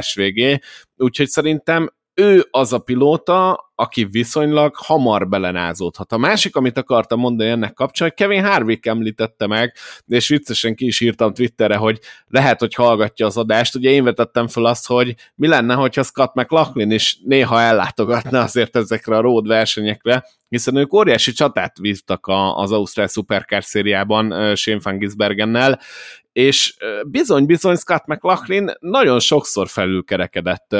[0.00, 0.60] SVG,
[0.96, 6.12] úgyhogy szerintem ő az a pilóta, aki viszonylag hamar belenázódhat.
[6.12, 9.74] A másik, amit akartam mondani ennek kapcsán, hogy Kevin Harvick említette meg,
[10.06, 13.74] és viccesen ki is írtam Twitterre, hogy lehet, hogy hallgatja az adást.
[13.74, 18.76] Ugye én vetettem fel azt, hogy mi lenne, hogyha Scott McLaughlin is néha ellátogatna azért
[18.76, 22.24] ezekre a road versenyekre, hiszen ők óriási csatát vívtak
[22.54, 25.80] az Ausztrál Supercar szériában Shane Van Gisbergennel,
[26.32, 26.76] és
[27.06, 30.72] bizony-bizony Scott McLaughlin nagyon sokszor felülkerekedett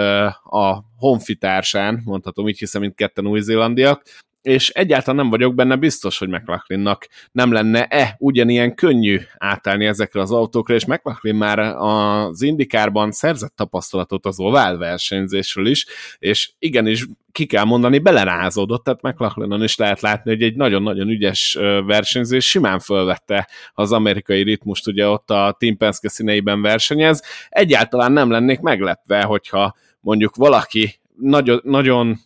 [0.43, 4.03] a honfitársán, mondhatom így, hiszen mindketten új-zélandiak,
[4.43, 10.33] és egyáltalán nem vagyok benne biztos, hogy McLaughlin-nak nem lenne-e ugyanilyen könnyű átállni ezekre az
[10.33, 15.87] autókra, és McLaughlin már az indikárban szerzett tapasztalatot az ovál versenyzésről is,
[16.19, 21.59] és igenis ki kell mondani, belerázódott, tehát McLachlan is lehet látni, hogy egy nagyon-nagyon ügyes
[21.87, 27.23] versenyzés simán fölvette az amerikai ritmust, ugye ott a Team Penske színeiben versenyez.
[27.49, 32.19] Egyáltalán nem lennék meglepve, hogyha mondjuk valaki nagyon, nagyon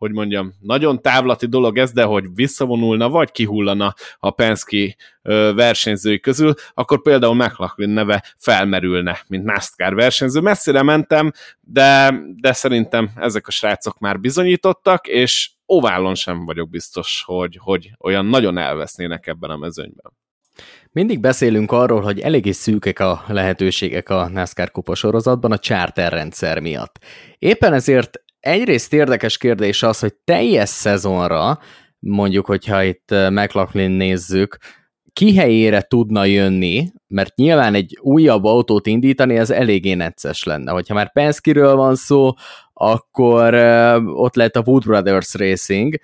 [0.00, 4.96] hogy mondjam, nagyon távlati dolog ez, de hogy visszavonulna, vagy kihullana a Penske
[5.54, 10.40] versenyzői közül, akkor például McLaughlin neve felmerülne, mint NASCAR versenyző.
[10.40, 17.22] Messzire mentem, de, de szerintem ezek a srácok már bizonyítottak, és oválon sem vagyok biztos,
[17.26, 20.12] hogy, hogy olyan nagyon elvesznének ebben a mezőnyben.
[20.92, 26.60] Mindig beszélünk arról, hogy eléggé szűkek a lehetőségek a NASCAR kupa sorozatban a charter rendszer
[26.60, 26.98] miatt.
[27.38, 31.58] Éppen ezért egyrészt érdekes kérdés az, hogy teljes szezonra,
[31.98, 34.56] mondjuk, hogyha itt McLaughlin nézzük,
[35.12, 40.72] ki helyére tudna jönni, mert nyilván egy újabb autót indítani, az eléggé necces lenne.
[40.72, 42.32] Hogyha már Penske-ről van szó,
[42.72, 43.54] akkor
[44.04, 45.94] ott lehet a Wood Brothers Racing.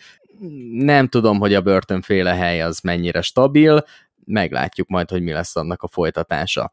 [0.70, 3.84] Nem tudom, hogy a börtönféle hely az mennyire stabil,
[4.24, 6.72] meglátjuk majd, hogy mi lesz annak a folytatása.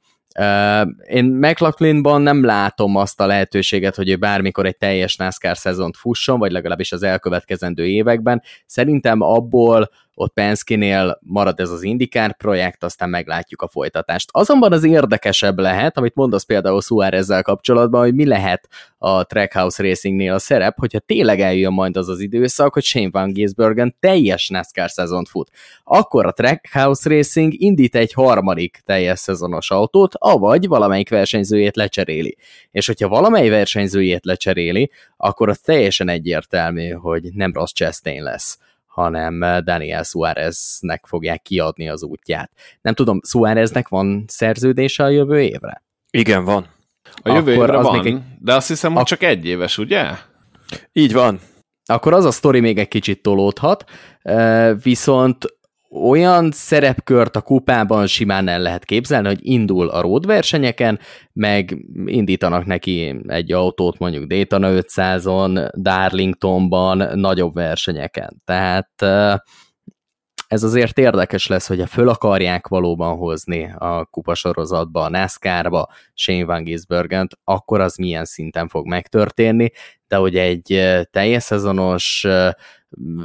[1.07, 6.39] Én McLaughlinban nem látom azt a lehetőséget, hogy ő bármikor egy teljes NASCAR szezont fusson,
[6.39, 8.41] vagy legalábbis az elkövetkezendő években.
[8.65, 14.29] Szerintem abból ott Penske-nél marad ez az Indikár projekt, aztán meglátjuk a folytatást.
[14.31, 20.33] Azonban az érdekesebb lehet, amit mondasz például ezzel kapcsolatban, hogy mi lehet a Trackhouse Racingnél
[20.33, 24.89] a szerep, hogyha tényleg eljön majd az az időszak, hogy Shane Van Gisbergen teljes NASCAR
[24.89, 25.51] szezont fut.
[25.83, 32.37] Akkor a Trackhouse Racing indít egy harmadik teljes szezonos autót, avagy valamelyik versenyzőjét lecseréli.
[32.71, 38.57] És hogyha valamely versenyzőjét lecseréli, akkor az teljesen egyértelmű, hogy nem Ross Chastain lesz
[38.93, 42.51] hanem eh, Daniel Suáreznek fogják kiadni az útját.
[42.81, 45.83] Nem tudom, Suáreznek van szerződése a jövő évre?
[46.11, 46.67] Igen, van.
[47.23, 48.21] A jövő Akkor évre az van, még egy...
[48.39, 49.05] de azt hiszem, hogy a...
[49.05, 50.11] csak egy éves, ugye?
[50.91, 51.39] Így van.
[51.85, 53.83] Akkor az a sztori még egy kicsit tolódhat,
[54.21, 55.45] eh, viszont
[56.01, 60.99] olyan szerepkört a kupában simán el lehet képzelni, hogy indul a road versenyeken,
[61.33, 68.41] meg indítanak neki egy autót mondjuk Daytona 500-on, Darlingtonban, nagyobb versenyeken.
[68.45, 68.89] Tehát
[70.47, 76.63] ez azért érdekes lesz, hogyha föl akarják valóban hozni a kupasorozatba, a NASCAR-ba Shane Van
[76.63, 79.71] Gisbergent, akkor az milyen szinten fog megtörténni,
[80.07, 82.27] de hogy egy teljes szezonos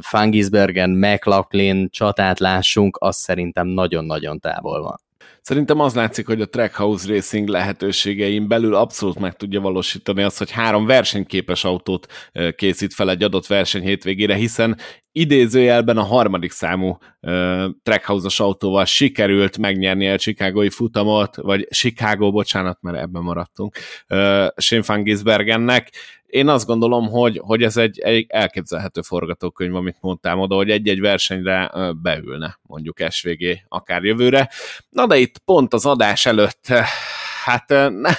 [0.01, 4.99] Fangisbergen, McLaughlin csatát lássunk, az szerintem nagyon-nagyon távol van.
[5.41, 10.51] Szerintem az látszik, hogy a Trackhouse Racing lehetőségein belül abszolút meg tudja valósítani azt, hogy
[10.51, 12.07] három versenyképes autót
[12.55, 14.77] készít fel egy adott verseny hétvégére, hiszen
[15.11, 22.77] idézőjelben a harmadik számú uh, Trackhouse-os autóval sikerült megnyerni a Chicagói futamot, vagy Chicago, bocsánat,
[22.81, 23.77] mert ebben maradtunk,
[24.09, 25.91] uh, Shane Van Gisbergennek,
[26.29, 30.99] én azt gondolom, hogy, hogy ez egy, egy elképzelhető forgatókönyv, amit mondtál oda, hogy egy-egy
[30.99, 34.49] versenyre beülne, mondjuk SVG akár jövőre.
[34.89, 36.67] Na de itt pont az adás előtt
[37.43, 38.11] hát ne,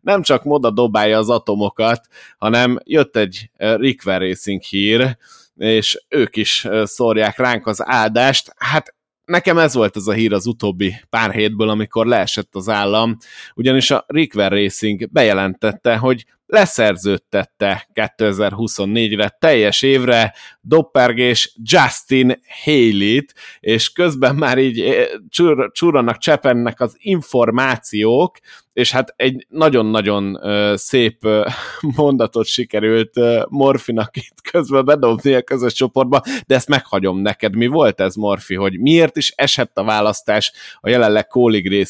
[0.00, 2.06] nem csak moda dobálja az atomokat,
[2.38, 5.16] hanem jött egy Rick Racing hír,
[5.56, 8.54] és ők is szórják ránk az áldást.
[8.56, 13.16] Hát nekem ez volt ez a hír az utóbbi pár hétből, amikor leesett az állam,
[13.54, 24.34] ugyanis a Rickver Racing bejelentette, hogy leszerződtette 2024-re teljes évre Doppergés Justin Haley-t, és közben
[24.34, 28.38] már így eh, csúr, csúranak csepennek az információk,
[28.72, 30.38] és hát egy nagyon-nagyon
[30.76, 31.28] szép
[31.96, 33.12] mondatot sikerült
[33.48, 37.56] Morfinak itt közben bedobni a közös csoportba, de ezt meghagyom neked.
[37.56, 41.88] Mi volt ez, Morfi, hogy miért is esett a választás a jelenleg Kólig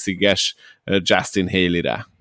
[0.85, 2.13] Justin Haley-re?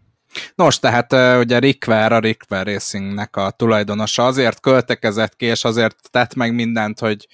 [0.56, 5.64] Nos, tehát ugye Rick Ware, a Rick Ware Racingnek a tulajdonosa azért költekezett ki, és
[5.64, 7.28] azért tett meg mindent, hogy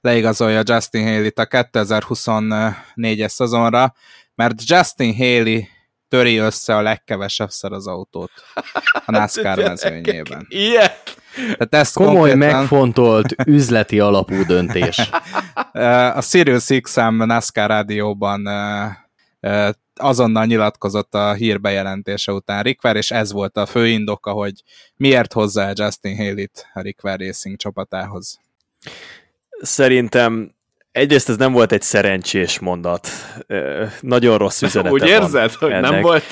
[0.00, 3.94] leigazolja Justin Haley-t a 2024-es szezonra,
[4.34, 5.62] mert Justin Haley
[6.08, 8.30] töri össze a legkevesebszer az autót
[9.06, 10.46] a NASCAR mezőnyében.
[10.48, 10.90] Ilyen?
[11.36, 12.38] Tehát ezt Komoly, konkrétan...
[12.38, 15.10] megfontolt, üzleti alapú döntés.
[16.14, 18.48] a Sirius XM NASCAR rádióban
[19.96, 24.62] azonnal nyilatkozott a hír bejelentése után Rickver, és ez volt a fő indoka, hogy
[24.96, 28.40] miért hozza el Justin Haley-t a Rickver Racing csapatához.
[29.60, 30.54] Szerintem
[30.92, 33.08] egyrészt ez nem volt egy szerencsés mondat.
[34.00, 35.90] Nagyon rossz üzenete Úgy érzed, hogy ennek.
[35.90, 36.24] nem volt?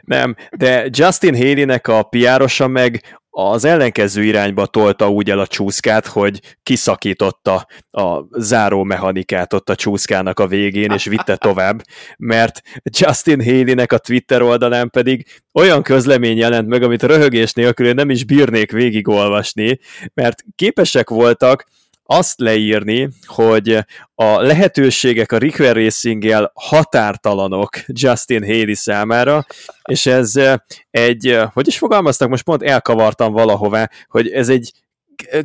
[0.00, 6.06] Nem, de Justin Haley-nek a piárosa meg az ellenkező irányba tolta úgy el a csúszkát,
[6.06, 11.82] hogy kiszakította a záró mechanikát ott a csúszkának a végén, és vitte tovább,
[12.18, 12.62] mert
[12.98, 18.24] Justin Haley-nek a Twitter oldalán pedig olyan közlemény jelent meg, amit röhögés nélkül nem is
[18.24, 19.78] bírnék végigolvasni,
[20.14, 21.66] mert képesek voltak
[22.04, 23.78] azt leírni, hogy
[24.14, 29.46] a lehetőségek a Requer racing határtalanok Justin Haley számára,
[29.88, 30.32] és ez
[30.90, 34.72] egy, hogy is fogalmaztak, most pont elkavartam valahová, hogy ez egy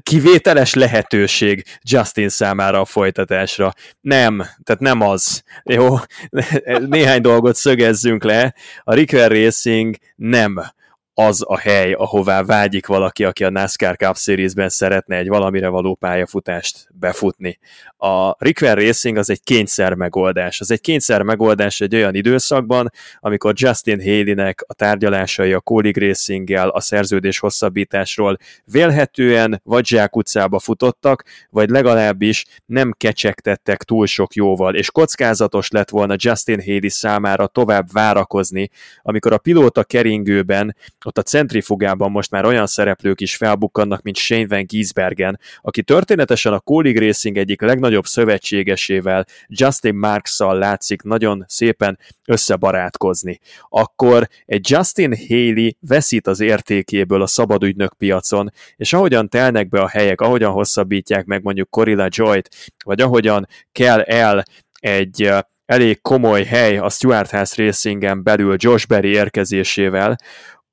[0.04, 3.74] kivételes lehetőség Justin számára a folytatásra.
[4.02, 5.44] Nem, tehát nem az.
[5.64, 5.96] Jó,
[6.90, 8.56] néhány dolgot szögezzünk le.
[8.84, 10.76] A Requer Racing nem
[11.20, 15.96] az a hely, ahová vágyik valaki, aki a NASCAR Cup Series-ben szeretne egy valamire való
[15.96, 17.60] pályafutást befutni.
[17.98, 20.60] A Requer Racing az egy kényszer megoldás.
[20.60, 26.50] Az egy kényszer megoldás egy olyan időszakban, amikor Justin Haley-nek a tárgyalásai a Colleague racing
[26.52, 34.92] a szerződés hosszabbításról vélhetően vagy zsákutcába futottak, vagy legalábbis nem kecsegtettek túl sok jóval, és
[34.92, 38.70] kockázatos lett volna Justin Haley számára tovább várakozni,
[39.02, 40.76] amikor a pilóta keringőben
[41.08, 46.54] ott a centrifugában most már olyan szereplők is felbukkannak, mint Shane Van Giesbergen, aki történetesen
[46.54, 53.40] a Colleague Racing egyik legnagyobb szövetségesével, Justin Marks-szal látszik nagyon szépen összebarátkozni.
[53.70, 59.88] Akkor egy Justin Haley veszít az értékéből a szabadügynök piacon, és ahogyan telnek be a
[59.88, 64.44] helyek, ahogyan hosszabbítják meg mondjuk Corilla Joyt, vagy ahogyan kell el
[64.80, 65.32] egy
[65.66, 70.16] elég komoly hely a Stuart House Racingen belül Josh Berry érkezésével,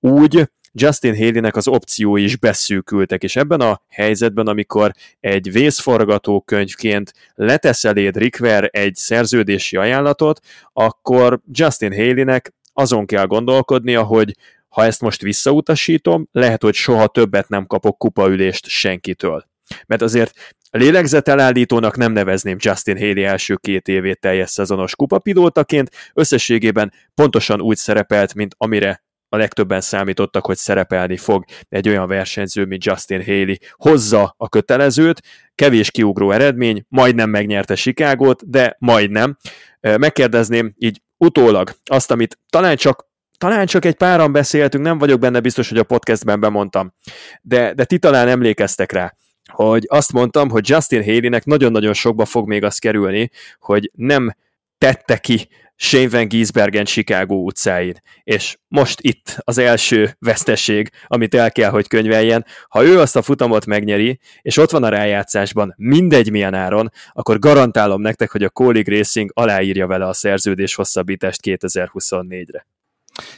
[0.04, 7.84] úgy Justin Haley-nek az opciói is beszűkültek, és ebben a helyzetben, amikor egy vészforgatókönyvként letesz
[7.84, 10.40] eléd Rickver egy szerződési ajánlatot,
[10.72, 14.36] akkor Justin Haley-nek azon kell gondolkodnia, hogy
[14.68, 19.44] ha ezt most visszautasítom, lehet, hogy soha többet nem kapok kupaülést senkitől.
[19.86, 27.60] Mert azért lélegzetelállítónak nem nevezném Justin Haley első két évét teljes szezonos kupapilótaként, összességében pontosan
[27.60, 29.02] úgy szerepelt, mint amire
[29.34, 33.54] a legtöbben számítottak, hogy szerepelni fog egy olyan versenyző, mint Justin Haley.
[33.72, 35.20] Hozza a kötelezőt,
[35.54, 39.36] kevés kiugró eredmény, majdnem megnyerte Chicagót, de majdnem.
[39.80, 43.06] Megkérdezném így utólag azt, amit talán csak
[43.38, 46.94] talán csak egy páran beszéltünk, nem vagyok benne biztos, hogy a podcastben bemondtam,
[47.42, 49.14] de, de ti talán emlékeztek rá,
[49.52, 54.36] hogy azt mondtam, hogy Justin Haley-nek nagyon-nagyon sokba fog még az kerülni, hogy nem
[54.78, 57.94] tette ki Shane Van Giesbergen Chicago utcáin.
[58.22, 62.46] És most itt az első veszteség, amit el kell, hogy könyveljen.
[62.68, 67.38] Ha ő azt a futamot megnyeri, és ott van a rájátszásban, mindegy milyen áron, akkor
[67.38, 72.66] garantálom nektek, hogy a Colleague Racing aláírja vele a szerződés hosszabbítást 2024-re.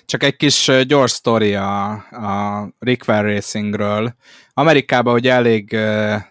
[0.04, 4.14] Csak egy kis gyors sztori a, a Rickwell Racingről.
[4.52, 5.76] Amerikában ugye elég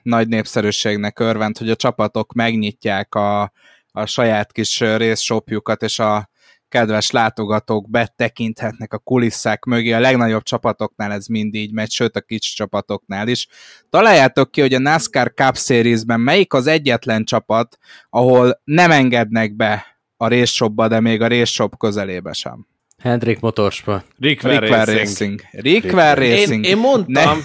[0.02, 3.52] nagy népszerűségnek örvend, hogy a csapatok megnyitják a,
[3.96, 6.30] a saját kis részshopjukat, és a
[6.70, 9.92] kedves látogatók betekinthetnek a kulisszák mögé.
[9.92, 13.48] A legnagyobb csapatoknál ez mind így megy, sőt a kicsi csapatoknál is.
[13.90, 17.78] Találjátok ki, hogy a NASCAR Cup Series-ben melyik az egyetlen csapat,
[18.10, 19.86] ahol nem engednek be
[20.18, 22.68] a részshopba, de még a részshop közelébe sem.
[22.98, 24.06] Hendrik Motorsport.
[24.20, 24.98] Rick Racing.
[24.98, 25.42] Racing.
[25.52, 26.66] Rick Racing.
[26.66, 27.44] Én, én mondtam, ne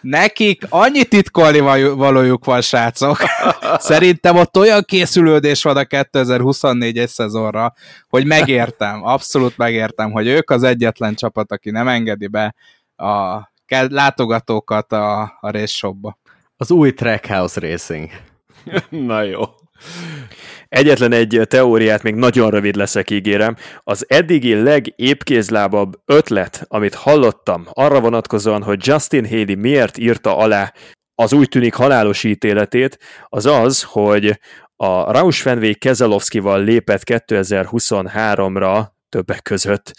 [0.00, 1.58] Nekik annyi titkolni
[1.94, 3.16] valójuk van, srácok.
[3.78, 7.72] Szerintem ott olyan készülődés van a 2024-es szezonra,
[8.08, 12.54] hogy megértem, abszolút megértem, hogy ők az egyetlen csapat, aki nem engedi be
[12.96, 13.40] a
[13.88, 16.18] látogatókat a, a race shopba.
[16.56, 18.10] Az új Trackhouse Racing.
[19.08, 19.42] Na jó.
[20.74, 23.56] Egyetlen egy teóriát még nagyon rövid leszek, ígérem.
[23.82, 30.72] Az eddigi legépkézlábabb ötlet, amit hallottam, arra vonatkozóan, hogy Justin Haley miért írta alá
[31.14, 32.98] az úgy tűnik halálos ítéletét,
[33.28, 34.40] az az, hogy
[34.76, 39.92] a Rausch Fenway Kezelowskival lépett 2023-ra többek között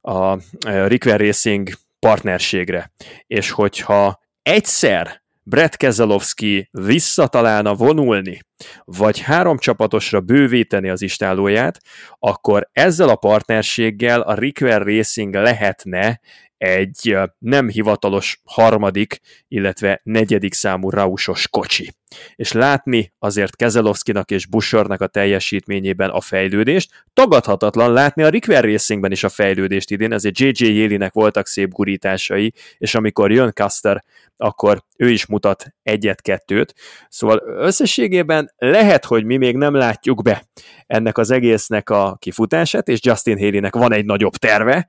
[0.00, 0.38] a
[0.86, 1.68] Rickwer Racing
[1.98, 2.92] partnerségre.
[3.26, 5.19] És hogyha egyszer
[5.50, 8.38] Brett Keselowski visszatalálna vonulni,
[8.84, 11.78] vagy három csapatosra bővíteni az istálóját,
[12.18, 16.20] akkor ezzel a partnerséggel a Rickwer Racing lehetne
[16.60, 21.92] egy nem hivatalos harmadik, illetve negyedik számú rausos kocsi.
[22.34, 29.10] És látni azért Kezelowskinak és Bushernak a teljesítményében a fejlődést, tagadhatatlan látni a Rickwer Racingben
[29.10, 30.64] is a fejlődést idén, ezért J.J.
[30.64, 34.04] Yélinek voltak szép gurításai, és amikor jön Custer,
[34.36, 36.74] akkor ő is mutat egyet-kettőt.
[37.08, 40.44] Szóval összességében lehet, hogy mi még nem látjuk be
[40.86, 44.88] ennek az egésznek a kifutását, és Justin Haley-nek van egy nagyobb terve,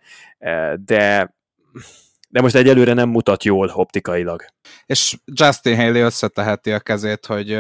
[0.86, 1.34] de
[2.30, 4.46] de most egyelőre nem mutat jól optikailag.
[4.86, 7.60] És Justin Haley összeteheti a kezét, hogy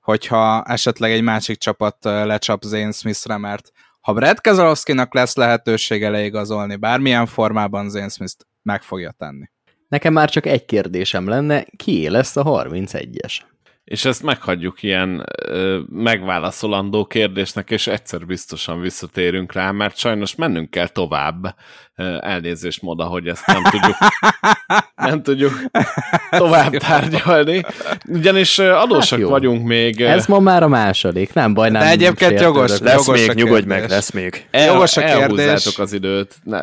[0.00, 3.70] hogyha esetleg egy másik csapat lecsap Zane Smithre, mert
[4.00, 9.50] ha Brad Keselowski-nak lesz lehetősége leigazolni bármilyen formában, Zane Smith meg fogja tenni.
[9.88, 13.38] Nekem már csak egy kérdésem lenne, ki lesz a 31-es?
[13.88, 20.70] És ezt meghagyjuk ilyen ö, megválaszolandó kérdésnek, és egyszer biztosan visszatérünk rá, mert sajnos mennünk
[20.70, 21.54] kell tovább.
[22.20, 23.96] Elnézést moda, hogy ezt nem tudjuk,
[25.08, 25.52] nem tudjuk
[26.30, 27.62] tovább tárgyalni.
[28.06, 30.00] Ugyanis adósak hát vagyunk még.
[30.00, 31.82] Ez ma már a második, nem baj, nem.
[31.82, 34.46] De egyébként jogos, lesz jogos még, nyugodj meg, lesz még.
[34.50, 35.78] El, jogos a kérdés.
[35.78, 36.34] az időt.
[36.42, 36.60] Ne.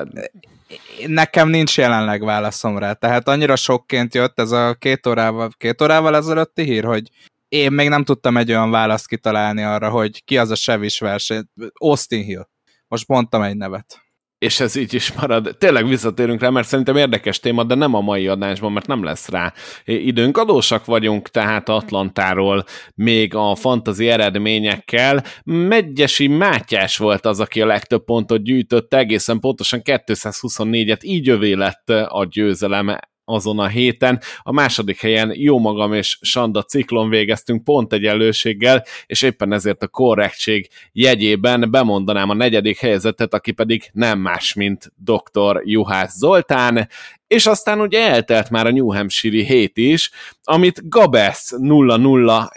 [1.07, 6.15] Nekem nincs jelenleg válaszom rá, tehát annyira sokként jött ez a két órával, két órával
[6.15, 7.09] ezelőtti hír, hogy
[7.47, 11.43] én még nem tudtam egy olyan választ kitalálni arra, hogy ki az a Sevis verseny.
[11.73, 12.47] Austin Hill.
[12.87, 14.04] Most mondtam egy nevet
[14.45, 15.55] és ez így is marad.
[15.57, 19.29] Tényleg visszatérünk rá, mert szerintem érdekes téma, de nem a mai adásban, mert nem lesz
[19.29, 19.53] rá
[19.85, 20.37] időnk.
[20.37, 22.63] Adósak vagyunk tehát Atlantáról
[22.95, 25.23] még a fantazi eredményekkel.
[25.43, 31.89] Megyesi Mátyás volt az, aki a legtöbb pontot gyűjtött, egészen pontosan 224-et, így övé lett
[31.89, 34.19] a győzelem azon a héten.
[34.41, 39.83] A második helyen jó magam és Sanda Ciklon végeztünk pont egy előséggel, és éppen ezért
[39.83, 45.61] a korrektség jegyében bemondanám a negyedik helyezetet, aki pedig nem más, mint dr.
[45.63, 46.89] Juhász Zoltán,
[47.27, 50.11] és aztán ugye eltelt már a New Hampshire hét is,
[50.43, 51.53] amit Gabesz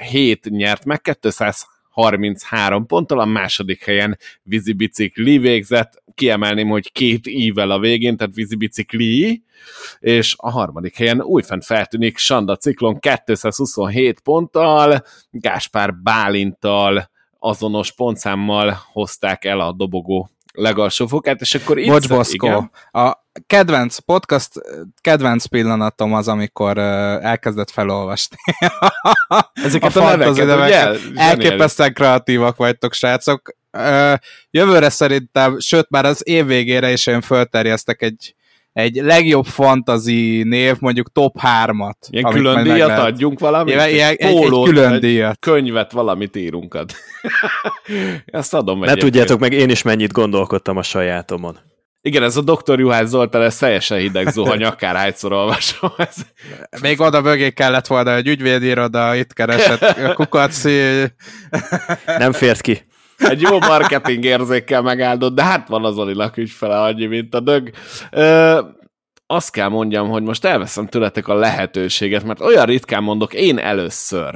[0.07, 7.70] 007 nyert meg, 200 33 ponttal, a második helyen vízibicikli végzett, kiemelném, hogy két ível
[7.70, 9.43] a végén, tehát vízibicikli,
[9.99, 19.45] és a harmadik helyen újfent feltűnik Sanda Ciklon 227 ponttal, Gáspár Bálintal azonos pontszámmal hozták
[19.45, 21.89] el a dobogó legalsó fokát, és akkor itt...
[21.89, 24.53] Bocs, Boszko, a kedvenc podcast,
[25.01, 26.85] kedvenc pillanatom az, amikor uh,
[27.24, 28.36] elkezdett felolvasni.
[29.65, 30.99] Ezeket a, a neveket, ugye?
[31.15, 33.57] Elképesztően kreatívak vagytok, srácok.
[34.51, 38.33] Jövőre szerintem, sőt már az év végére is én fölterjesztek egy
[38.79, 41.95] egy legjobb fantazi név, mondjuk top 3-at.
[42.11, 43.05] Ilyen külön díjat lehet.
[43.05, 43.75] adjunk valamit?
[43.75, 45.39] Ilyen, ilyen, egy, Pólót, egy külön díjat.
[45.39, 46.91] könyvet, valamit írunk ad.
[48.27, 51.59] Ezt adom Ne tudjátok meg, én is mennyit gondolkodtam a sajátomon.
[52.01, 52.79] Igen, ez a Dr.
[52.79, 55.91] Juhász Zoltán, ez teljesen hideg zuhany, akár hányszor olvasom.
[55.97, 56.17] Ez...
[56.81, 60.81] Még oda mögé kellett volna egy ügyvédiroda, itt keresett a kukaci.
[62.19, 62.88] Nem fért ki.
[63.19, 67.70] Egy jó marketing érzékkel megáldott, de hát van az Olinak ügyfele annyi, mint a dög.
[68.11, 68.61] Ö,
[69.27, 74.35] azt kell mondjam, hogy most elveszem tőletek a lehetőséget, mert olyan ritkán mondok én először.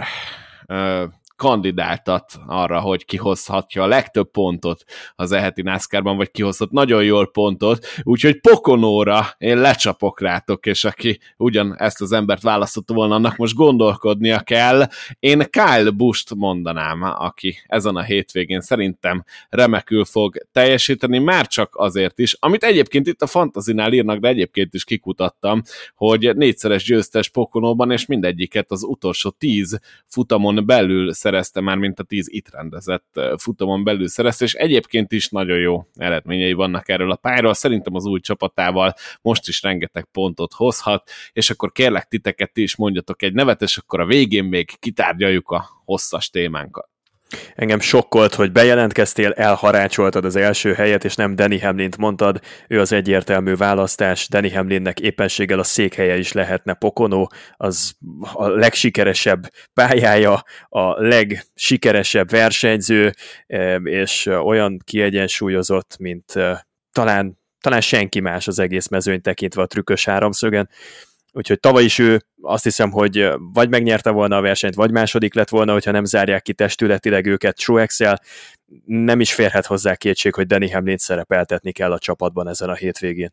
[0.67, 1.05] Ö,
[1.43, 7.87] kandidáltat arra, hogy kihozhatja a legtöbb pontot az eheti NASCAR-ban, vagy kihozhat nagyon jól pontot,
[8.03, 13.55] úgyhogy Pokonóra én lecsapok rátok, és aki ugyan ezt az embert választotta volna, annak most
[13.55, 14.87] gondolkodnia kell.
[15.19, 22.19] Én Kyle Busch-t mondanám, aki ezen a hétvégén szerintem remekül fog teljesíteni, már csak azért
[22.19, 25.63] is, amit egyébként itt a Fantazinál írnak, de egyébként is kikutattam,
[25.95, 32.03] hogy négyszeres győztes Pokonóban, és mindegyiket az utolsó tíz futamon belül szerezte már, mint a
[32.03, 37.17] tíz itt rendezett futamon belül szerezte, és egyébként is nagyon jó eredményei vannak erről a
[37.17, 37.55] pályáról.
[37.55, 42.77] Szerintem az új csapatával most is rengeteg pontot hozhat, és akkor kérlek titeket ti is
[42.77, 46.92] mondjatok egy nevet, és akkor a végén még kitárgyaljuk a hosszas témánkat.
[47.55, 52.41] Engem sokkolt, hogy bejelentkeztél, elharácsoltad az első helyet, és nem Danny Hamlint mondtad.
[52.69, 54.29] Ő az egyértelmű választás.
[54.29, 57.27] Danny Hamlinnek éppenséggel a székhelye is lehetne Pokono,
[57.57, 57.93] az
[58.33, 63.13] a legsikeresebb pályája, a legsikeresebb versenyző,
[63.83, 66.33] és olyan kiegyensúlyozott, mint
[66.93, 70.69] talán, talán senki más az egész mezőny tekintve a trükkös háromszögen
[71.33, 75.49] úgyhogy tavaly is ő azt hiszem, hogy vagy megnyerte volna a versenyt, vagy második lett
[75.49, 78.21] volna, hogyha nem zárják ki testületileg őket Truex-el.
[78.85, 83.33] Nem is férhet hozzá kétség, hogy Danny Hamlin szerepeltetni kell a csapatban ezen a hétvégén.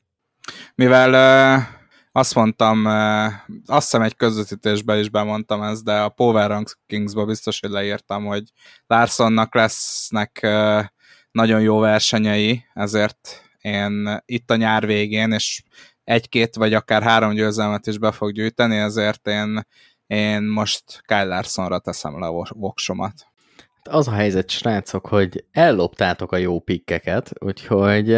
[0.76, 1.10] Mivel
[1.58, 1.64] uh,
[2.12, 3.26] azt mondtam, uh,
[3.66, 8.44] azt hiszem egy közvetítésben is bemondtam ezt, de a Power Rankings-ba biztos, hogy leírtam, hogy
[8.88, 10.84] Larsonnak lesznek uh,
[11.32, 15.62] nagyon jó versenyei, ezért én itt a nyár végén, és
[16.10, 19.62] egy-két vagy akár három győzelmet is be fog gyűjteni, ezért én,
[20.08, 23.14] én most Kyle Larsonra teszem le a voksomat.
[23.84, 28.10] Az a helyzet, srácok, hogy elloptátok a jó pikkeket, úgyhogy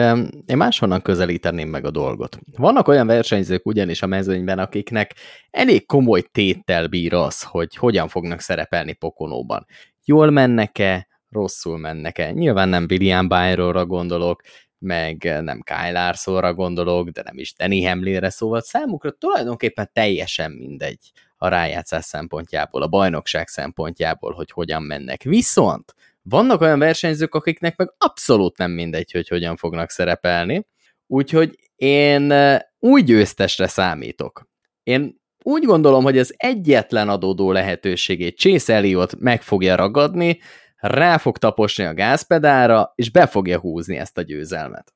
[0.45, 2.39] én máshonnan közelíteném meg a dolgot.
[2.57, 5.15] Vannak olyan versenyzők ugyanis a mezőnyben, akiknek
[5.49, 9.65] elég komoly téttel bír az, hogy hogyan fognak szerepelni Pokonóban.
[10.05, 12.31] Jól mennek-e, rosszul mennek-e?
[12.31, 14.41] Nyilván nem William Byronra gondolok,
[14.81, 21.11] meg nem Kyle Larsonra gondolok, de nem is Danny Hamlinre, szóval számukra tulajdonképpen teljesen mindegy
[21.37, 25.23] a rájátszás szempontjából, a bajnokság szempontjából, hogy hogyan mennek.
[25.23, 30.67] Viszont vannak olyan versenyzők, akiknek meg abszolút nem mindegy, hogy hogyan fognak szerepelni,
[31.07, 32.33] úgyhogy én
[32.79, 34.49] úgy győztesre számítok.
[34.83, 40.39] Én úgy gondolom, hogy az egyetlen adódó lehetőségét Chase Elliot meg fogja ragadni,
[40.81, 44.93] rá fog taposni a gázpedára, és be fogja húzni ezt a győzelmet.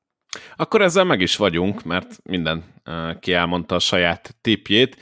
[0.56, 2.64] Akkor ezzel meg is vagyunk, mert minden
[3.20, 4.96] ki elmondta a saját tipjét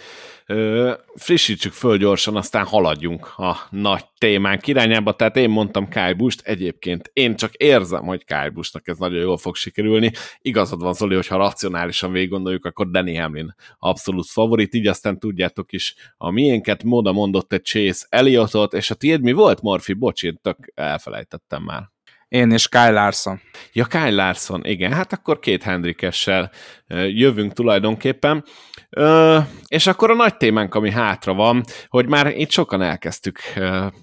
[1.15, 5.17] frissítsük föl gyorsan, aztán haladjunk a nagy témánk irányába.
[5.17, 9.37] Tehát én mondtam Kyle Busch-t, egyébként én csak érzem, hogy Kyle Busch-nak ez nagyon jól
[9.37, 10.11] fog sikerülni.
[10.41, 15.73] Igazad van, Zoli, hogyha racionálisan végig gondoljuk, akkor Danny Hamlin abszolút favorit, így aztán tudjátok
[15.73, 16.83] is a miénket.
[16.83, 19.93] Moda mondott egy Chase Elliotot, és a tiéd mi volt, Morfi?
[19.93, 21.93] Bocs, én tök elfelejtettem már.
[22.29, 23.41] Én is Kyle Larson.
[23.73, 26.51] Ja, Kyle Larson, igen, hát akkor két Hendrikessel
[27.09, 28.45] jövünk tulajdonképpen.
[29.67, 33.39] És akkor a nagy témánk, ami hátra van, hogy már itt sokan elkezdtük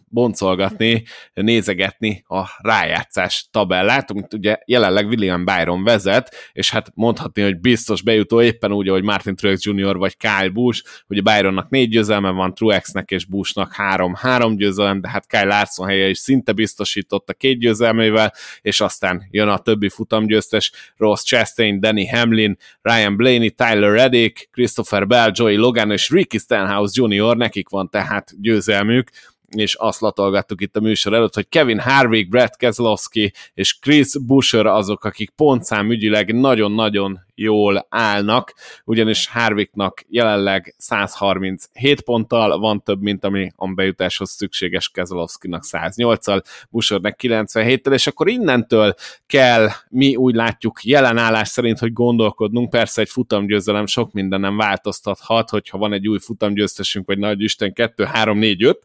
[0.07, 1.03] boncolgatni,
[1.33, 8.01] nézegetni a rájátszás tabellát, amit ugye jelenleg William Byron vezet, és hát mondhatni, hogy biztos
[8.01, 9.97] bejutó éppen úgy, hogy Martin Truex Jr.
[9.97, 15.09] vagy Kyle Busch, ugye Byronnak négy győzelme van, Truexnek és Buschnak három, három győzelem, de
[15.09, 19.89] hát Kyle Larson helye is szinte biztosított a két győzelmével, és aztán jön a többi
[19.89, 26.37] futamgyőztes, Ross Chastain, Danny Hamlin, Ryan Blaney, Tyler Reddick, Christopher Bell, Joey Logan és Ricky
[26.37, 27.37] Stenhouse Jr.
[27.37, 29.09] nekik van tehát győzelmük,
[29.49, 34.65] és azt latolgattuk itt a műsor előtt, hogy Kevin Harvick, Brett Keselowski és Chris Busher
[34.65, 38.53] azok, akik pontszámügyileg nagyon-nagyon jól állnak,
[38.85, 47.19] ugyanis Harvicknak jelenleg 137 ponttal van több, mint ami a bejutáshoz szükséges Keselowskinak 108-al, Bushernek
[47.21, 48.93] 97-tel, és akkor innentől
[49.27, 54.57] kell, mi úgy látjuk jelen állás szerint, hogy gondolkodnunk, persze egy futamgyőzelem sok minden nem
[54.57, 58.79] változtathat, hogyha van egy új futamgyőztesünk, vagy nagy Isten 2, 3, 4, 5,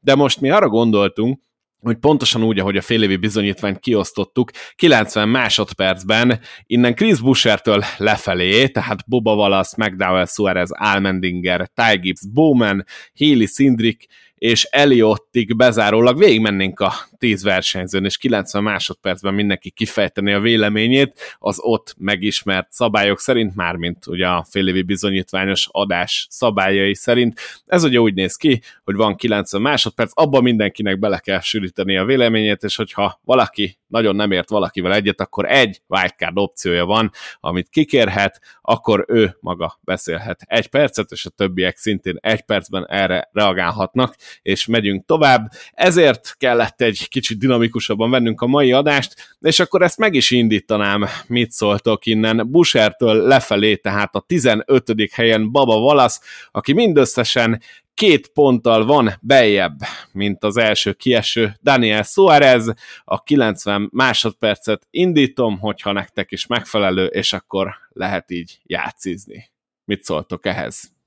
[0.00, 1.40] de most mi arra gondoltunk,
[1.80, 9.08] hogy pontosan úgy, ahogy a félévi bizonyítványt kiosztottuk, 90 másodpercben innen Chris Bushertől lefelé, tehát
[9.08, 12.84] Boba Wallace, McDowell, Suarez, Almendinger, Ty Gibbs, Bowman,
[13.14, 14.06] Healy, Sindrick
[14.38, 21.58] és Eliottig bezárólag végigmennénk a 10 versenyzőn, és 90 másodpercben mindenki kifejteni a véleményét az
[21.60, 27.40] ott megismert szabályok szerint, mármint ugye a félévi bizonyítványos adás szabályai szerint.
[27.66, 32.04] Ez ugye úgy néz ki, hogy van 90 másodperc, abban mindenkinek bele kell sűríteni a
[32.04, 37.10] véleményét, és hogyha valaki nagyon nem ért valakivel egyet, akkor egy wildcard opciója van,
[37.40, 43.28] amit kikérhet, akkor ő maga beszélhet egy percet, és a többiek szintén egy percben erre
[43.32, 45.50] reagálhatnak, és megyünk tovább.
[45.72, 51.04] Ezért kellett egy kicsit dinamikusabban vennünk a mai adást, és akkor ezt meg is indítanám,
[51.26, 52.50] mit szóltok innen.
[52.50, 55.10] Bushertől lefelé, tehát a 15.
[55.12, 57.62] helyen Baba Valasz, aki mindösszesen
[57.98, 59.78] két ponttal van bejebb,
[60.12, 62.72] mint az első kieső Daniel Suarez,
[63.04, 69.50] a 90 másodpercet indítom, hogyha nektek is megfelelő, és akkor lehet így játszizni.
[69.84, 70.97] Mit szóltok ehhez?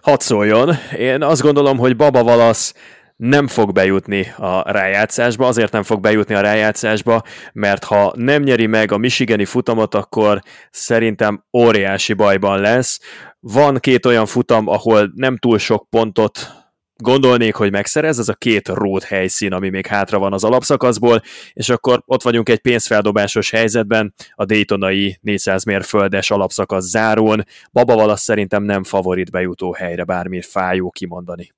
[0.00, 0.74] Hadd szóljon.
[0.98, 2.74] Én azt gondolom, hogy Baba Valasz
[3.16, 7.22] nem fog bejutni a rájátszásba, azért nem fog bejutni a rájátszásba,
[7.52, 10.40] mert ha nem nyeri meg a Michigani futamot, akkor
[10.70, 13.00] szerintem óriási bajban lesz.
[13.40, 16.65] Van két olyan futam, ahol nem túl sok pontot
[16.96, 21.68] gondolnék, hogy megszerez, ez a két rót helyszín, ami még hátra van az alapszakaszból, és
[21.68, 27.44] akkor ott vagyunk egy pénzfeldobásos helyzetben, a Daytonai 400 mérföldes alapszakasz zárón.
[27.72, 31.52] Baba Valasz szerintem nem favorit bejutó helyre, bármi fájó kimondani.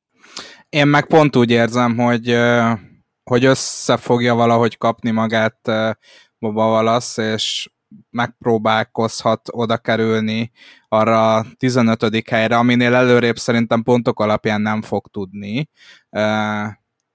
[0.68, 2.36] Én meg pont úgy érzem, hogy,
[3.22, 5.58] hogy össze fogja valahogy kapni magát
[6.38, 7.68] Boba Valasz, és
[8.10, 10.50] megpróbálkozhat oda kerülni
[10.88, 12.28] arra a 15.
[12.28, 15.68] helyre, aminél előrébb szerintem pontok alapján nem fog tudni.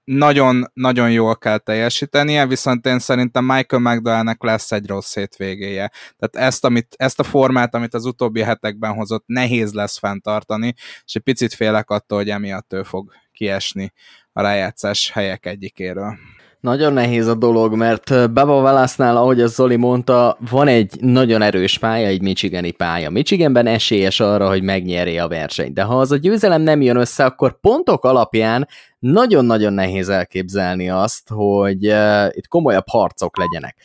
[0.04, 5.90] Nagyon, nagyon jól kell teljesítenie, viszont én szerintem Michael McDowellnek lesz egy rossz hétvégéje.
[6.16, 10.74] Tehát ezt, amit, ezt a formát, amit az utóbbi hetekben hozott, nehéz lesz fenntartani,
[11.04, 13.92] és egy picit félek attól, hogy emiatt ő fog kiesni
[14.32, 16.18] a rájátszás helyek egyikéről.
[16.64, 21.78] Nagyon nehéz a dolog, mert Baba Wallace-nál, ahogy a Zoli mondta, van egy nagyon erős
[21.78, 23.10] pálya, egy Michigani pálya.
[23.10, 27.24] Michiganben esélyes arra, hogy megnyerje a versenyt, de ha az a győzelem nem jön össze,
[27.24, 28.68] akkor pontok alapján
[28.98, 33.76] nagyon-nagyon nehéz elképzelni azt, hogy uh, itt komolyabb harcok legyenek.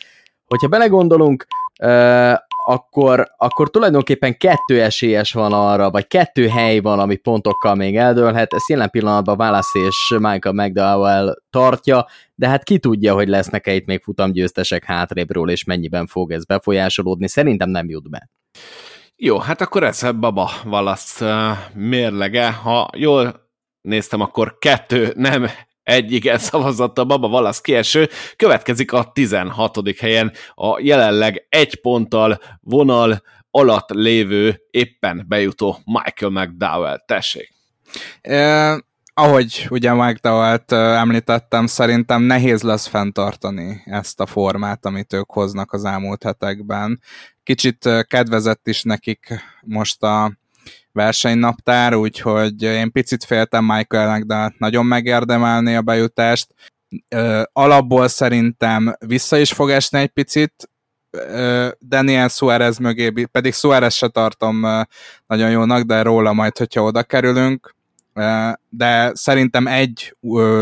[0.46, 1.46] Hogyha belegondolunk,
[1.84, 2.34] uh,
[2.70, 8.54] akkor, akkor tulajdonképpen kettő esélyes van arra, vagy kettő hely van, ami pontokkal még eldőlhet.
[8.54, 13.86] Ezt jelen pillanatban Wallace és Michael McDowell tartja, de hát ki tudja, hogy lesznek-e itt
[13.86, 17.28] még futamgyőztesek hátrébről, és mennyiben fog ez befolyásolódni.
[17.28, 18.30] Szerintem nem jut be.
[19.16, 22.52] Jó, hát akkor ez Baba Wallace mérlege.
[22.52, 23.50] Ha jól
[23.82, 25.46] néztem, akkor kettő nem
[25.90, 29.80] egy igen szavazattal Baba Valasz kieső, következik a 16.
[29.99, 33.22] helyen a jelenleg egy ponttal vonal
[33.52, 37.03] alatt lévő, éppen bejutó Michael McDowell.
[37.06, 37.53] Tessék!
[38.22, 38.84] E,
[39.14, 45.86] ahogy ugye McDowell-t említettem, szerintem nehéz lesz fenntartani ezt a formát, amit ők hoznak az
[45.86, 47.02] elmúlt hetekben.
[47.44, 50.38] Kicsit kedvezett is nekik most a
[50.91, 56.48] versenynaptár, úgyhogy én picit féltem Michaelnek, de nagyon megérdemelni a bejutást.
[57.53, 60.70] Alapból szerintem vissza is fog esni egy picit,
[61.88, 64.60] Daniel Suarez mögé, pedig Suarez se tartom
[65.28, 67.76] nagyon jónak, de róla majd, hogyha oda kerülünk,
[68.70, 70.16] de szerintem egy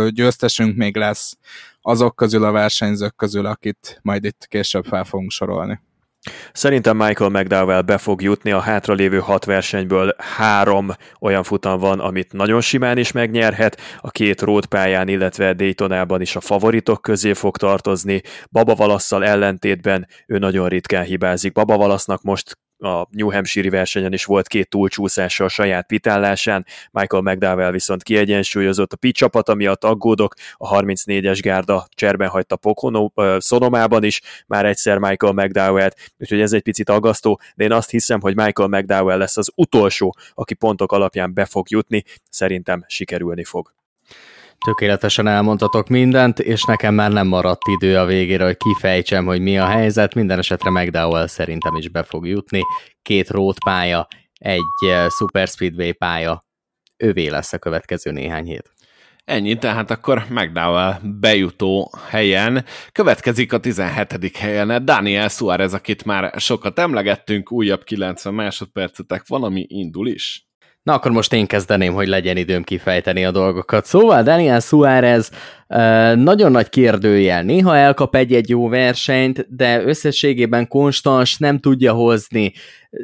[0.09, 1.37] győztesünk még lesz
[1.81, 5.79] azok közül a versenyzők közül, akit majd itt később fel fogunk sorolni.
[6.51, 10.15] Szerintem Michael McDowell be fog jutni, a hátralévő hat versenyből.
[10.17, 10.89] Három
[11.21, 16.39] olyan futam van, amit nagyon simán is megnyerhet, a két rótpályán, illetve Daytonában is a
[16.39, 18.21] favoritok közé fog tartozni,
[18.51, 21.51] Baba Valasszal ellentétben ő nagyon ritkán hibázik.
[21.51, 27.21] Baba Valasznak most a New Hampshire versenyen is volt két túlcsúszása a saját pitállásán, Michael
[27.21, 28.93] McDowell viszont kiegyensúlyozott.
[28.93, 34.65] A pit csapata miatt aggódok, a 34-es gárda cserben hagyta Pocono, uh, Szonomában is, már
[34.65, 39.17] egyszer Michael McDowell-t, úgyhogy ez egy picit aggasztó, de én azt hiszem, hogy Michael McDowell
[39.17, 43.75] lesz az utolsó, aki pontok alapján be fog jutni, szerintem sikerülni fog.
[44.65, 49.57] Tökéletesen elmondhatok mindent, és nekem már nem maradt idő a végére, hogy kifejtsem, hogy mi
[49.57, 50.13] a helyzet.
[50.13, 52.61] Minden esetre McDowell szerintem is be fog jutni.
[53.01, 56.43] Két road pálya, egy eh, Super Speedway pálya.
[56.97, 58.71] Ővé lesz a következő néhány hét.
[59.27, 62.65] Ennyi, tehát akkor McDowell bejutó helyen.
[62.91, 64.38] Következik a 17.
[64.38, 70.46] helyen Daniel Suarez, akit már sokat emlegettünk, újabb 90 másodpercetek van, ami indul is.
[70.88, 73.85] Na akkor most én kezdeném, hogy legyen időm kifejteni a dolgokat.
[73.85, 75.30] Szóval Daniel Suárez
[76.15, 77.43] nagyon nagy kérdőjel.
[77.43, 82.53] Néha elkap egy-egy jó versenyt, de összességében konstans nem tudja hozni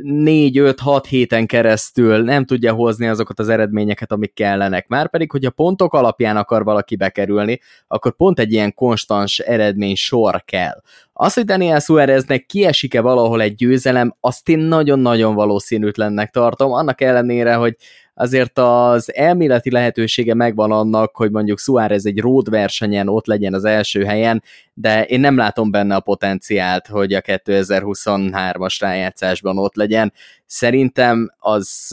[0.04, 4.88] 4-5-6 héten keresztül nem tudja hozni azokat az eredményeket, amik kellenek.
[4.88, 10.44] Már pedig, hogyha pontok alapján akar valaki bekerülni, akkor pont egy ilyen konstans eredmény sor
[10.46, 10.82] kell.
[11.14, 17.54] Az, hogy Daniel Suáreznek kiesik-e valahol egy győzelem, azt én nagyon-nagyon valószínűtlennek tartom, annak ellenére,
[17.54, 17.76] hogy
[18.14, 23.66] azért az elméleti lehetősége megvan annak, hogy mondjuk Suárez egy road versenyen ott legyen az
[23.66, 30.14] első helyen, de én nem látom benne a potenciált, hogy a 2023-as rájátszásban ott legyen.
[30.46, 31.88] Szerintem az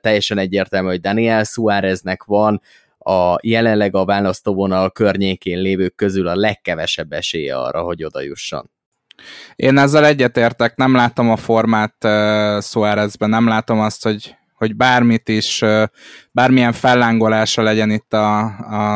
[0.00, 2.60] teljesen egyértelmű, hogy Daniel Suáreznek van
[2.98, 8.70] a jelenleg a választóvonal környékén lévők közül a legkevesebb esélye arra, hogy oda jusson.
[9.56, 15.28] Én ezzel egyetértek, nem látom a formát uh, Suárezben, nem látom azt, hogy hogy bármit
[15.28, 15.64] is,
[16.30, 18.40] bármilyen fellángolása legyen itt a,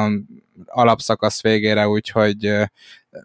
[0.04, 0.10] a
[0.66, 2.52] alapszakasz végére, úgyhogy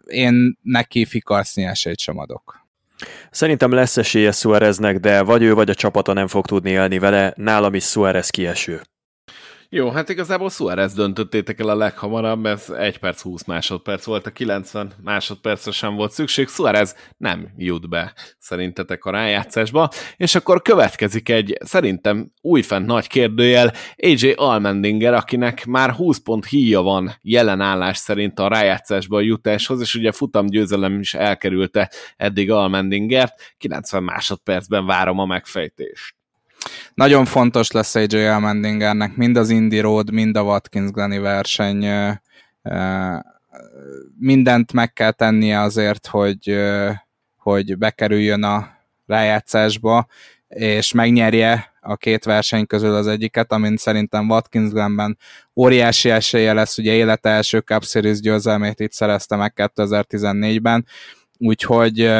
[0.06, 2.66] én neki fikaszni esélyt sem adok.
[3.30, 7.32] Szerintem lesz esélye Suáreznek, de vagy ő, vagy a csapata nem fog tudni élni vele,
[7.36, 8.80] nálam is Suárez kieső.
[9.74, 14.30] Jó, hát igazából Suarez döntöttétek el a leghamarabb, ez 1 perc 20 másodperc volt, a
[14.30, 21.28] 90 másodpercre sem volt szükség, Suarez nem jut be szerintetek a rájátszásba, és akkor következik
[21.28, 27.96] egy szerintem újfent nagy kérdőjel AJ Almendinger, akinek már 20 pont híja van jelen állás
[27.96, 34.86] szerint a rájátszásba a jutáshoz, és ugye futam győzelem is elkerülte eddig Almendingert, 90 másodpercben
[34.86, 36.21] várom a megfejtést.
[36.94, 41.86] Nagyon fontos lesz AJ Almendingernek, mind az Indy Road, mind a Watkins Glenny verseny
[44.18, 46.60] mindent meg kell tennie azért, hogy,
[47.36, 48.68] hogy bekerüljön a
[49.06, 50.06] rájátszásba,
[50.48, 55.18] és megnyerje a két verseny közül az egyiket, amint szerintem Watkins Glenben
[55.56, 60.86] óriási esélye lesz, ugye élete első Cup Series győzelmét itt szerezte meg 2014-ben,
[61.38, 62.10] úgyhogy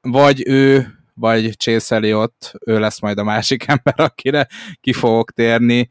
[0.00, 4.46] vagy ő vagy Chase Elliott, ő lesz majd a másik ember, akire
[4.80, 5.88] ki fogok térni.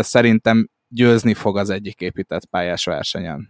[0.00, 3.48] Szerintem győzni fog az egyik épített pályás versenyen.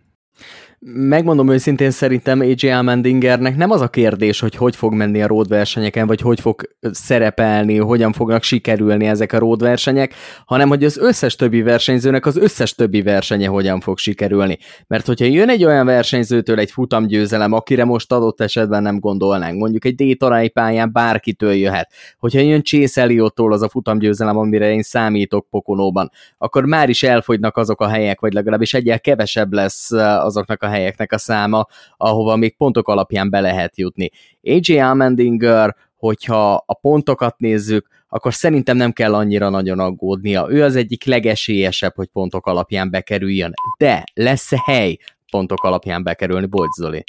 [0.92, 5.48] Megmondom őszintén, szerintem AJ Almendingernek nem az a kérdés, hogy hogy fog menni a road
[5.48, 10.14] versenyeken, vagy hogy fog szerepelni, hogyan fognak sikerülni ezek a road versenyek,
[10.46, 14.58] hanem hogy az összes többi versenyzőnek az összes többi versenye hogyan fog sikerülni.
[14.86, 19.84] Mert hogyha jön egy olyan versenyzőtől egy futamgyőzelem, akire most adott esetben nem gondolnánk, mondjuk
[19.84, 25.46] egy Daytonai pályán bárkitől jöhet, hogyha jön Chase Elliottól az a futamgyőzelem, amire én számítok
[25.50, 30.72] Pokonóban, akkor már is elfogynak azok a helyek, vagy legalábbis egyel kevesebb lesz azoknak a
[30.74, 34.10] helyeknek a száma, ahova még pontok alapján be lehet jutni.
[34.42, 40.46] AJ Almendinger, hogyha a pontokat nézzük, akkor szerintem nem kell annyira nagyon aggódnia.
[40.50, 43.52] Ő az egyik legesélyesebb, hogy pontok alapján bekerüljön.
[43.78, 44.96] De lesz-e hely
[45.30, 47.04] pontok alapján bekerülni, Bocs Zoli?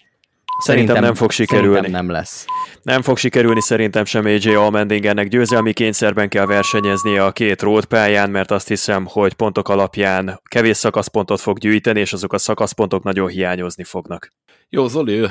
[0.57, 1.75] Szerintem, szerintem nem fog sikerülni.
[1.75, 2.45] Szerintem nem lesz.
[2.81, 8.29] Nem fog sikerülni szerintem sem AJ Allmendingernek győzelmi kényszerben kell versenyeznie a két road pályán,
[8.29, 13.27] mert azt hiszem, hogy pontok alapján kevés szakaszpontot fog gyűjteni, és azok a szakaszpontok nagyon
[13.27, 14.33] hiányozni fognak.
[14.69, 15.25] Jó, Zoli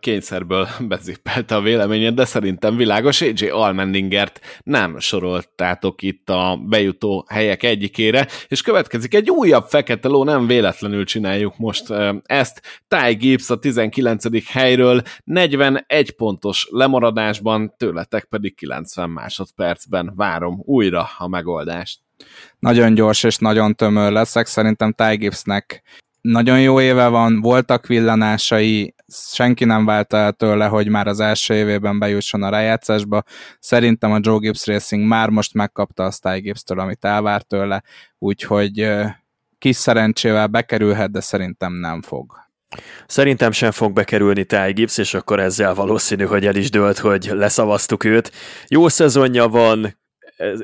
[0.00, 3.20] kényszerből bezippelte a véleményed, de szerintem világos.
[3.20, 10.24] AJ Almendingert nem soroltátok itt a bejutó helyek egyikére, és következik egy újabb fekete ló,
[10.24, 11.92] nem véletlenül csináljuk most
[12.24, 12.82] ezt.
[12.88, 14.50] Ty Gibbs a 19.
[14.50, 22.00] helyről 41 pontos lemaradásban, tőletek pedig 90 másodpercben várom újra a megoldást.
[22.58, 25.82] Nagyon gyors és nagyon tömör leszek, szerintem Ty Gibbsnek
[26.28, 28.94] nagyon jó éve van, voltak villanásai,
[29.32, 33.22] senki nem válta el tőle, hogy már az első évében bejusson a rájátszásba.
[33.58, 37.82] Szerintem a Joe Gibbs Racing már most megkapta a Ty Gibbs-től, amit elvárt tőle,
[38.18, 38.90] úgyhogy
[39.58, 42.32] kis szerencsével bekerülhet, de szerintem nem fog.
[43.06, 47.30] Szerintem sem fog bekerülni Ty Gibbs, és akkor ezzel valószínű, hogy el is dőlt, hogy
[47.32, 48.32] leszavaztuk őt.
[48.68, 49.98] Jó szezonja van,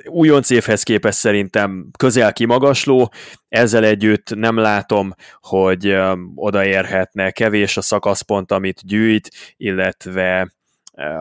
[0.05, 3.13] újonc évhez képest szerintem közel kimagasló,
[3.49, 5.97] ezzel együtt nem látom, hogy
[6.35, 10.51] odaérhetne kevés a szakaszpont, amit gyűjt, illetve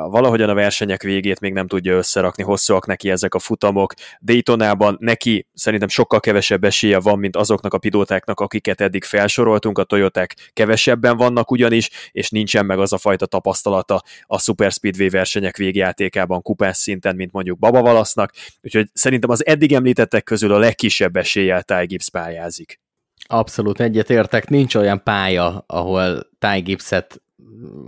[0.09, 3.93] valahogyan a versenyek végét még nem tudja összerakni, hosszúak neki ezek a futamok.
[4.21, 9.83] Daytonában neki szerintem sokkal kevesebb esélye van, mint azoknak a pilótáknak, akiket eddig felsoroltunk, a
[9.83, 15.57] Toyoták kevesebben vannak ugyanis, és nincsen meg az a fajta tapasztalata a Super Speedway versenyek
[15.57, 21.15] végjátékában kupás szinten, mint mondjuk Baba Valasznak, úgyhogy szerintem az eddig említettek közül a legkisebb
[21.15, 22.79] eséllyel Ty Gibbs pályázik.
[23.25, 27.21] Abszolút egyetértek, nincs olyan pálya, ahol Ty Gibbs-et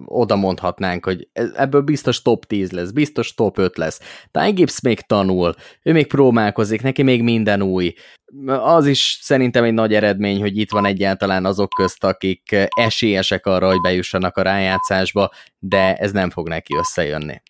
[0.05, 3.99] oda mondhatnánk, hogy ebből biztos top 10 lesz, biztos top 5 lesz.
[4.31, 7.93] Ty Gibbs még tanul, ő még próbálkozik, neki még minden új.
[8.47, 13.67] Az is szerintem egy nagy eredmény, hogy itt van egyáltalán azok közt, akik esélyesek arra,
[13.67, 15.29] hogy bejussanak a rájátszásba,
[15.59, 17.41] de ez nem fog neki összejönni.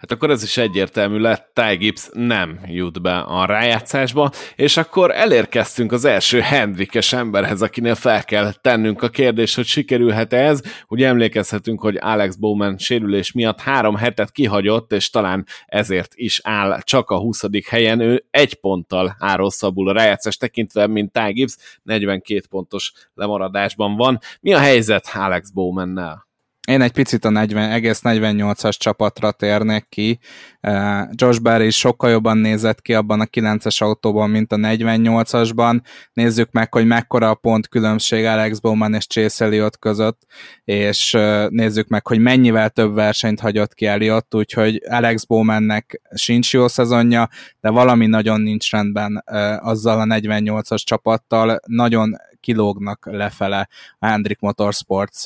[0.00, 5.10] Hát akkor ez is egyértelmű lett, Ty Gibbs nem jut be a rájátszásba, és akkor
[5.10, 10.60] elérkeztünk az első Hendrikes emberhez, akinél fel kell tennünk a kérdést, hogy sikerülhet -e ez.
[10.88, 16.80] Ugye emlékezhetünk, hogy Alex Bowman sérülés miatt három hetet kihagyott, és talán ezért is áll
[16.80, 17.42] csak a 20.
[17.68, 18.00] helyen.
[18.00, 24.18] Ő egy ponttal áll rosszabbul a rájátszás tekintve, mint Ty Gibbs, 42 pontos lemaradásban van.
[24.40, 26.29] Mi a helyzet Alex Bowmannel?
[26.68, 30.18] Én egy picit a 40, egész 48-as csapatra térnék ki.
[30.62, 35.80] Uh, Josh Barry is sokkal jobban nézett ki abban a 9-es autóban, mint a 48-asban.
[36.12, 40.22] Nézzük meg, hogy mekkora a pont különbség Alex Bowman és Chase Elliott között,
[40.64, 46.52] és uh, nézzük meg, hogy mennyivel több versenyt hagyott ki Elliott, úgyhogy Alex Bowmannek sincs
[46.52, 47.28] jó szezonja,
[47.60, 51.60] de valami nagyon nincs rendben uh, azzal a 48-as csapattal.
[51.66, 53.68] Nagyon kilógnak lefele
[53.98, 55.24] a Hendrik Motorsports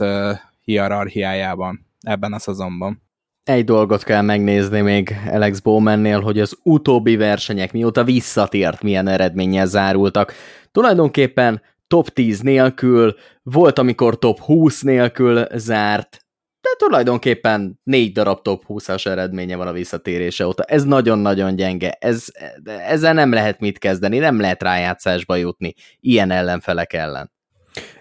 [0.65, 3.03] hierarchiájában ebben a szezonban.
[3.45, 9.67] Egy dolgot kell megnézni még Alex Bowmannél, hogy az utóbbi versenyek mióta visszatért, milyen eredménnyel
[9.67, 10.33] zárultak.
[10.73, 16.25] Tulajdonképpen top 10 nélkül, volt amikor top 20 nélkül zárt,
[16.61, 20.63] de tulajdonképpen négy darab top 20-as eredménye van a visszatérése óta.
[20.63, 21.97] Ez nagyon-nagyon gyenge.
[22.01, 22.27] Ez,
[22.65, 27.34] ezzel nem lehet mit kezdeni, nem lehet rájátszásba jutni ilyen ellenfelek ellen.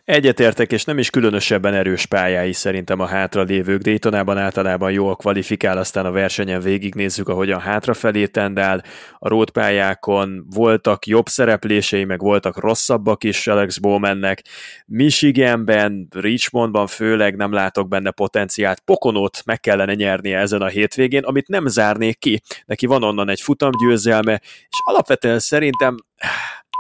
[0.06, 3.82] Egyetértek, és nem is különösebben erős pályái szerintem a hátralévők.
[3.82, 8.84] Daytonában általában jól kvalifikál, aztán a versenyen végignézzük, ahogyan hátrafelé tendál.
[9.18, 14.44] A road pályákon voltak jobb szereplései, meg voltak rosszabbak is Alex Bowmannek.
[14.86, 18.80] Michiganben, Richmondban főleg nem látok benne potenciált.
[18.80, 22.42] Pokonót meg kellene nyernie ezen a hétvégén, amit nem zárnék ki.
[22.66, 25.96] Neki van onnan egy futamgyőzelme, és alapvetően szerintem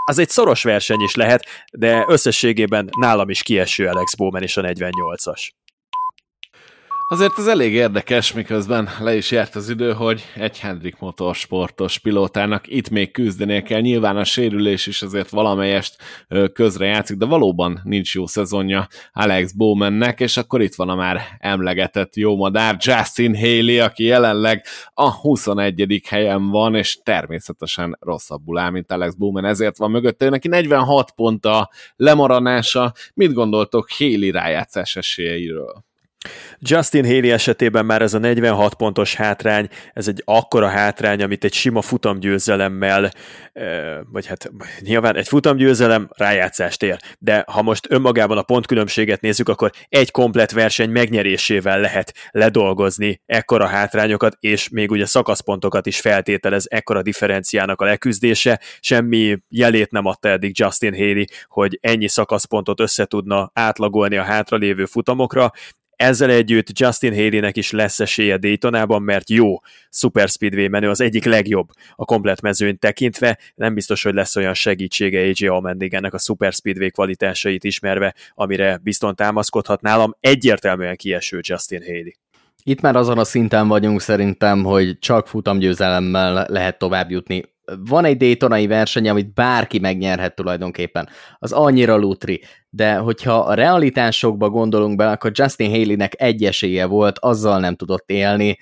[0.06, 4.62] az egy szoros verseny is lehet, de összességében nálam is kieső Alex Bowman és a
[4.62, 5.50] 48-as.
[7.08, 12.68] Azért ez elég érdekes, miközben le is járt az idő, hogy egy Hendrik motorsportos pilótának
[12.68, 13.80] itt még küzdenie kell.
[13.80, 15.96] Nyilván a sérülés is azért valamelyest
[16.54, 21.22] közre játszik, de valóban nincs jó szezonja Alex Bowmannek, és akkor itt van a már
[21.40, 26.02] emlegetett jó madár Justin Haley, aki jelenleg a 21.
[26.10, 30.30] helyen van, és természetesen rosszabbul áll, mint Alex Bowman, ezért van mögötte.
[30.30, 32.94] Neki 46 pont a lemaradása.
[33.14, 35.92] Mit gondoltok Haley rájátszás esélyeiről?
[36.60, 41.54] Justin Haley esetében már ez a 46 pontos hátrány, ez egy akkora hátrány, amit egy
[41.54, 43.12] sima futamgyőzelemmel,
[44.12, 49.72] vagy hát nyilván egy futamgyőzelem rájátszást ér, de ha most önmagában a pontkülönbséget nézzük, akkor
[49.90, 57.02] egy komplet verseny megnyerésével lehet ledolgozni ekkora hátrányokat, és még ugye szakaszpontokat is feltételez ekkora
[57.02, 63.52] differenciának a leküzdése, semmi jelét nem adta eddig Justin Haley, hogy ennyi szakaszpontot össze tudna
[63.54, 65.52] átlagolni a hátralévő futamokra,
[66.04, 69.56] ezzel együtt Justin Haley-nek is lesz esélye Daytonában, mert jó
[69.90, 74.54] Super Speedway menő, az egyik legjobb a komplet mezőn tekintve, nem biztos, hogy lesz olyan
[74.54, 81.82] segítsége AJ Allmendigennek a Super Speedway kvalitásait ismerve, amire bizton támaszkodhat nálam, egyértelműen kieső Justin
[81.82, 82.12] Haley.
[82.64, 88.18] Itt már azon a szinten vagyunk szerintem, hogy csak futamgyőzelemmel lehet tovább jutni van egy
[88.18, 91.10] Daytonai verseny, amit bárki megnyerhet tulajdonképpen.
[91.40, 92.42] Az annyira lutri.
[92.70, 98.10] De hogyha a realitásokba gondolunk be, akkor Justin Haley-nek egy esélye volt, azzal nem tudott
[98.10, 98.58] élni.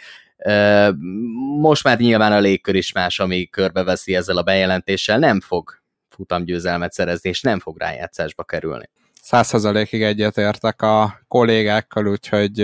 [1.59, 5.79] Most már nyilván a légkör is más, ami körbeveszi ezzel a bejelentéssel, nem fog
[6.09, 8.89] futamgyőzelmet szerezni, és nem fog rájátszásba kerülni
[9.21, 12.55] százszerzalékig egyetértek a kollégákkal, úgyhogy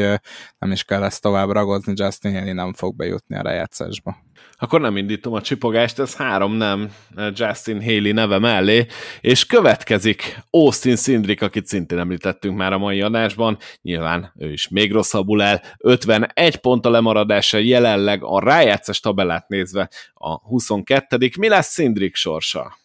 [0.60, 4.18] nem is kell ezt tovább ragozni, Justin Haley nem fog bejutni a rejátszásba.
[4.60, 6.92] Akkor nem indítom a csipogást, ez három nem
[7.34, 8.86] Justin Haley neve mellé,
[9.22, 14.92] és következik Austin Szindrik, akit szintén említettünk már a mai adásban, nyilván ő is még
[14.92, 21.72] rosszabbul el, 51 pont a lemaradása jelenleg a rájátszás tabellát nézve a 22 Mi lesz
[21.72, 22.78] Szindrik sorsa?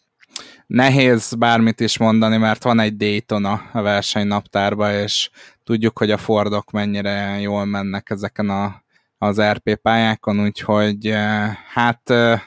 [0.73, 5.29] Nehéz bármit is mondani, mert van egy Daytona a versenynaptárban, és
[5.63, 8.83] tudjuk, hogy a Fordok mennyire jól mennek ezeken a,
[9.17, 12.41] az RP pályákon, úgyhogy eh, hát eh,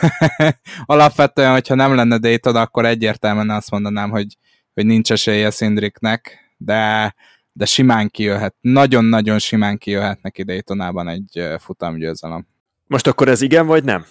[0.84, 4.36] alapvetően, hogyha nem lenne Daytona, akkor egyértelműen azt mondanám, hogy,
[4.74, 7.14] hogy nincs esélye Szindriknek, de,
[7.52, 12.46] de simán kijöhet, nagyon-nagyon simán kijöhet neki Daytonában egy eh, futamgyőzelem.
[12.86, 14.04] Most akkor ez igen, vagy nem?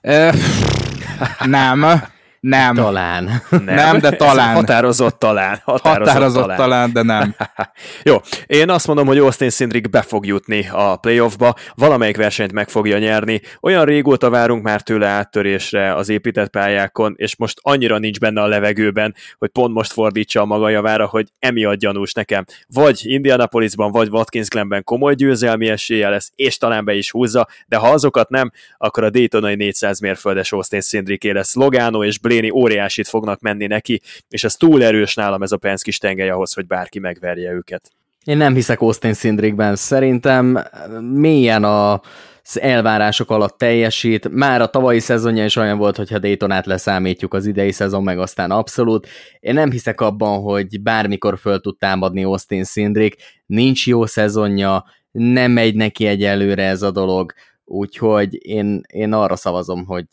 [1.44, 2.12] nem.
[2.44, 2.74] Nem.
[2.74, 3.42] Talán.
[3.50, 4.54] Nem, nem de talán.
[4.54, 5.60] Határozott talán.
[5.64, 6.56] Határozott, Határozott talán.
[6.56, 7.34] talán, de nem.
[8.02, 8.16] Jó,
[8.46, 12.98] én azt mondom, hogy Austin Cindric be fog jutni a playoffba, valamelyik versenyt meg fogja
[12.98, 13.40] nyerni.
[13.60, 18.46] Olyan régóta várunk már tőle áttörésre az épített pályákon, és most annyira nincs benne a
[18.46, 22.44] levegőben, hogy pont most fordítsa a maga javára, hogy emiatt gyanús nekem.
[22.68, 27.76] Vagy Indianapolisban, vagy Watkins Glenben komoly győzelmi esélye lesz, és talán be is húzza, de
[27.76, 32.50] ha azokat nem, akkor a Daytonai 400 mérföldes Austin Cindricé lesz Logano és Blake Bléni
[32.50, 36.66] óriásit fognak menni neki, és ez túl erős nálam ez a Penske tengely ahhoz, hogy
[36.66, 37.90] bárki megverje őket.
[38.24, 39.76] Én nem hiszek Austin Szindrikben.
[39.76, 40.64] Szerintem
[41.00, 42.00] mélyen a
[42.46, 44.28] az elvárások alatt teljesít.
[44.28, 48.50] Már a tavalyi szezonja is olyan volt, hogyha Daytonát leszámítjuk az idei szezon, meg aztán
[48.50, 49.08] abszolút.
[49.40, 53.16] Én nem hiszek abban, hogy bármikor föl tud támadni Austin Szindrik.
[53.46, 57.32] Nincs jó szezonja, nem megy neki egyelőre ez a dolog,
[57.64, 60.06] úgyhogy én, én arra szavazom, hogy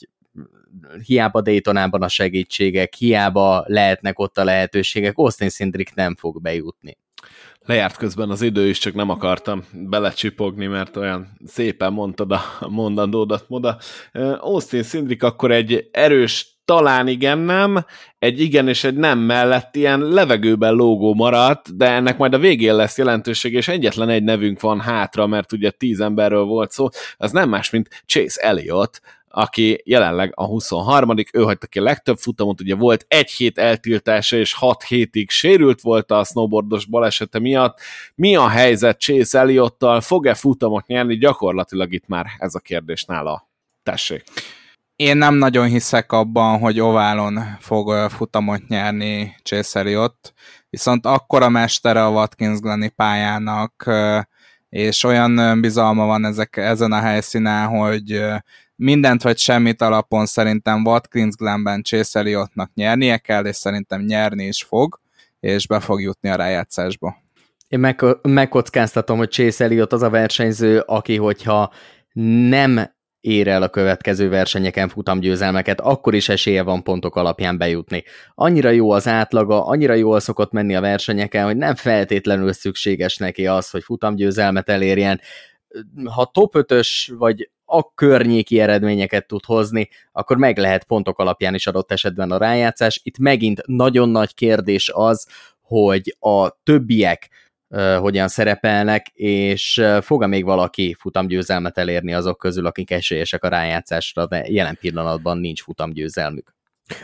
[1.06, 6.98] hiába Daytonában a segítségek, hiába lehetnek ott a lehetőségek, Austin Szindrik nem fog bejutni.
[7.66, 13.46] Lejárt közben az idő is, csak nem akartam belecsipogni, mert olyan szépen mondtad a mondandódat
[13.48, 13.78] moda.
[14.40, 17.86] Austin Szindrik akkor egy erős talán igen nem,
[18.20, 22.76] egy igen és egy nem mellett ilyen levegőben lógó maradt, de ennek majd a végén
[22.76, 26.88] lesz jelentőség, és egyetlen egy nevünk van hátra, mert ugye tíz emberről volt szó,
[27.18, 32.18] az nem más, mint Chase Elliott, aki jelenleg a 23 ő hagyta ki a legtöbb
[32.18, 37.80] futamot, ugye volt egy hét eltiltása, és hat hétig sérült volt a snowboardos balesete miatt.
[38.16, 40.02] Mi a helyzet Chase Elliottal?
[40.02, 41.18] Fog-e futamot nyerni?
[41.18, 43.50] Gyakorlatilag itt már ez a kérdés nála.
[43.84, 44.24] Tessék.
[44.96, 50.34] Én nem nagyon hiszek abban, hogy oválon fog futamot nyerni Chase Elliott,
[50.70, 53.90] viszont akkora mestere a Watkins Glenny pályának,
[54.70, 58.22] és olyan bizalma van ezek, ezen a helyszínen, hogy
[58.82, 64.64] mindent vagy semmit alapon szerintem Watkins Glenben Chase Elliottnak nyernie kell, és szerintem nyerni is
[64.64, 65.00] fog,
[65.40, 67.16] és be fog jutni a rájátszásba.
[67.68, 71.72] Én meg, megkockáztatom, hogy Chase Elliott az a versenyző, aki hogyha
[72.50, 78.04] nem ér el a következő versenyeken futamgyőzelmeket, akkor is esélye van pontok alapján bejutni.
[78.36, 83.48] Annyira jó az átlaga, annyira jól szokott menni a versenyeken, hogy nem feltétlenül szükséges neki
[83.48, 85.22] az, hogy futamgyőzelmet elérjen.
[86.04, 91.68] Ha top 5-ös vagy a környéki eredményeket tud hozni, akkor meg lehet pontok alapján is
[91.68, 93.00] adott esetben a rájátszás.
[93.04, 95.28] Itt megint nagyon nagy kérdés az,
[95.62, 97.30] hogy a többiek
[98.00, 104.28] hogyan szerepelnek, és uh, fog-e még valaki futamgyőzelmet elérni azok közül, akik esélyesek a rájátszásra,
[104.28, 106.56] de jelen pillanatban nincs futamgyőzelmük.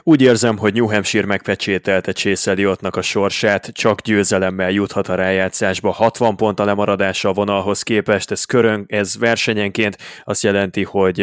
[0.03, 5.91] Úgy érzem, hogy New Hampshire megpecsételte Chase Elliottnak a sorsát, csak győzelemmel juthat a rájátszásba,
[5.91, 11.21] 60 pont a lemaradása a vonalhoz képest, ez körön, ez versenyenként azt jelenti, hogy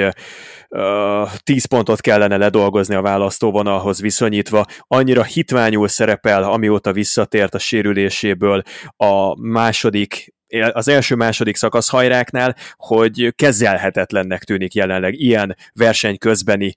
[0.68, 8.62] uh, 10 pontot kellene ledolgozni a választóvonalhoz viszonyítva, annyira hitványul szerepel, amióta visszatért a sérüléséből
[8.96, 10.32] a második
[10.72, 16.74] az első-második szakasz hajráknál, hogy kezelhetetlennek tűnik jelenleg ilyen verseny közbeni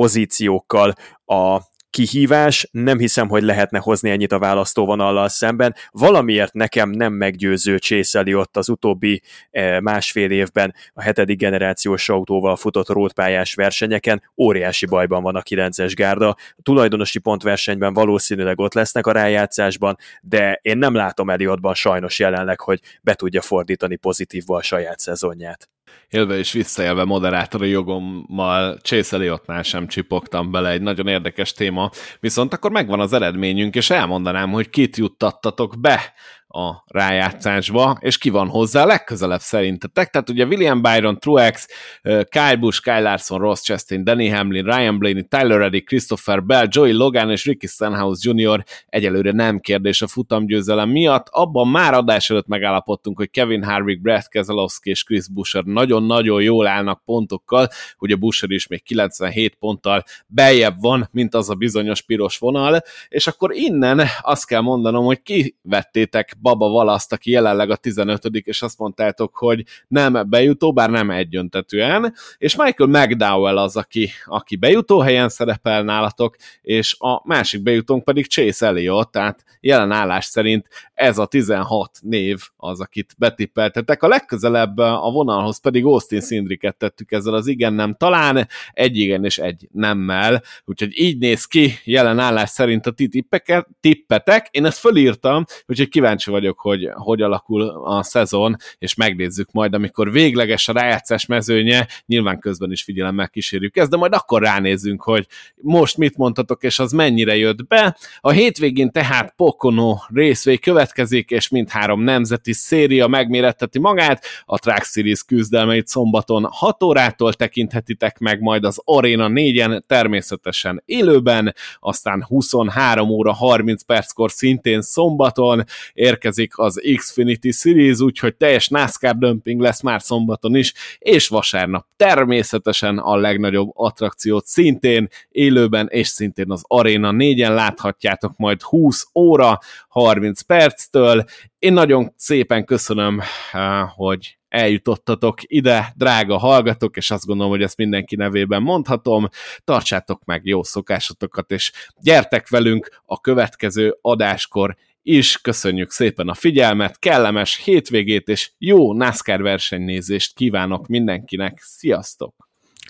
[0.00, 0.92] pozíciókkal
[1.24, 1.60] a
[1.90, 5.74] kihívás, nem hiszem, hogy lehetne hozni ennyit a választóvonallal szemben.
[5.90, 12.56] Valamiért nekem nem meggyőző Chase ott az utóbbi eh, másfél évben a hetedik generációs autóval
[12.56, 14.22] futott rótpályás versenyeken.
[14.36, 16.28] Óriási bajban van a 9-es gárda.
[16.28, 22.60] A tulajdonosi pontversenyben valószínűleg ott lesznek a rájátszásban, de én nem látom Eliottban sajnos jelenleg,
[22.60, 25.68] hogy be tudja fordítani pozitívba a saját szezonját
[26.08, 31.90] élve és visszaélve moderátori jogommal Chase Elliottnál sem csipogtam bele, egy nagyon érdekes téma,
[32.20, 36.12] viszont akkor megvan az eredményünk, és elmondanám, hogy kit juttattatok be
[36.52, 40.10] a rájátszásba, és ki van hozzá a legközelebb szerintetek.
[40.10, 41.68] Tehát ugye William Byron, Truex,
[42.02, 46.92] Kyle Busch, Kyle Larson, Ross Chastain, Danny Hamlin, Ryan Blaney, Tyler Reddick, Christopher Bell, Joey
[46.92, 48.64] Logan és Ricky Stenhouse Jr.
[48.86, 51.28] egyelőre nem kérdés a futamgyőzelem miatt.
[51.28, 56.66] Abban már adás előtt megállapodtunk, hogy Kevin Harvick, Brad Keselowski és Chris Busher nagyon-nagyon jól
[56.66, 57.68] állnak pontokkal,
[57.98, 63.26] ugye Busher is még 97 ponttal beljebb van, mint az a bizonyos piros vonal, és
[63.26, 68.78] akkor innen azt kell mondanom, hogy kivettétek Baba Valaszt, aki jelenleg a 15 és azt
[68.78, 75.28] mondtátok, hogy nem bejutó, bár nem egyöntetően, és Michael McDowell az, aki, aki bejutó helyen
[75.28, 81.26] szerepel nálatok, és a másik bejutónk pedig Chase Elliott, tehát jelen állás szerint ez a
[81.26, 84.02] 16 név az, akit betippeltetek.
[84.02, 89.24] A legközelebb a vonalhoz pedig Austin Szindriket tettük ezzel az igen nem talán, egy igen
[89.24, 94.48] és egy nemmel, úgyhogy így néz ki jelen állás szerint a ti tippeket, tippetek.
[94.50, 100.12] Én ezt fölírtam, úgyhogy kíváncsi vagyok, hogy hogy alakul a szezon, és megnézzük majd, amikor
[100.12, 105.26] végleges a rájátszás mezőnye, nyilván közben is figyelemmel kísérjük ezt, de majd akkor ránézzünk, hogy
[105.54, 107.96] most mit mondhatok, és az mennyire jött be.
[108.20, 115.24] A hétvégén tehát Pocono részvég következik, és mindhárom nemzeti széria megméretteti magát, a Track Series
[115.24, 123.32] küzdelmeit szombaton 6 órától tekinthetitek meg, majd az Arena 4-en természetesen élőben, aztán 23 óra
[123.32, 130.02] 30 perckor szintén szombaton ér érkezik az Xfinity Series, úgyhogy teljes NASCAR dömping lesz már
[130.02, 137.54] szombaton is, és vasárnap természetesen a legnagyobb attrakciót szintén élőben, és szintén az Arena 4-en
[137.54, 141.24] láthatjátok majd 20 óra 30 perctől.
[141.58, 143.20] Én nagyon szépen köszönöm,
[143.52, 149.28] eh, hogy eljutottatok ide, drága hallgatók, és azt gondolom, hogy ezt mindenki nevében mondhatom.
[149.64, 155.40] Tartsátok meg jó szokásotokat, és gyertek velünk a következő adáskor is.
[155.40, 161.58] Köszönjük szépen a figyelmet, kellemes hétvégét és jó NASCAR versenynézést kívánok mindenkinek.
[161.62, 162.34] Sziasztok!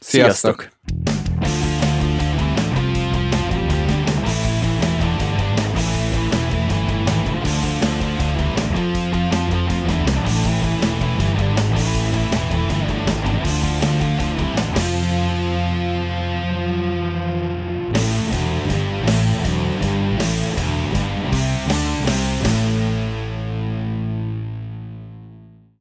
[0.01, 0.61] Sziasztok!
[0.61, 1.20] Sziasztok.